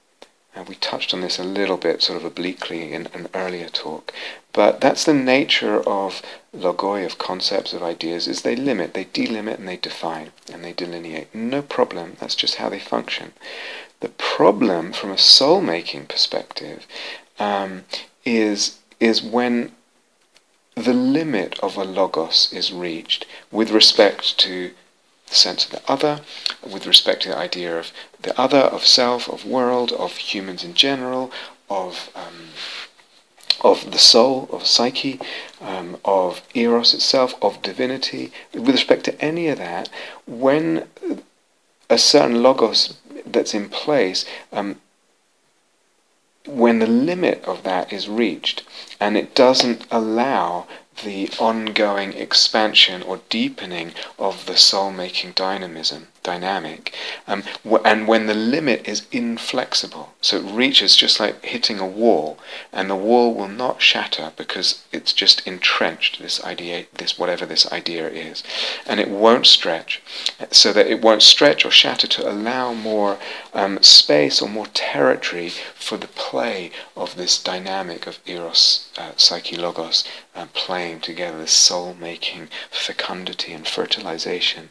We 0.66 0.74
touched 0.76 1.12
on 1.14 1.20
this 1.20 1.38
a 1.38 1.44
little 1.44 1.76
bit, 1.76 2.02
sort 2.02 2.18
of 2.18 2.24
obliquely, 2.24 2.92
in 2.92 3.06
an 3.14 3.28
earlier 3.34 3.68
talk. 3.68 4.12
But 4.52 4.80
that's 4.80 5.04
the 5.04 5.14
nature 5.14 5.80
of 5.88 6.22
logoi, 6.54 7.04
of 7.04 7.18
concepts, 7.18 7.72
of 7.72 7.82
ideas, 7.82 8.26
is 8.26 8.42
they 8.42 8.56
limit, 8.56 8.94
they 8.94 9.04
delimit, 9.04 9.58
and 9.58 9.68
they 9.68 9.76
define, 9.76 10.32
and 10.52 10.64
they 10.64 10.72
delineate. 10.72 11.34
No 11.34 11.62
problem. 11.62 12.16
That's 12.18 12.34
just 12.34 12.56
how 12.56 12.68
they 12.68 12.78
function. 12.78 13.32
The 14.00 14.08
problem, 14.08 14.92
from 14.92 15.10
a 15.10 15.18
soul-making 15.18 16.06
perspective, 16.06 16.86
um, 17.38 17.84
is 18.24 18.78
is 19.00 19.22
when 19.22 19.72
the 20.74 20.94
limit 20.94 21.58
of 21.60 21.76
a 21.76 21.84
logos 21.84 22.52
is 22.52 22.72
reached 22.72 23.26
with 23.50 23.70
respect 23.70 24.38
to 24.38 24.72
the 25.28 25.34
sense 25.34 25.64
of 25.64 25.70
the 25.70 25.82
other, 25.90 26.20
with 26.62 26.86
respect 26.86 27.22
to 27.22 27.28
the 27.28 27.36
idea 27.36 27.78
of 27.78 27.92
the 28.22 28.38
other, 28.40 28.58
of 28.58 28.86
self, 28.86 29.28
of 29.28 29.44
world, 29.44 29.92
of 29.92 30.16
humans 30.16 30.64
in 30.64 30.74
general, 30.74 31.30
of 31.70 32.10
um, 32.14 32.48
of 33.60 33.90
the 33.90 33.98
soul, 33.98 34.48
of 34.52 34.66
psyche, 34.66 35.20
um, 35.60 35.96
of 36.04 36.42
eros 36.54 36.94
itself, 36.94 37.34
of 37.42 37.60
divinity. 37.60 38.32
With 38.54 38.68
respect 38.68 39.04
to 39.04 39.20
any 39.20 39.48
of 39.48 39.58
that, 39.58 39.88
when 40.26 40.86
a 41.90 41.98
certain 41.98 42.42
logos 42.42 42.98
that's 43.26 43.54
in 43.54 43.68
place 43.68 44.24
um, 44.52 44.80
when 46.46 46.78
the 46.78 46.86
limit 46.86 47.44
of 47.44 47.62
that 47.62 47.92
is 47.92 48.08
reached 48.08 48.62
and 49.00 49.16
it 49.16 49.34
doesn't 49.34 49.86
allow 49.90 50.66
the 51.04 51.30
ongoing 51.38 52.12
expansion 52.14 53.02
or 53.02 53.20
deepening 53.28 53.92
of 54.18 54.46
the 54.46 54.56
soul-making 54.56 55.32
dynamism, 55.32 56.08
dynamic, 56.22 56.94
um, 57.26 57.42
and 57.84 58.08
when 58.08 58.26
the 58.26 58.34
limit 58.34 58.88
is 58.88 59.06
inflexible, 59.12 60.14
so 60.20 60.36
it 60.38 60.52
reaches 60.52 60.96
just 60.96 61.20
like 61.20 61.44
hitting 61.44 61.78
a 61.78 61.86
wall, 61.86 62.38
and 62.72 62.88
the 62.88 62.96
wall 62.96 63.34
will 63.34 63.48
not 63.48 63.82
shatter 63.82 64.32
because 64.36 64.84
it's 64.92 65.12
just 65.12 65.46
entrenched. 65.46 66.20
This 66.20 66.42
idea, 66.44 66.86
this 66.94 67.18
whatever 67.18 67.46
this 67.46 67.70
idea 67.72 68.08
is, 68.08 68.42
and 68.86 69.00
it 69.00 69.08
won't 69.08 69.46
stretch, 69.46 70.02
so 70.50 70.72
that 70.72 70.86
it 70.86 71.00
won't 71.02 71.22
stretch 71.22 71.64
or 71.64 71.70
shatter 71.70 72.06
to 72.06 72.30
allow 72.30 72.72
more 72.74 73.18
um, 73.54 73.82
space 73.82 74.42
or 74.42 74.48
more 74.48 74.66
territory 74.66 75.50
for 75.74 75.96
the 75.96 76.08
play 76.08 76.70
of 76.96 77.16
this 77.16 77.42
dynamic 77.42 78.06
of 78.06 78.18
eros, 78.26 78.88
uh, 78.98 79.12
psyche, 79.16 79.56
logos, 79.56 80.04
uh, 80.34 80.46
playing 80.52 81.00
together, 81.00 81.38
this 81.38 81.52
soul-making 81.52 82.48
fecundity 82.70 83.52
and 83.52 83.66
fertilization. 83.66 84.70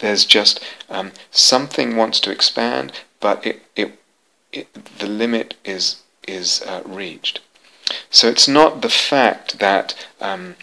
There's 0.00 0.24
just 0.24 0.60
um, 0.88 1.12
something 1.30 1.96
wants 1.96 2.20
to 2.20 2.30
expand, 2.30 2.92
but 3.20 3.46
it, 3.46 3.62
it, 3.76 3.98
it 4.52 4.98
the 4.98 5.06
limit 5.06 5.54
is 5.64 6.02
is 6.26 6.62
uh, 6.62 6.82
reached. 6.84 7.40
So 8.10 8.28
it's 8.28 8.48
not 8.48 8.80
the 8.80 8.88
fact 8.88 9.58
that 9.58 10.06
um, 10.20 10.56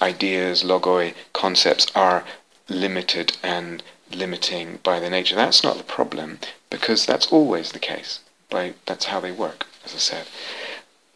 ideas, 0.00 0.62
logoi, 0.62 1.14
concepts 1.32 1.86
are 1.94 2.24
limited 2.68 3.36
and 3.42 3.82
limiting 4.12 4.78
by 4.82 5.00
their 5.00 5.10
nature. 5.10 5.36
That's 5.36 5.64
not 5.64 5.78
the 5.78 5.84
problem, 5.84 6.38
because 6.70 7.06
that's 7.06 7.28
always 7.28 7.72
the 7.72 7.78
case. 7.78 8.20
By 8.50 8.74
that's 8.86 9.06
how 9.06 9.20
they 9.20 9.32
work, 9.32 9.66
as 9.84 9.94
I 9.94 9.98
said. 9.98 10.26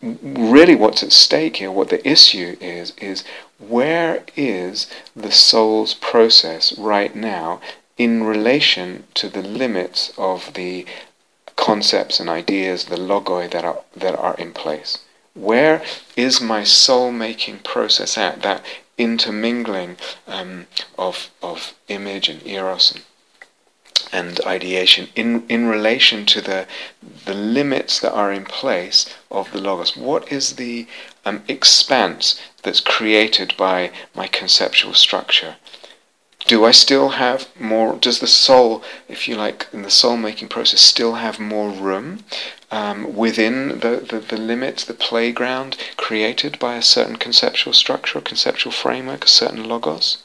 Really, 0.02 0.74
what's 0.74 1.02
at 1.02 1.12
stake 1.12 1.56
here, 1.56 1.70
what 1.70 1.90
the 1.90 2.06
issue 2.08 2.56
is, 2.60 2.94
is 2.96 3.22
where 3.60 4.24
is 4.36 4.86
the 5.14 5.32
soul's 5.32 5.94
process 5.94 6.76
right 6.78 7.14
now 7.14 7.60
in 7.96 8.24
relation 8.24 9.04
to 9.14 9.28
the 9.28 9.42
limits 9.42 10.12
of 10.16 10.54
the 10.54 10.86
concepts 11.56 12.18
and 12.18 12.28
ideas, 12.28 12.86
the 12.86 12.96
logoi 12.96 13.50
that 13.50 13.64
are 13.64 13.80
that 13.94 14.18
are 14.18 14.34
in 14.36 14.52
place. 14.52 14.98
Where 15.34 15.82
is 16.16 16.40
my 16.40 16.64
soul 16.64 17.12
making 17.12 17.58
process 17.58 18.16
at? 18.16 18.42
That 18.42 18.64
intermingling 18.96 19.98
um, 20.26 20.66
of 20.98 21.30
of 21.42 21.74
image 21.88 22.28
and 22.28 22.44
eros 22.46 22.92
and, 22.92 23.04
and 24.12 24.40
ideation 24.46 25.08
in 25.14 25.46
in 25.48 25.66
relation 25.66 26.26
to 26.26 26.40
the 26.40 26.66
the 27.24 27.34
limits 27.34 28.00
that 28.00 28.12
are 28.12 28.32
in 28.32 28.44
place 28.44 29.06
of 29.30 29.52
the 29.52 29.60
logos. 29.60 29.96
What 29.96 30.30
is 30.32 30.54
the 30.56 30.86
um, 31.24 31.42
expanse 31.48 32.40
that's 32.62 32.80
created 32.80 33.54
by 33.56 33.90
my 34.14 34.26
conceptual 34.26 34.94
structure? 34.94 35.56
do 36.46 36.64
I 36.64 36.72
still 36.72 37.10
have 37.10 37.48
more? 37.60 37.96
Does 37.96 38.18
the 38.18 38.26
soul, 38.26 38.82
if 39.08 39.28
you 39.28 39.36
like, 39.36 39.68
in 39.72 39.82
the 39.82 39.90
soul 39.90 40.16
making 40.16 40.48
process, 40.48 40.80
still 40.80 41.14
have 41.14 41.38
more 41.38 41.70
room 41.70 42.24
um, 42.72 43.14
within 43.14 43.80
the, 43.80 44.04
the, 44.10 44.18
the 44.18 44.36
limits, 44.36 44.84
the 44.84 44.94
playground 44.94 45.76
created 45.96 46.58
by 46.58 46.74
a 46.74 46.82
certain 46.82 47.16
conceptual 47.16 47.72
structure, 47.72 48.18
a 48.18 48.22
conceptual 48.22 48.72
framework, 48.72 49.24
a 49.24 49.28
certain 49.28 49.68
logos? 49.68 50.18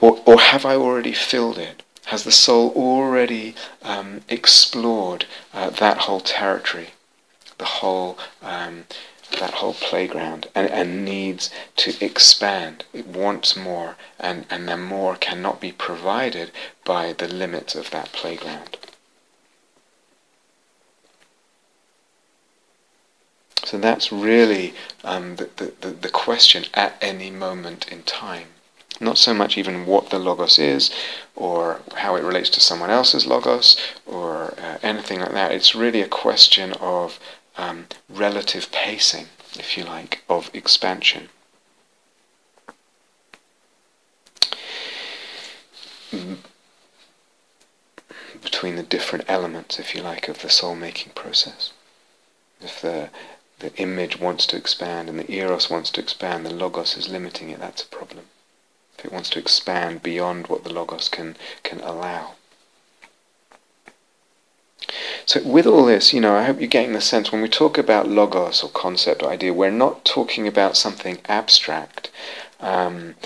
Or, 0.00 0.20
or 0.26 0.38
have 0.38 0.66
I 0.66 0.74
already 0.74 1.12
filled 1.12 1.58
it? 1.58 1.82
Has 2.06 2.24
the 2.24 2.32
soul 2.32 2.72
already 2.76 3.54
um, 3.82 4.20
explored 4.28 5.26
uh, 5.52 5.70
that 5.70 5.98
whole 5.98 6.20
territory, 6.20 6.90
the 7.58 7.64
whole 7.64 8.18
um, 8.42 8.84
that 9.40 9.54
whole 9.54 9.74
playground, 9.74 10.46
and, 10.54 10.70
and 10.70 11.04
needs 11.04 11.50
to 11.76 12.04
expand? 12.04 12.84
It 12.92 13.08
wants 13.08 13.56
more, 13.56 13.96
and, 14.20 14.46
and 14.50 14.68
then 14.68 14.82
more 14.82 15.16
cannot 15.16 15.60
be 15.60 15.72
provided 15.72 16.52
by 16.84 17.12
the 17.12 17.26
limits 17.26 17.74
of 17.74 17.90
that 17.90 18.12
playground. 18.12 18.76
So 23.64 23.78
that's 23.78 24.12
really 24.12 24.74
um, 25.02 25.36
the, 25.36 25.72
the, 25.80 25.88
the 25.90 26.08
question 26.08 26.66
at 26.72 26.96
any 27.00 27.32
moment 27.32 27.90
in 27.90 28.04
time. 28.04 28.46
Not 29.00 29.18
so 29.18 29.34
much 29.34 29.58
even 29.58 29.86
what 29.86 30.10
the 30.10 30.18
logos 30.18 30.58
is, 30.58 30.90
or 31.34 31.80
how 31.96 32.16
it 32.16 32.24
relates 32.24 32.48
to 32.50 32.60
someone 32.60 32.90
else's 32.90 33.26
logos, 33.26 33.76
or 34.06 34.54
uh, 34.58 34.78
anything 34.82 35.20
like 35.20 35.32
that. 35.32 35.52
It's 35.52 35.74
really 35.74 36.00
a 36.00 36.08
question 36.08 36.72
of 36.74 37.20
um, 37.58 37.86
relative 38.08 38.72
pacing, 38.72 39.26
if 39.58 39.76
you 39.76 39.84
like, 39.84 40.22
of 40.28 40.50
expansion. 40.54 41.28
Between 48.42 48.76
the 48.76 48.82
different 48.82 49.24
elements, 49.28 49.78
if 49.78 49.94
you 49.94 50.02
like, 50.02 50.28
of 50.28 50.40
the 50.40 50.48
soul 50.48 50.74
making 50.74 51.12
process. 51.12 51.72
If 52.60 52.80
the 52.80 53.10
the 53.58 53.74
image 53.76 54.18
wants 54.18 54.46
to 54.46 54.56
expand 54.56 55.08
and 55.08 55.18
the 55.18 55.32
eros 55.32 55.70
wants 55.70 55.90
to 55.90 56.00
expand, 56.00 56.44
the 56.44 56.52
logos 56.52 56.96
is 56.96 57.08
limiting 57.08 57.48
it, 57.50 57.58
that's 57.58 57.82
a 57.82 57.86
problem. 57.86 58.26
If 58.98 59.04
it 59.04 59.12
wants 59.12 59.30
to 59.30 59.38
expand 59.38 60.02
beyond 60.02 60.46
what 60.46 60.64
the 60.64 60.72
logos 60.72 61.08
can 61.08 61.36
can 61.62 61.80
allow. 61.80 62.34
So 65.24 65.42
with 65.42 65.66
all 65.66 65.84
this, 65.84 66.12
you 66.12 66.20
know, 66.20 66.36
I 66.36 66.44
hope 66.44 66.60
you're 66.60 66.68
getting 66.68 66.92
the 66.92 67.00
sense 67.00 67.32
when 67.32 67.42
we 67.42 67.48
talk 67.48 67.76
about 67.76 68.08
logos 68.08 68.62
or 68.62 68.70
concept 68.70 69.22
or 69.22 69.30
idea, 69.30 69.52
we're 69.52 69.70
not 69.70 70.04
talking 70.04 70.46
about 70.46 70.76
something 70.76 71.18
abstract. 71.28 72.10
Um, 72.60 73.16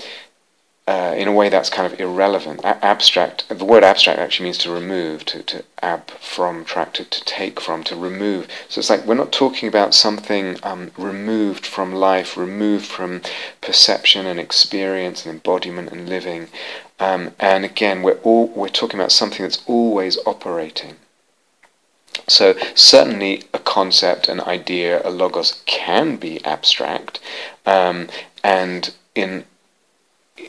uh, 0.87 1.13
in 1.15 1.27
a 1.27 1.31
way 1.31 1.47
that's 1.47 1.69
kind 1.69 1.91
of 1.91 1.99
irrelevant. 1.99 2.59
A- 2.61 2.83
abstract, 2.83 3.47
the 3.49 3.65
word 3.65 3.83
abstract 3.83 4.19
actually 4.19 4.45
means 4.45 4.57
to 4.59 4.71
remove, 4.71 5.25
to, 5.25 5.43
to 5.43 5.63
ab 5.81 6.09
from, 6.19 6.65
track, 6.65 6.93
to, 6.93 7.05
to 7.05 7.23
take 7.23 7.59
from, 7.59 7.83
to 7.83 7.95
remove. 7.95 8.47
So 8.67 8.79
it's 8.79 8.89
like 8.89 9.05
we're 9.05 9.13
not 9.13 9.31
talking 9.31 9.69
about 9.69 9.93
something 9.93 10.57
um, 10.63 10.91
removed 10.97 11.65
from 11.65 11.93
life, 11.93 12.35
removed 12.35 12.85
from 12.85 13.21
perception 13.61 14.25
and 14.25 14.39
experience 14.39 15.25
and 15.25 15.35
embodiment 15.35 15.91
and 15.91 16.09
living. 16.09 16.47
Um, 16.99 17.31
and 17.39 17.63
again, 17.63 18.01
we're, 18.01 18.19
all, 18.23 18.47
we're 18.47 18.69
talking 18.69 18.99
about 18.99 19.11
something 19.11 19.43
that's 19.43 19.63
always 19.67 20.17
operating. 20.25 20.95
So 22.27 22.55
certainly 22.75 23.43
a 23.53 23.59
concept, 23.59 24.27
an 24.27 24.41
idea, 24.41 25.01
a 25.07 25.09
logos 25.09 25.63
can 25.65 26.17
be 26.17 26.43
abstract, 26.45 27.19
um, 27.65 28.09
and 28.43 28.93
in 29.15 29.45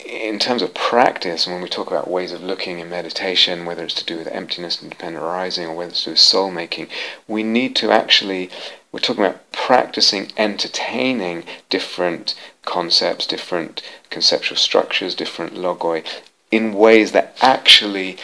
in 0.05 0.39
terms 0.39 0.61
of 0.61 0.73
practice, 0.73 1.47
when 1.47 1.61
we 1.61 1.69
talk 1.69 1.87
about 1.87 2.09
ways 2.09 2.31
of 2.31 2.41
looking 2.41 2.79
in 2.79 2.89
meditation, 2.89 3.65
whether 3.65 3.83
it's 3.83 3.93
to 3.95 4.05
do 4.05 4.17
with 4.17 4.27
emptiness 4.27 4.81
and 4.81 4.89
dependent 4.89 5.23
arising 5.23 5.67
or 5.67 5.75
whether 5.75 5.91
it's 5.91 5.99
to 6.01 6.05
do 6.05 6.11
with 6.11 6.19
soul 6.19 6.51
making, 6.51 6.87
we 7.27 7.43
need 7.43 7.75
to 7.77 7.91
actually, 7.91 8.49
we're 8.91 8.99
talking 8.99 9.23
about 9.23 9.51
practicing 9.51 10.31
entertaining 10.37 11.43
different 11.69 12.35
concepts, 12.63 13.27
different 13.27 13.81
conceptual 14.09 14.57
structures, 14.57 15.15
different 15.15 15.53
logoi, 15.53 16.05
in 16.51 16.73
ways 16.73 17.11
that 17.11 17.37
actually 17.41 18.17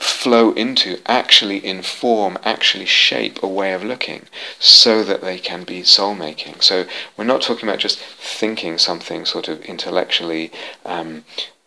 flow 0.00 0.52
into, 0.52 0.98
actually 1.06 1.64
inform, 1.64 2.38
actually 2.42 2.86
shape 2.86 3.42
a 3.42 3.46
way 3.46 3.72
of 3.74 3.84
looking 3.84 4.26
so 4.58 5.04
that 5.04 5.20
they 5.20 5.38
can 5.38 5.62
be 5.62 5.82
soul 5.82 6.14
making. 6.14 6.60
So 6.60 6.86
we're 7.16 7.24
not 7.24 7.42
talking 7.42 7.68
about 7.68 7.78
just 7.78 7.98
thinking 7.98 8.78
something 8.78 9.26
sort 9.26 9.48
of 9.48 9.60
intellectually 9.62 10.50
um, 10.86 11.24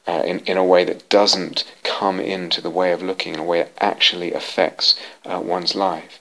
uh, 0.07 0.23
in, 0.25 0.39
in 0.39 0.57
a 0.57 0.65
way 0.65 0.83
that 0.83 1.07
doesn't 1.09 1.63
come 1.83 2.19
into 2.19 2.59
the 2.59 2.71
way 2.71 2.91
of 2.91 3.03
looking 3.03 3.35
in 3.35 3.39
a 3.39 3.43
way 3.43 3.59
that 3.59 3.71
actually 3.79 4.33
affects 4.33 4.99
uh, 5.25 5.39
one's 5.39 5.75
life. 5.75 6.19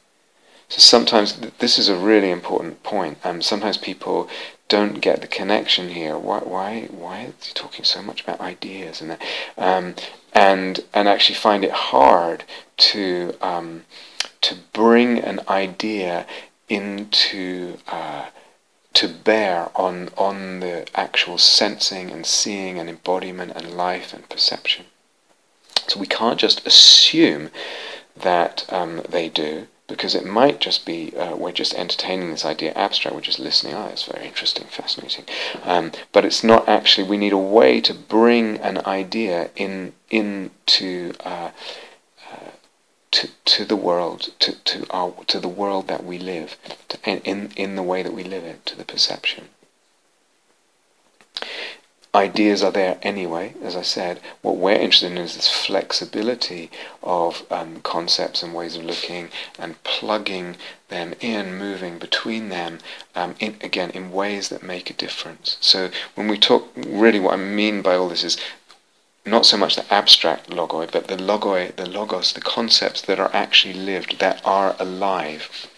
So 0.69 0.79
sometimes 0.79 1.33
th- 1.33 1.55
this 1.59 1.79
is 1.79 1.89
a 1.89 1.97
really 1.97 2.31
important 2.31 2.83
point. 2.83 3.19
Um, 3.25 3.43
sometimes 3.43 3.79
people 3.79 4.29
don't 4.69 5.01
get 5.01 5.21
the 5.21 5.27
connection 5.27 5.91
here. 5.91 6.17
Why, 6.17 6.39
why, 6.39 6.89
why 6.91 7.33
is 7.41 7.47
he 7.47 7.55
talking 7.55 7.85
so 7.85 8.03
much 8.03 8.23
about 8.23 8.41
ideas 8.41 9.01
and 9.01 9.11
that? 9.11 9.23
Um, 9.59 9.95
and 10.33 10.81
and 10.95 11.09
actually 11.09 11.35
find 11.35 11.65
it 11.65 11.73
hard 11.73 12.45
to 12.77 13.35
um, 13.41 13.85
to 14.41 14.57
bring 14.73 15.19
an 15.19 15.41
idea 15.49 16.27
into 16.69 17.77
uh, 17.89 18.27
to 18.95 19.09
bear 19.09 19.71
on 19.75 20.09
on 20.17 20.61
the 20.61 20.87
actual 20.95 21.39
sensing 21.39 22.11
and 22.11 22.27
seeing 22.27 22.79
and 22.79 22.89
embodiment 22.89 23.53
and 23.55 23.77
life 23.77 24.13
and 24.13 24.29
perception. 24.29 24.87
So 25.89 25.99
we 25.99 26.07
can't 26.07 26.39
just 26.39 26.67
assume 26.67 27.51
that 28.17 28.65
um, 28.73 29.03
they 29.09 29.29
do 29.29 29.67
because 29.93 30.15
it 30.15 30.25
might 30.25 30.61
just 30.61 30.85
be 30.85 31.17
uh, 31.17 31.37
we're 31.37 31.53
just 31.53 31.75
entertaining 31.75 32.31
this 32.31 32.45
idea 32.45 32.73
abstract, 32.73 33.15
we're 33.15 33.21
just 33.21 33.39
listening. 33.39 33.75
Oh, 33.75 33.87
it's 33.87 34.05
very 34.05 34.27
interesting, 34.27 34.67
fascinating, 34.67 35.25
um, 35.65 35.93
but 36.13 36.25
it's 36.25 36.43
not 36.43 36.69
actually. 36.69 37.09
We 37.09 37.19
need 37.19 37.33
a 37.33 37.39
way 37.39 37.81
to 37.83 37.95
bring 37.95 38.59
an 38.59 38.79
idea 38.87 39.51
in 39.55 39.93
into 40.11 41.13
uh, 41.21 41.51
uh, 42.33 42.51
to 43.13 43.29
to 43.45 43.65
the 43.65 43.77
world, 43.77 44.33
to 44.41 44.53
to 44.65 44.87
our 44.91 45.13
to 45.27 45.39
the 45.39 45.49
world 45.49 45.89
that 45.89 46.05
we 46.05 46.19
live, 46.19 46.57
to, 46.89 46.99
in 47.05 47.53
in 47.57 47.77
the 47.77 47.83
way 47.83 48.03
that 48.03 48.15
we 48.15 48.25
live 48.25 48.45
it, 48.45 48.65
to 48.67 48.77
the 48.77 48.85
perception 48.85 49.49
ideas 52.15 52.63
are 52.63 52.71
there 52.71 52.99
anyway, 53.03 53.55
as 53.63 53.75
I 53.75 53.83
said. 53.83 54.21
What 54.43 54.59
we're 54.59 54.73
interested 54.73 55.13
in 55.13 55.19
is 55.19 55.35
this 55.35 55.49
flexibility 55.49 56.71
of 57.03 57.47
um, 57.51 57.81
concepts 57.81 58.43
and 58.43 58.55
ways 58.55 58.77
of 58.77 58.85
looking 58.85 59.31
and 59.59 59.83
plugging 59.83 60.57
them 60.89 61.15
in, 61.21 61.57
moving 61.57 61.99
between 61.99 62.51
them, 62.51 62.81
um, 63.15 63.35
in, 63.41 63.57
again, 63.63 63.91
in 63.91 64.13
ways 64.13 64.51
that 64.51 64.63
make 64.63 64.91
a 64.91 64.95
difference. 64.95 65.57
So 65.61 65.91
when 66.15 66.29
we 66.29 66.37
talk, 66.37 66.69
really 66.77 67.19
what 67.19 67.35
I 67.35 67.39
mean 67.39 67.81
by 67.81 67.95
all 67.95 68.11
this 68.11 68.25
is 68.25 68.37
not 69.25 69.47
so 69.47 69.57
much 69.57 69.77
the 69.77 69.95
abstract 69.95 70.51
logoi, 70.51 70.91
but 70.91 71.07
the 71.07 71.17
logoi, 71.17 71.75
the 71.77 71.89
logos, 71.89 72.35
the 72.35 72.41
concepts 72.41 73.01
that 73.03 73.21
are 73.21 73.31
actually 73.33 73.75
lived, 73.75 74.19
that 74.19 74.43
are 74.45 74.77
alive. 74.79 75.69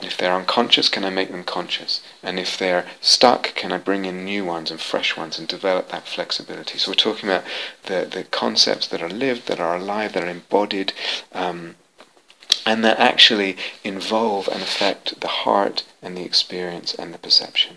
If 0.00 0.16
they're 0.16 0.34
unconscious, 0.34 0.88
can 0.88 1.04
I 1.04 1.10
make 1.10 1.30
them 1.30 1.44
conscious? 1.44 2.02
And 2.22 2.38
if 2.38 2.58
they're 2.58 2.86
stuck, 3.00 3.54
can 3.54 3.70
I 3.72 3.78
bring 3.78 4.04
in 4.04 4.24
new 4.24 4.44
ones 4.44 4.70
and 4.70 4.80
fresh 4.80 5.16
ones 5.16 5.38
and 5.38 5.46
develop 5.46 5.88
that 5.88 6.08
flexibility? 6.08 6.78
So 6.78 6.90
we're 6.90 6.96
talking 6.96 7.28
about 7.28 7.44
the, 7.84 8.06
the 8.10 8.24
concepts 8.24 8.88
that 8.88 9.02
are 9.02 9.08
lived, 9.08 9.46
that 9.46 9.60
are 9.60 9.76
alive, 9.76 10.12
that 10.12 10.24
are 10.24 10.28
embodied, 10.28 10.92
um, 11.32 11.76
and 12.66 12.84
that 12.84 12.98
actually 12.98 13.56
involve 13.84 14.48
and 14.48 14.62
affect 14.62 15.20
the 15.20 15.28
heart 15.28 15.84
and 16.02 16.16
the 16.16 16.24
experience 16.24 16.94
and 16.94 17.14
the 17.14 17.18
perception. 17.18 17.76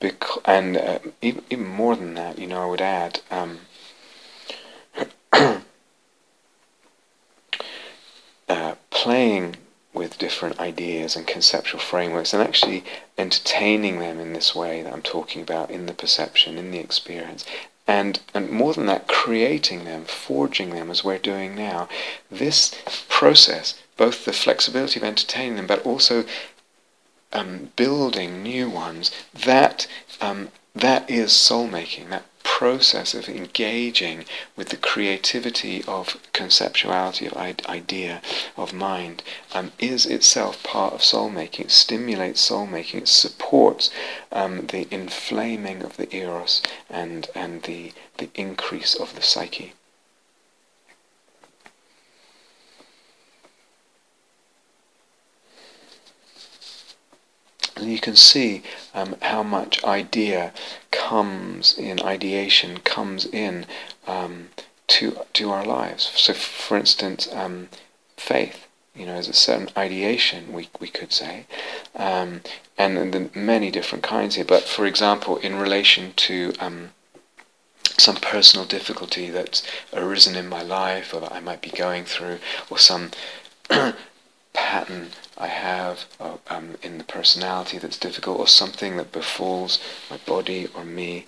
Bec- 0.00 0.24
and 0.46 0.76
uh, 0.76 0.98
even, 1.20 1.44
even, 1.50 1.66
more 1.66 1.94
than 1.94 2.14
that, 2.14 2.38
you 2.38 2.46
know, 2.46 2.62
I 2.62 2.66
would 2.66 2.80
add. 2.80 3.20
Um, 3.30 3.60
Uh, 8.52 8.74
playing 8.90 9.56
with 9.94 10.18
different 10.18 10.60
ideas 10.60 11.16
and 11.16 11.26
conceptual 11.26 11.80
frameworks 11.80 12.34
and 12.34 12.42
actually 12.42 12.84
entertaining 13.16 13.98
them 13.98 14.20
in 14.20 14.34
this 14.34 14.54
way 14.54 14.82
that 14.82 14.92
I'm 14.92 15.00
talking 15.00 15.40
about 15.40 15.70
in 15.70 15.86
the 15.86 15.94
perception, 15.94 16.58
in 16.58 16.70
the 16.70 16.78
experience. 16.78 17.46
And, 17.86 18.20
and 18.34 18.50
more 18.50 18.74
than 18.74 18.84
that, 18.86 19.08
creating 19.08 19.86
them, 19.86 20.04
forging 20.04 20.68
them 20.68 20.90
as 20.90 21.02
we're 21.02 21.16
doing 21.16 21.54
now. 21.54 21.88
This 22.30 22.76
process, 23.08 23.80
both 23.96 24.26
the 24.26 24.34
flexibility 24.34 25.00
of 25.00 25.04
entertaining 25.04 25.56
them, 25.56 25.66
but 25.66 25.86
also 25.86 26.26
um, 27.32 27.70
building 27.74 28.42
new 28.42 28.68
ones, 28.68 29.10
that 29.32 29.86
um, 30.20 30.50
that 30.74 31.08
is 31.10 31.32
soul 31.32 31.66
making. 31.66 32.10
That 32.10 32.24
process 32.42 33.14
of 33.14 33.28
engaging 33.28 34.24
with 34.56 34.68
the 34.68 34.76
creativity 34.76 35.82
of 35.86 36.16
conceptuality, 36.32 37.26
of 37.30 37.66
idea, 37.66 38.20
of 38.56 38.72
mind, 38.72 39.22
um, 39.54 39.72
is 39.78 40.06
itself 40.06 40.62
part 40.62 40.94
of 40.94 41.02
soul 41.02 41.28
making. 41.28 41.66
It 41.66 41.70
stimulates 41.70 42.40
soul 42.40 42.66
making. 42.66 43.02
It 43.02 43.08
supports 43.08 43.90
um, 44.30 44.66
the 44.66 44.86
inflaming 44.90 45.82
of 45.82 45.96
the 45.96 46.14
eros 46.14 46.62
and 46.88 47.28
and 47.34 47.62
the 47.62 47.92
the 48.18 48.30
increase 48.34 48.94
of 48.94 49.14
the 49.14 49.22
psyche. 49.22 49.72
And 57.82 57.90
you 57.90 57.98
can 57.98 58.14
see 58.14 58.62
um, 58.94 59.16
how 59.22 59.42
much 59.42 59.82
idea 59.82 60.52
comes 61.08 61.76
in, 61.76 62.00
ideation 62.00 62.78
comes 62.78 63.26
in 63.26 63.66
um, 64.06 64.48
to, 64.86 65.16
to 65.32 65.50
our 65.50 65.64
lives. 65.64 66.12
So, 66.14 66.32
for 66.32 66.76
instance, 66.76 67.28
um, 67.32 67.68
faith, 68.16 68.68
you 68.94 69.06
know, 69.06 69.16
is 69.16 69.28
a 69.28 69.32
certain 69.32 69.68
ideation, 69.76 70.52
we, 70.52 70.68
we 70.80 70.88
could 70.88 71.12
say, 71.12 71.46
um, 71.96 72.42
and, 72.78 72.96
and 72.98 73.12
the 73.12 73.38
many 73.38 73.70
different 73.70 74.04
kinds 74.04 74.36
here. 74.36 74.44
But, 74.44 74.62
for 74.62 74.86
example, 74.86 75.38
in 75.38 75.56
relation 75.56 76.12
to 76.28 76.52
um, 76.60 76.90
some 77.98 78.16
personal 78.16 78.64
difficulty 78.64 79.28
that's 79.28 79.62
arisen 79.92 80.36
in 80.36 80.48
my 80.48 80.62
life 80.62 81.12
or 81.12 81.20
that 81.20 81.32
I 81.32 81.40
might 81.40 81.62
be 81.62 81.70
going 81.70 82.04
through, 82.04 82.38
or 82.70 82.78
some 82.78 83.10
pattern 84.52 85.10
I 85.38 85.46
have 85.48 86.06
uh, 86.20 86.36
um, 86.48 86.76
in 86.82 86.98
the 86.98 87.04
personality 87.04 87.78
that's 87.78 87.98
difficult, 87.98 88.38
or 88.38 88.46
something 88.46 88.96
that 88.96 89.12
befalls 89.12 89.80
my 90.10 90.18
body 90.18 90.68
or 90.74 90.84
me. 90.84 91.26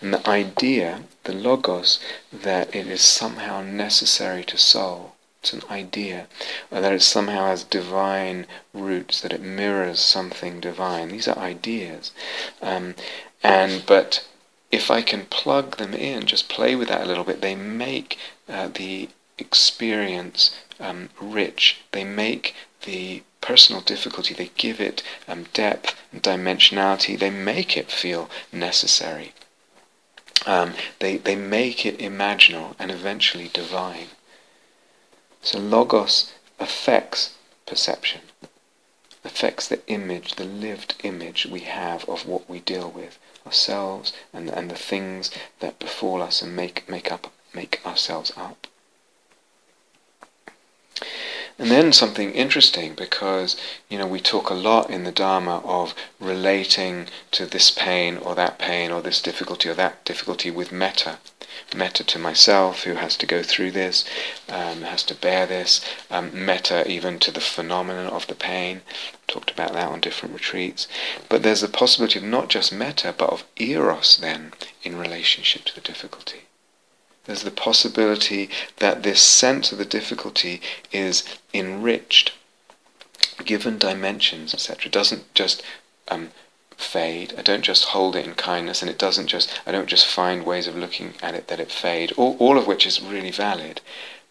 And 0.00 0.14
the 0.14 0.28
idea, 0.28 1.02
the 1.24 1.32
logos, 1.32 2.00
that 2.32 2.74
it 2.74 2.86
is 2.86 3.02
somehow 3.02 3.62
necessary 3.62 4.44
to 4.44 4.58
soul. 4.58 5.14
It's 5.40 5.52
an 5.52 5.62
idea, 5.70 6.28
or 6.70 6.80
that 6.80 6.92
it 6.92 7.02
somehow 7.02 7.46
has 7.46 7.64
divine 7.64 8.46
roots, 8.72 9.20
that 9.20 9.32
it 9.32 9.42
mirrors 9.42 10.00
something 10.00 10.60
divine. 10.60 11.08
These 11.08 11.26
are 11.26 11.38
ideas, 11.38 12.12
um, 12.60 12.94
and 13.42 13.84
but 13.84 14.24
if 14.70 14.90
I 14.90 15.02
can 15.02 15.26
plug 15.26 15.76
them 15.76 15.94
in, 15.94 16.26
just 16.26 16.48
play 16.48 16.74
with 16.76 16.88
that 16.88 17.02
a 17.02 17.06
little 17.06 17.24
bit, 17.24 17.40
they 17.40 17.56
make 17.56 18.18
uh, 18.48 18.68
the 18.68 19.08
experience 19.36 20.56
um, 20.82 21.08
rich. 21.20 21.78
They 21.92 22.04
make 22.04 22.54
the 22.82 23.22
personal 23.40 23.80
difficulty, 23.80 24.34
they 24.34 24.50
give 24.56 24.80
it 24.80 25.02
um, 25.28 25.46
depth 25.52 25.94
and 26.12 26.22
dimensionality, 26.22 27.18
they 27.18 27.30
make 27.30 27.76
it 27.76 27.90
feel 27.90 28.28
necessary. 28.52 29.32
Um, 30.46 30.74
they, 30.98 31.16
they 31.16 31.36
make 31.36 31.86
it 31.86 31.98
imaginal 31.98 32.74
and 32.78 32.90
eventually 32.90 33.48
divine. 33.52 34.08
So 35.40 35.58
logos 35.58 36.32
affects 36.58 37.34
perception, 37.66 38.22
affects 39.24 39.68
the 39.68 39.86
image, 39.88 40.34
the 40.34 40.44
lived 40.44 40.94
image 41.02 41.46
we 41.46 41.60
have 41.60 42.08
of 42.08 42.26
what 42.26 42.48
we 42.48 42.60
deal 42.60 42.90
with, 42.90 43.18
ourselves 43.46 44.12
and, 44.32 44.48
and 44.48 44.70
the 44.70 44.76
things 44.76 45.30
that 45.60 45.78
befall 45.78 46.22
us 46.22 46.42
and 46.42 46.54
make, 46.54 46.88
make, 46.88 47.10
up, 47.10 47.32
make 47.54 47.80
ourselves 47.84 48.32
up. 48.36 48.66
And 51.58 51.70
then 51.70 51.92
something 51.92 52.32
interesting 52.32 52.94
because, 52.94 53.56
you 53.88 53.98
know, 53.98 54.06
we 54.06 54.20
talk 54.20 54.50
a 54.50 54.54
lot 54.54 54.90
in 54.90 55.04
the 55.04 55.12
Dharma 55.12 55.58
of 55.58 55.94
relating 56.18 57.08
to 57.32 57.46
this 57.46 57.70
pain 57.70 58.16
or 58.16 58.34
that 58.34 58.58
pain 58.58 58.90
or 58.90 59.02
this 59.02 59.20
difficulty 59.20 59.68
or 59.68 59.74
that 59.74 60.04
difficulty 60.04 60.50
with 60.50 60.72
metta. 60.72 61.18
Metta 61.76 62.04
to 62.04 62.18
myself, 62.18 62.84
who 62.84 62.94
has 62.94 63.16
to 63.18 63.26
go 63.26 63.42
through 63.42 63.70
this, 63.70 64.04
um, 64.48 64.82
has 64.82 65.02
to 65.04 65.14
bear 65.14 65.46
this. 65.46 65.84
Um, 66.10 66.44
metta 66.44 66.90
even 66.90 67.18
to 67.20 67.30
the 67.30 67.40
phenomenon 67.40 68.06
of 68.06 68.26
the 68.26 68.34
pain. 68.34 68.80
Talked 69.26 69.50
about 69.50 69.72
that 69.74 69.88
on 69.88 70.00
different 70.00 70.34
retreats. 70.34 70.88
But 71.28 71.42
there's 71.42 71.62
a 71.62 71.68
possibility 71.68 72.18
of 72.18 72.24
not 72.24 72.48
just 72.48 72.72
metta, 72.72 73.14
but 73.16 73.30
of 73.30 73.44
eros 73.56 74.16
then 74.16 74.52
in 74.82 74.98
relationship 74.98 75.64
to 75.66 75.74
the 75.74 75.80
difficulty. 75.80 76.46
There's 77.24 77.44
the 77.44 77.52
possibility 77.52 78.50
that 78.78 79.04
this 79.04 79.22
sense 79.22 79.70
of 79.70 79.78
the 79.78 79.84
difficulty 79.84 80.60
is 80.90 81.22
enriched, 81.54 82.32
given 83.44 83.78
dimensions, 83.78 84.52
etc. 84.52 84.86
It 84.86 84.92
doesn't 84.92 85.32
just 85.32 85.62
um, 86.08 86.32
fade. 86.76 87.34
I 87.38 87.42
don't 87.42 87.62
just 87.62 87.86
hold 87.86 88.16
it 88.16 88.26
in 88.26 88.34
kindness, 88.34 88.82
and 88.82 88.90
it 88.90 88.98
doesn't 88.98 89.28
just. 89.28 89.60
I 89.64 89.70
don't 89.70 89.88
just 89.88 90.06
find 90.06 90.44
ways 90.44 90.66
of 90.66 90.76
looking 90.76 91.14
at 91.22 91.34
it 91.36 91.46
that 91.46 91.60
it 91.60 91.70
fade. 91.70 92.12
All, 92.16 92.36
all 92.40 92.58
of 92.58 92.66
which 92.66 92.86
is 92.86 93.00
really 93.00 93.30
valid, 93.30 93.80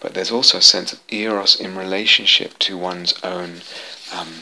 but 0.01 0.13
there's 0.13 0.31
also 0.31 0.57
a 0.57 0.61
sense 0.61 0.91
of 0.91 0.99
eros 1.07 1.55
in 1.55 1.77
relationship 1.77 2.59
to 2.59 2.77
one's 2.77 3.13
own 3.23 3.61
um, 4.13 4.41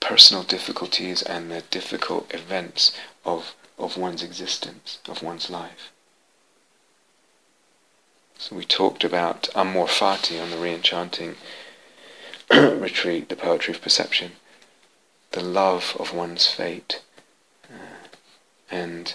personal 0.00 0.42
difficulties 0.42 1.20
and 1.22 1.50
the 1.50 1.62
difficult 1.70 2.32
events 2.32 2.92
of 3.24 3.54
of 3.78 3.96
one's 3.98 4.22
existence, 4.22 5.00
of 5.06 5.22
one's 5.22 5.50
life. 5.50 5.90
So 8.38 8.56
we 8.56 8.64
talked 8.64 9.04
about 9.04 9.48
Amor 9.54 9.86
Fati 9.86 10.40
on 10.40 10.50
the 10.50 10.58
re-enchanting 10.58 11.36
retreat, 12.50 13.28
the 13.28 13.36
poetry 13.36 13.74
of 13.74 13.80
perception, 13.80 14.32
the 15.30 15.42
love 15.42 15.96
of 15.98 16.12
one's 16.12 16.46
fate, 16.46 17.00
uh, 17.70 18.08
and 18.70 19.14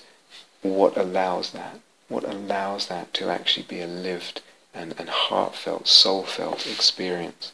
what 0.61 0.97
allows 0.97 1.51
that, 1.51 1.79
what 2.07 2.23
allows 2.23 2.87
that 2.87 3.13
to 3.15 3.29
actually 3.29 3.65
be 3.67 3.81
a 3.81 3.87
lived 3.87 4.41
and, 4.73 4.95
and 4.97 5.09
heartfelt, 5.09 5.87
soul-felt 5.87 6.65
experience. 6.65 7.53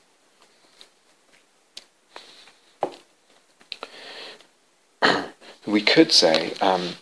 we 5.66 5.82
could 5.82 6.11
say, 6.11 6.53
um, 6.61 6.95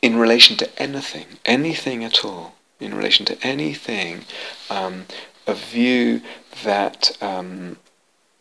in 0.00 0.16
relation 0.16 0.56
to 0.56 0.82
anything, 0.82 1.26
anything 1.44 2.04
at 2.04 2.24
all, 2.24 2.54
in 2.82 2.94
relation 2.94 3.24
to 3.26 3.46
anything, 3.46 4.24
um, 4.70 5.06
a 5.46 5.54
view 5.54 6.20
that 6.64 7.16
um, 7.20 7.76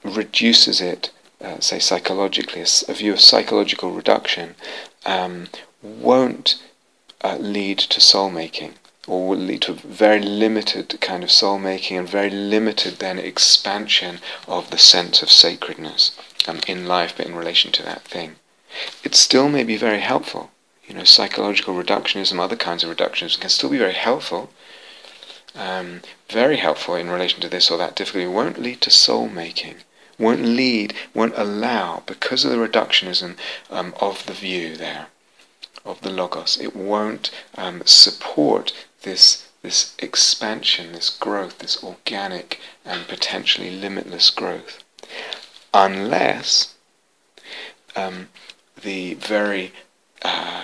reduces 0.03 0.81
it, 0.81 1.11
uh, 1.41 1.59
say 1.59 1.79
psychologically, 1.79 2.61
a, 2.61 2.93
view 2.93 3.13
of 3.13 3.19
psychological 3.19 3.91
reduction, 3.91 4.55
um, 5.05 5.47
won't 5.81 6.61
uh, 7.23 7.37
lead 7.37 7.79
to 7.79 8.01
soul 8.01 8.29
making, 8.29 8.73
or 9.07 9.29
will 9.29 9.37
lead 9.37 9.61
to 9.63 9.71
a 9.71 9.75
very 9.75 10.21
limited 10.21 10.99
kind 11.01 11.23
of 11.23 11.31
soul 11.31 11.57
making 11.57 11.97
and 11.97 12.09
very 12.09 12.29
limited 12.29 12.99
then 12.99 13.17
expansion 13.17 14.19
of 14.47 14.69
the 14.69 14.77
sense 14.77 15.21
of 15.21 15.31
sacredness 15.31 16.11
um, 16.47 16.59
in 16.67 16.85
life, 16.85 17.13
but 17.17 17.25
in 17.25 17.35
relation 17.35 17.71
to 17.71 17.83
that 17.83 18.03
thing. 18.03 18.35
It 19.03 19.15
still 19.15 19.49
may 19.49 19.63
be 19.63 19.77
very 19.77 19.99
helpful 19.99 20.51
you 20.91 20.97
know, 20.97 21.05
psychological 21.05 21.73
reductionism, 21.73 22.37
other 22.37 22.57
kinds 22.57 22.83
of 22.83 22.93
reductionism 22.93 23.39
can 23.39 23.49
still 23.49 23.69
be 23.69 23.77
very 23.77 23.93
helpful, 23.93 24.49
um, 25.55 26.01
very 26.27 26.57
helpful 26.57 26.95
in 26.95 27.09
relation 27.09 27.39
to 27.39 27.47
this 27.47 27.71
or 27.71 27.77
that 27.77 27.95
difficulty, 27.95 28.27
won't 28.27 28.59
lead 28.59 28.81
to 28.81 28.89
soul 28.89 29.29
making, 29.29 29.75
won't 30.19 30.41
lead, 30.41 30.93
won't 31.13 31.33
allow, 31.37 32.03
because 32.05 32.43
of 32.43 32.51
the 32.51 32.57
reductionism 32.57 33.37
um, 33.69 33.93
of 34.01 34.25
the 34.25 34.33
view 34.33 34.75
there, 34.75 35.07
of 35.85 36.01
the 36.01 36.09
logos, 36.09 36.59
it 36.59 36.75
won't 36.75 37.31
um, 37.55 37.81
support 37.85 38.73
this 39.03 39.47
this 39.61 39.93
expansion, 39.99 40.91
this 40.91 41.11
growth, 41.11 41.59
this 41.59 41.83
organic 41.83 42.59
and 42.83 43.07
potentially 43.07 43.69
limitless 43.69 44.31
growth, 44.31 44.83
unless 45.71 46.73
um, 47.95 48.27
the 48.81 49.13
very 49.13 49.71
uh, 50.23 50.60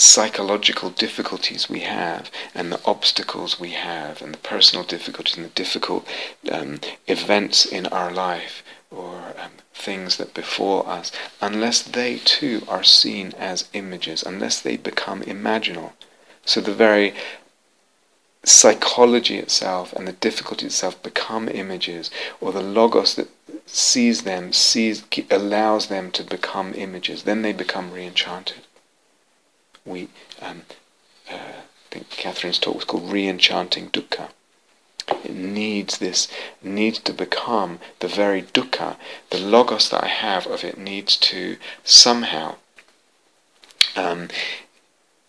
psychological 0.00 0.88
difficulties 0.88 1.68
we 1.68 1.80
have 1.80 2.30
and 2.54 2.72
the 2.72 2.80
obstacles 2.86 3.60
we 3.60 3.72
have 3.72 4.22
and 4.22 4.32
the 4.32 4.38
personal 4.38 4.82
difficulties 4.82 5.36
and 5.36 5.44
the 5.44 5.50
difficult 5.50 6.06
um, 6.50 6.80
events 7.06 7.66
in 7.66 7.86
our 7.88 8.10
life 8.10 8.62
or 8.90 9.34
um, 9.38 9.50
things 9.74 10.16
that 10.16 10.32
befall 10.32 10.88
us, 10.88 11.12
unless 11.42 11.82
they 11.82 12.16
too 12.24 12.62
are 12.66 12.82
seen 12.82 13.34
as 13.38 13.68
images, 13.74 14.22
unless 14.22 14.58
they 14.58 14.76
become 14.76 15.20
imaginal. 15.22 15.92
So 16.46 16.62
the 16.62 16.72
very 16.72 17.12
psychology 18.42 19.36
itself 19.36 19.92
and 19.92 20.08
the 20.08 20.12
difficulty 20.12 20.66
itself 20.66 21.00
become 21.02 21.46
images, 21.46 22.10
or 22.40 22.52
the 22.52 22.62
logos 22.62 23.16
that 23.16 23.28
sees 23.66 24.22
them, 24.22 24.52
sees, 24.54 25.04
allows 25.30 25.88
them 25.88 26.10
to 26.12 26.24
become 26.24 26.72
images. 26.74 27.24
Then 27.24 27.42
they 27.42 27.52
become 27.52 27.92
re-enchanted 27.92 28.62
we, 29.84 30.08
um, 30.40 30.62
uh, 31.30 31.34
I 31.34 31.90
think 31.90 32.10
Catherine's 32.10 32.58
talk 32.58 32.74
was 32.74 32.84
called 32.84 33.10
Re-enchanting 33.10 33.90
Dukkha. 33.90 34.30
It 35.24 35.34
needs 35.34 35.98
this, 35.98 36.28
needs 36.62 36.98
to 37.00 37.12
become 37.12 37.80
the 37.98 38.08
very 38.08 38.42
dukkha. 38.42 38.96
The 39.30 39.38
logos 39.38 39.90
that 39.90 40.04
I 40.04 40.08
have 40.08 40.46
of 40.46 40.62
it 40.62 40.78
needs 40.78 41.16
to 41.16 41.56
somehow, 41.84 42.56
um, 43.96 44.28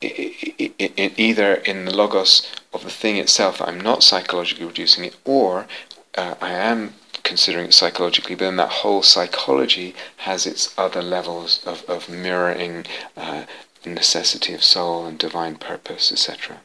either 0.02 1.56
in 1.56 1.86
the 1.86 1.96
logos 1.96 2.52
of 2.74 2.84
the 2.84 2.90
thing 2.90 3.18
itself 3.18 3.58
that 3.58 3.68
I'm 3.68 3.82
not 3.82 4.04
psychologically 4.04 4.66
reducing 4.66 5.04
it, 5.04 5.16
or 5.26 5.68
uh, 6.16 6.36
I 6.42 6.52
am 6.52 6.94
considering 7.24 7.68
it 7.68 7.74
psychologically, 7.74 8.36
but 8.36 8.46
then 8.46 8.58
that 8.58 8.70
whole 8.70 9.04
psychology 9.04 9.96
has 10.18 10.46
its 10.46 10.74
other 10.78 11.02
levels 11.02 11.64
of, 11.66 11.84
of 11.90 12.10
mirroring 12.10 12.86
uh, 13.18 13.46
the 13.84 13.90
necessity 13.90 14.54
of 14.54 14.64
soul 14.64 15.06
and 15.06 15.18
divine 15.18 15.56
purpose, 15.56 16.12
etc. 16.12 16.62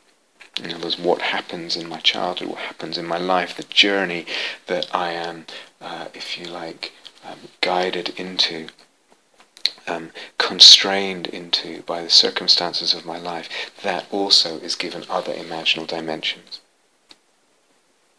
In 0.62 0.73
other 0.73 0.85
words, 0.85 0.99
what 0.99 1.21
happens 1.21 1.77
in 1.77 1.89
my 1.89 2.01
childhood, 2.01 2.49
what 2.49 2.59
happens 2.59 2.97
in 2.99 3.07
my 3.07 3.19
life, 3.19 3.57
the 3.57 3.62
journey 3.64 4.27
that 4.67 4.87
I 4.95 5.12
am, 5.12 5.47
uh, 5.81 6.09
if 6.14 6.39
you 6.39 6.47
like, 6.47 6.93
um, 7.25 7.39
guided 7.61 8.11
into, 8.19 8.69
um, 9.87 10.12
constrained 10.39 11.27
into 11.27 11.83
by 11.83 12.03
the 12.03 12.11
circumstances 12.11 12.95
of 12.95 13.05
my 13.05 13.19
life, 13.19 13.49
that 13.83 14.07
also 14.11 14.59
is 14.59 14.75
given 14.75 15.05
other 15.11 15.33
imaginal 15.33 15.87
dimensions. 15.87 16.61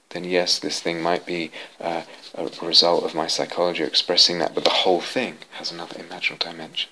Then 0.10 0.24
yes, 0.24 0.58
this 0.60 0.80
thing 0.80 1.02
might 1.02 1.26
be 1.26 1.52
uh, 1.82 2.04
a 2.36 2.50
result 2.66 3.04
of 3.04 3.14
my 3.14 3.28
psychology 3.28 3.84
expressing 3.84 4.40
that, 4.40 4.56
but 4.56 4.64
the 4.64 4.70
whole 4.70 5.02
thing 5.02 5.40
has 5.54 5.72
another 5.72 5.96
imaginal 5.96 6.40
dimension 6.40 6.90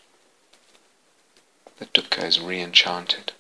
the 1.78 1.86
dukkha 1.88 2.24
is 2.24 2.40
re-enchanted. 2.40 3.34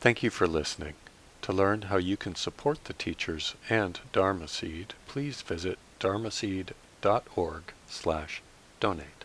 Thank 0.00 0.22
you 0.22 0.30
for 0.30 0.46
listening. 0.46 0.94
To 1.42 1.52
learn 1.52 1.82
how 1.82 1.96
you 1.96 2.16
can 2.16 2.34
support 2.34 2.84
the 2.84 2.92
teachers 2.92 3.54
and 3.68 3.98
Dharma 4.12 4.48
Seed, 4.48 4.94
please 5.06 5.42
visit 5.42 5.78
dharmaseed.org 6.00 7.62
slash 7.88 8.42
donate. 8.80 9.15